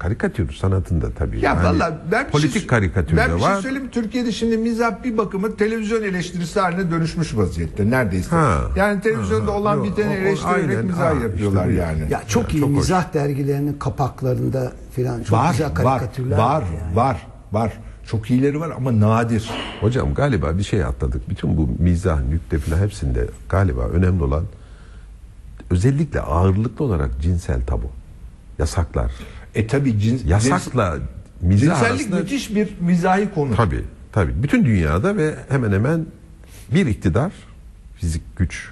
karikatür 0.00 0.52
sanatında 0.52 1.10
tabii. 1.10 1.36
Ya 1.40 1.42
Yani 1.54 1.64
valla 1.64 1.98
ben 2.12 2.26
bir 2.26 2.30
politik 2.30 2.52
şey, 2.52 2.66
karikatür 2.66 3.16
ben 3.16 3.30
de 3.30 3.36
bir 3.36 3.40
var. 3.40 3.52
şey 3.52 3.62
söyleyeyim? 3.62 3.88
Türkiye'de 3.92 4.32
şimdi 4.32 4.56
mizah 4.58 5.04
bir 5.04 5.18
bakıma 5.18 5.56
televizyon 5.56 6.02
eleştirisi 6.02 6.60
haline 6.60 6.90
dönüşmüş 6.90 7.36
vaziyette 7.36 7.90
neredeyse. 7.90 8.30
Ha. 8.36 8.60
Yani 8.76 9.00
televizyonda 9.00 9.52
Ha, 9.52 9.56
olan 9.56 9.76
yok, 9.76 9.84
biteni 9.86 10.12
eleştirerek 10.14 10.70
aynen. 10.70 10.84
mizah 10.86 10.98
Ha, 10.98 11.22
yapıyorlar 11.22 11.68
işte 11.68 11.80
yani. 11.82 12.02
Ya 12.10 12.22
çok 12.28 12.54
iyi 12.54 12.60
çok 12.60 12.68
hoş. 12.70 12.76
mizah 12.76 13.14
dergilerinin 13.14 13.78
kapaklarında 13.78 14.72
filan 14.92 15.22
çok 15.22 15.38
var, 15.38 15.50
güzel 15.50 15.66
var, 15.66 15.74
karikatürler 15.74 16.38
var, 16.38 16.64
yani. 16.82 16.96
var, 16.96 17.26
var. 17.52 17.72
Çok 18.06 18.30
iyileri 18.30 18.60
var 18.60 18.70
ama 18.76 19.00
nadir. 19.00 19.50
Hocam 19.80 20.14
galiba 20.14 20.58
bir 20.58 20.62
şey 20.62 20.84
atladık. 20.84 21.30
Bütün 21.30 21.56
bu 21.56 21.68
mizah, 21.78 22.20
nükte 22.22 22.58
falan 22.58 22.78
hepsinde 22.82 23.26
galiba 23.48 23.82
önemli 23.82 24.22
olan 24.24 24.44
özellikle 25.70 26.20
ağırlıklı 26.20 26.84
olarak 26.84 27.20
cinsel 27.20 27.66
tabu. 27.66 27.90
Yasaklar. 28.58 29.12
E 29.54 29.66
tabi 29.66 29.98
cins, 30.00 30.24
Yasakla 30.24 30.98
mizah 31.40 31.60
cinsellik 31.60 31.90
arasında 31.90 32.16
müthiş 32.16 32.54
bir 32.54 32.68
mizahi 32.80 33.28
konu. 33.34 33.54
Tabii, 33.56 33.84
tabii. 34.12 34.42
Bütün 34.42 34.64
dünyada 34.64 35.16
ve 35.16 35.34
hemen 35.48 35.72
hemen 35.72 36.06
bir 36.74 36.86
iktidar, 36.86 37.32
fizik 37.96 38.22
güç 38.36 38.70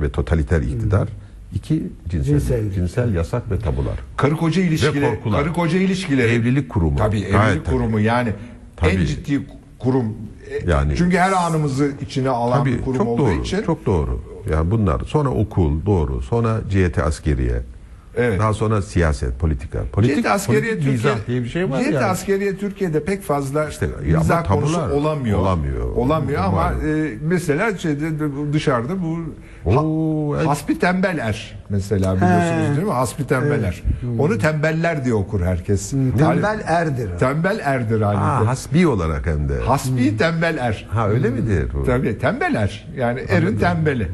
ve 0.00 0.10
totaliter 0.10 0.60
iktidar, 0.62 1.08
iki 1.54 1.82
cinsel, 2.08 2.24
Cinsel. 2.32 2.72
cinsel, 2.72 3.14
yasak 3.14 3.50
ve 3.50 3.58
tabular. 3.58 3.94
Karı 4.16 4.36
koca 4.36 4.62
ilişkileri, 4.62 5.20
karı 5.32 5.52
koca 5.52 5.78
ilişkileri. 5.78 6.32
Evlilik 6.32 6.68
kurumu. 6.68 6.96
Tabii 6.98 7.18
evlilik 7.18 7.32
Gayet 7.32 7.64
tabii. 7.64 7.76
kurumu 7.76 8.00
yani 8.00 8.28
en 8.82 8.90
Tabii. 8.94 9.06
ciddi 9.06 9.40
kurum. 9.78 10.16
E, 10.50 10.70
Yani- 10.70 10.94
Çünkü 10.96 11.16
her 11.16 11.32
anımızı 11.32 11.92
içine 12.02 12.28
alan 12.28 12.64
bir 12.66 12.72
Tabii 12.72 12.82
kurum 12.84 12.96
çok 12.98 13.06
olduğu 13.08 13.22
doğru, 13.26 13.40
için. 13.40 13.62
çok 13.62 13.86
doğru. 13.86 14.20
Yani 14.52 14.70
bunlar 14.70 15.00
sonra 15.06 15.28
okul 15.28 15.86
doğru, 15.86 16.22
sonra 16.22 16.60
cihet 16.70 16.98
askeriye, 16.98 17.62
Evet. 18.16 18.40
daha 18.40 18.54
sonra 18.54 18.82
siyaset, 18.82 19.38
politika. 19.38 19.78
Politik, 19.92 20.16
Cihet 20.16 20.30
askeriye 20.30 20.60
politik 20.62 20.76
Türkiye, 20.76 21.12
mizah 21.12 21.26
diye 21.26 21.42
bir 21.42 21.48
şey 21.48 21.70
var 21.70 21.78
Cihet 21.78 21.94
yani. 21.94 22.04
askeriye 22.04 22.56
Türkiye'de 22.56 23.04
pek 23.04 23.22
fazla 23.22 23.68
İşte, 23.68 23.88
mizah 24.02 24.48
konusu 24.48 24.80
olamıyor. 24.80 25.38
olamıyor. 25.38 25.84
Olamıyor 25.96 26.44
ama 26.44 26.72
e, 26.86 27.14
mesela 27.22 27.78
şeyde 27.78 28.06
dışarıda 28.52 29.02
bu 29.02 29.18
Oo, 29.64 30.36
evet. 30.36 30.46
Hasbi 30.46 30.78
tembel 30.78 31.18
er 31.18 31.58
mesela 31.68 32.16
biliyorsunuz 32.16 32.76
değil 32.76 32.86
mi? 32.86 32.92
Hasbi 32.92 33.26
tembel 33.26 33.62
er. 33.64 33.82
Onu 34.18 34.38
tembeller 34.38 35.04
diye 35.04 35.14
okur 35.14 35.40
herkes. 35.40 35.90
Tembel 36.18 36.60
erdir. 36.66 37.10
Tembel 37.18 37.58
erdir 37.62 38.00
halinde. 38.00 38.22
Aa, 38.22 38.46
hasbi 38.46 38.86
olarak 38.86 39.26
hem 39.26 39.48
de. 39.48 39.58
Hasbi 39.60 40.16
tembel 40.16 40.56
er. 40.58 40.86
Ha 40.90 41.08
öyle 41.08 41.30
midir? 41.30 41.68
bu? 41.74 41.84
Tabii 41.84 42.18
tembel 42.18 42.54
er. 42.54 42.88
Yani 42.96 43.20
erin 43.28 43.58
tembeli. 43.58 44.08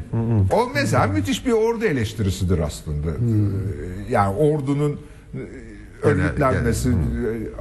O 0.53 0.69
mesela 0.75 1.07
müthiş 1.07 1.47
bir 1.47 1.53
ordu 1.53 1.85
eleştirisidir 1.85 2.59
aslında. 2.59 3.11
Ee, 3.11 4.13
Yani 4.13 4.37
ordunun 4.37 5.01
örgütlenmesi, 6.03 6.89
e, 6.89 6.95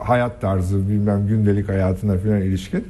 hayat 0.03 0.41
tarzı, 0.41 0.89
bilmem 0.89 1.27
gündelik 1.27 1.69
hayatına 1.69 2.17
falan 2.17 2.41
ilişkin. 2.41 2.87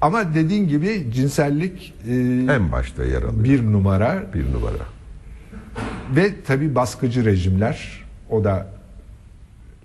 Ama 0.00 0.34
dediğin 0.34 0.68
gibi 0.68 1.06
cinsellik 1.14 1.94
e, 2.08 2.12
En 2.52 2.72
başta 2.72 3.04
yer 3.04 3.22
alıyor. 3.22 3.44
bir 3.44 3.64
numara 3.72 4.24
bir 4.34 4.52
numara. 4.52 4.74
ve 6.16 6.32
tabii 6.46 6.74
baskıcı 6.74 7.24
rejimler 7.24 8.04
o 8.30 8.44
da 8.44 8.66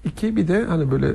İki 0.05 0.35
bir 0.35 0.47
de 0.47 0.65
hani 0.65 0.91
böyle 0.91 1.07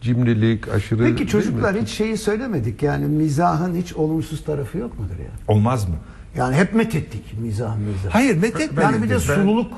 cimrilik, 0.00 0.68
aşırı... 0.68 1.04
Peki 1.04 1.26
çocuklar 1.26 1.76
hiç 1.76 1.88
şeyi 1.88 2.16
söylemedik 2.16 2.82
yani 2.82 3.06
mizahın 3.06 3.74
hiç 3.74 3.92
olumsuz 3.92 4.44
tarafı 4.44 4.78
yok 4.78 4.98
mudur 4.98 5.18
ya? 5.18 5.30
olmaz 5.54 5.88
mı? 5.88 5.94
Yani 6.36 6.56
hep 6.56 6.74
methettik 6.74 7.38
mizah 7.38 7.76
mizah. 7.76 8.10
Hayır 8.10 8.36
Mete 8.36 8.68
yani 8.82 9.02
bir 9.02 9.10
de 9.10 9.18
sululuk. 9.18 9.72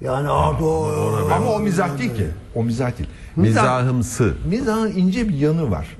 Yani 0.00 0.28
aa, 0.28 0.60
doğru. 0.60 1.28
ama 1.34 1.46
o 1.52 1.60
mizah 1.60 1.98
değil 1.98 2.14
ki. 2.14 2.26
O 2.54 2.64
mizah 2.64 2.98
değil. 2.98 3.08
Mizah, 3.36 3.62
Mizahımsı. 3.62 4.34
mizahın 4.48 4.92
ince 4.96 5.28
bir 5.28 5.34
yanı 5.34 5.70
var. 5.70 5.96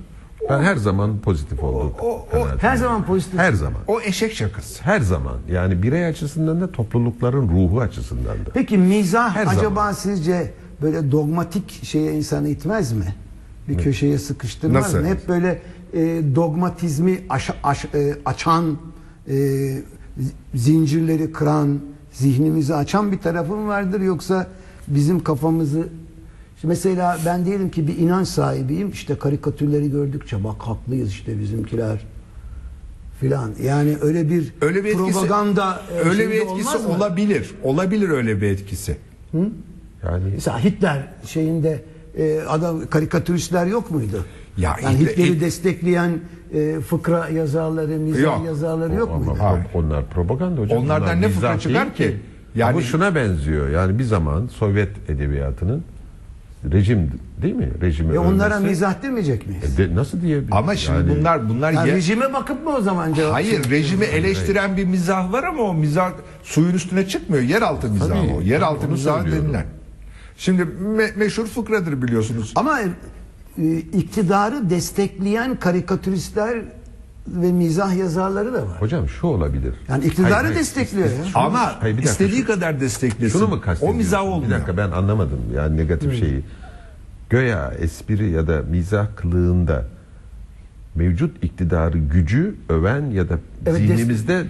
Ben 0.50 0.62
her 0.62 0.76
zaman 0.76 1.18
pozitif 1.18 1.62
oldum. 1.62 1.92
o- 2.02 2.06
o-. 2.06 2.46
Her 2.60 2.76
zaman 2.76 3.04
pozitif. 3.06 3.38
Her 3.40 3.52
zaman. 3.52 3.80
O 3.88 4.00
eşek 4.00 4.32
şakası. 4.32 4.82
Her 4.84 5.00
zaman. 5.00 5.34
Yani 5.50 5.82
birey 5.82 6.06
açısından 6.06 6.60
da 6.60 6.72
toplulukların 6.72 7.48
ruhu 7.48 7.80
açısından 7.80 8.24
da. 8.46 8.50
Peki 8.54 8.78
mizah 8.78 9.34
Her 9.36 9.46
acaba 9.46 9.62
zaman. 9.62 9.92
sizce 9.92 10.52
böyle 10.82 11.12
dogmatik 11.12 11.84
şeye 11.84 12.12
insanı 12.12 12.48
itmez 12.48 12.92
mi? 12.92 13.14
Bir 13.68 13.78
köşeye 13.78 14.18
sıkıştırmaz 14.18 14.82
Nasıl? 14.82 14.98
mı? 14.98 15.06
Hep 15.06 15.28
böyle 15.28 15.62
e, 15.94 16.20
dogmatizmi 16.34 17.20
aş- 17.28 17.50
aş- 17.62 17.94
e, 17.94 18.14
açan, 18.24 18.76
e, 19.28 19.34
zincirleri 20.54 21.32
kıran, 21.32 21.78
zihnimizi 22.12 22.74
açan 22.74 23.12
bir 23.12 23.18
tarafı 23.18 23.52
mı 23.56 23.68
vardır 23.68 24.00
yoksa 24.00 24.46
bizim 24.88 25.22
kafamızı 25.24 25.88
mesela 26.66 27.18
ben 27.26 27.44
diyelim 27.44 27.70
ki 27.70 27.88
bir 27.88 27.96
inanç 27.98 28.28
sahibiyim. 28.28 28.90
İşte 28.90 29.14
karikatürleri 29.18 29.90
gördükçe 29.90 30.44
bak 30.44 30.62
haklıyız 30.62 31.08
işte 31.10 31.40
bizimkiler 31.40 31.98
filan. 33.20 33.50
Yani 33.62 33.96
öyle 34.02 34.30
bir, 34.30 34.52
Öyle 34.60 34.84
bir 34.84 34.88
etkisi 34.90 35.12
propaganda 35.12 35.80
e, 35.96 36.08
öyle 36.08 36.28
bir 36.30 36.34
etkisi 36.34 36.68
olmaz 36.68 36.84
mı? 36.86 36.96
olabilir. 36.96 37.50
Olabilir 37.62 38.08
öyle 38.08 38.40
bir 38.40 38.46
etkisi. 38.50 38.96
Yani 40.04 40.24
Mesela 40.34 40.64
Hitler 40.64 41.08
şeyinde 41.26 41.82
e, 42.18 42.40
adam 42.48 42.86
karikatüristler 42.90 43.66
yok 43.66 43.90
muydu? 43.90 44.24
Ya 44.56 44.76
yani 44.82 44.96
Hitler- 44.98 45.10
Hitler'i 45.12 45.28
Hit- 45.36 45.40
destekleyen 45.40 46.10
e, 46.54 46.80
fıkra 46.80 47.28
yazarları, 47.28 47.88
mizah 47.98 48.20
Yok. 48.22 48.42
yazarları 48.46 48.94
yok 48.94 49.08
ama 49.08 49.18
muydu? 49.18 49.38
Hayır. 49.40 49.64
onlar 49.74 50.06
propaganda 50.10 50.60
hocam. 50.60 50.78
Onlardan 50.78 51.08
Onlar 51.08 51.22
ne 51.22 51.28
fıkra 51.28 51.58
çıkar 51.58 51.82
değil 51.98 52.10
ki? 52.12 52.16
Yani- 52.54 52.74
Bu 52.76 52.82
şuna 52.82 53.14
benziyor. 53.14 53.68
Yani 53.68 53.98
bir 53.98 54.04
zaman 54.04 54.46
Sovyet 54.46 55.10
edebiyatının 55.10 55.82
rejim 56.72 57.10
değil 57.42 57.54
mi? 57.54 57.68
Rejimi 57.80 58.14
E 58.14 58.18
onlara 58.18 58.54
övmesi- 58.54 58.68
mizah 58.68 59.02
demeyecek 59.02 59.46
miyiz? 59.46 59.64
E 59.74 59.76
de- 59.78 59.94
nasıl 59.94 60.20
diyebiliriz? 60.20 60.52
Ama 60.52 60.76
şimdi 60.76 60.98
Yani- 60.98 61.18
bunlar 61.18 61.48
bunlar 61.48 61.72
Yani 61.72 61.88
ye- 61.88 61.94
rejime 61.96 62.32
bakıp 62.32 62.64
mı 62.64 62.70
o 62.70 62.80
zaman 62.80 63.14
cevap? 63.14 63.32
Hayır 63.34 63.70
rejimi 63.70 64.04
eleştiren 64.04 64.76
bir 64.76 64.84
mizah 64.84 65.32
var 65.32 65.44
ama 65.44 65.62
o 65.62 65.74
mizah 65.74 66.12
suyun 66.42 66.74
üstüne 66.74 67.08
çıkmıyor. 67.08 67.42
Yeraltı 67.42 67.90
mizahı 67.90 68.08
Tabii, 68.08 68.32
o. 68.34 68.40
Yeraltı 68.40 68.86
onu 68.86 68.92
mizahı 68.92 69.22
söylüyorum. 69.22 69.44
denilen. 69.48 69.66
Şimdi 70.36 70.62
me- 70.62 71.16
meşhur 71.18 71.46
fıkradır 71.46 72.02
biliyorsunuz. 72.02 72.52
Ama 72.56 72.80
e, 72.80 73.76
iktidarı 73.76 74.70
destekleyen 74.70 75.56
karikatüristler 75.56 76.58
ve 77.28 77.52
mizah 77.52 77.96
yazarları 77.96 78.52
da 78.52 78.62
var. 78.62 78.80
Hocam 78.80 79.08
şu 79.08 79.26
olabilir. 79.26 79.74
Yani 79.88 80.04
iktidarı 80.04 80.32
Hayır, 80.32 80.44
hayır. 80.44 80.58
destekliyor 80.58 81.06
ya. 81.10 81.12
Hayır, 81.18 81.32
Ama 81.34 81.76
bir 81.84 81.90
dakika, 81.92 82.10
istediği 82.10 82.40
şu- 82.40 82.46
kadar 82.46 82.80
desteklesin. 82.80 83.38
Şunu 83.38 83.48
mu 83.48 83.60
O 83.80 83.94
mizah 83.94 84.22
Bir 84.22 84.28
olmuyor. 84.28 84.50
dakika 84.50 84.76
ben 84.76 84.90
anlamadım 84.90 85.40
yani 85.56 85.76
negatif 85.76 86.18
şeyi. 86.18 86.42
Göya 87.30 87.72
espri 87.78 88.30
ya 88.30 88.46
da 88.46 88.62
mizah 88.70 89.06
kılığında 89.16 89.84
mevcut 90.94 91.44
iktidarı 91.44 91.98
gücü 91.98 92.54
öven 92.68 93.10
ya 93.10 93.28
da 93.28 93.38
Evet, 93.66 93.76
zihnimizde 93.80 94.44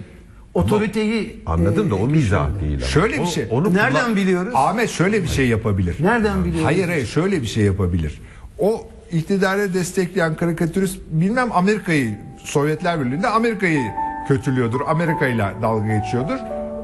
Otoriteyi 0.53 1.43
anladım 1.45 1.91
da 1.91 1.95
e, 1.95 1.97
o 1.97 2.07
mizah 2.07 2.45
güçlendir. 2.47 2.61
değil. 2.61 2.77
ama. 2.79 2.87
Şöyle 2.87 3.13
bir 3.13 3.19
O- 3.19 3.25
şey. 3.25 3.47
Onu 3.51 3.73
Nereden 3.73 3.91
kullan- 3.91 4.15
biliyoruz? 4.15 4.53
Ahmet 4.55 4.89
şöyle 4.89 5.23
bir 5.23 5.27
şey 5.27 5.47
yapabilir. 5.47 5.95
Nereden 5.99 6.39
biliyoruz? 6.45 6.65
Hayır 6.65 6.87
hayır 6.87 7.05
şöyle 7.05 7.41
bir 7.41 7.47
şey 7.47 7.63
yapabilir. 7.65 8.21
O 8.59 8.87
iktidarı 9.11 9.73
destekleyen 9.73 10.35
karikatürist 10.35 10.97
bilmem 11.11 11.51
Amerika'yı 11.51 12.17
Sovyetler 12.51 12.99
Birliği'nde 12.99 13.27
Amerika'yı 13.27 13.81
kötülüyordur. 14.27 14.81
Amerika'yla 14.87 15.53
dalga 15.61 15.87
geçiyordur. 15.95 16.39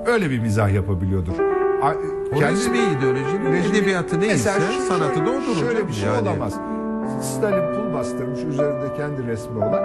Öyle 0.06 0.30
bir 0.30 0.40
mizah 0.40 0.74
yapabiliyordur. 0.74 1.34
O 2.36 2.42
resmi 2.42 2.78
ideolojinin 2.78 3.52
rejimi- 3.54 3.78
edebiyatı 3.78 4.20
neyse 4.20 4.50
şu- 4.78 4.82
sanatı 4.82 5.26
da 5.26 5.30
odur. 5.30 5.56
Şöyle 5.60 5.88
bir 5.88 5.94
şey 5.94 6.10
Yani- 6.10 6.30
olamaz. 6.30 6.54
Stalin 7.22 7.74
pul 7.76 7.94
bastırmış 7.94 8.40
üzerinde 8.44 8.94
kendi 8.98 9.28
resmi 9.28 9.58
olan. 9.58 9.84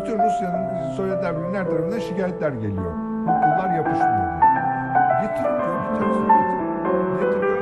Bütün 0.00 0.12
Rusya'nın 0.12 0.92
Sovyetler 0.96 1.36
Birliği'nin 1.36 1.54
her 1.54 1.66
tarafından 1.70 1.98
şikayetler 1.98 2.50
geliyor. 2.50 2.92
Bu 3.22 3.26
pullar 3.26 3.74
yapışmıyor. 3.76 4.30
Getirin 5.22 5.56
diyor 5.60 5.76
bir 5.82 6.00
tanesini 6.00 6.26
getir. 6.26 6.60
Getiriyor. 7.20 7.58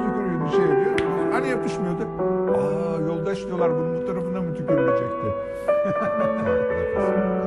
Tükürüğünü 0.00 0.50
şey 0.50 0.64
ediyor. 0.64 0.98
Hani 1.32 1.48
yapışmıyordu? 1.48 2.02
Aa 2.52 3.00
yoldaş 3.08 3.46
diyorlar 3.46 3.70
bunun 3.70 3.94
bu 4.02 4.06
tarafına 4.06 4.40
mı 4.40 4.54
tükürülecekti? 4.54 5.26
Magnificent. 5.70 7.30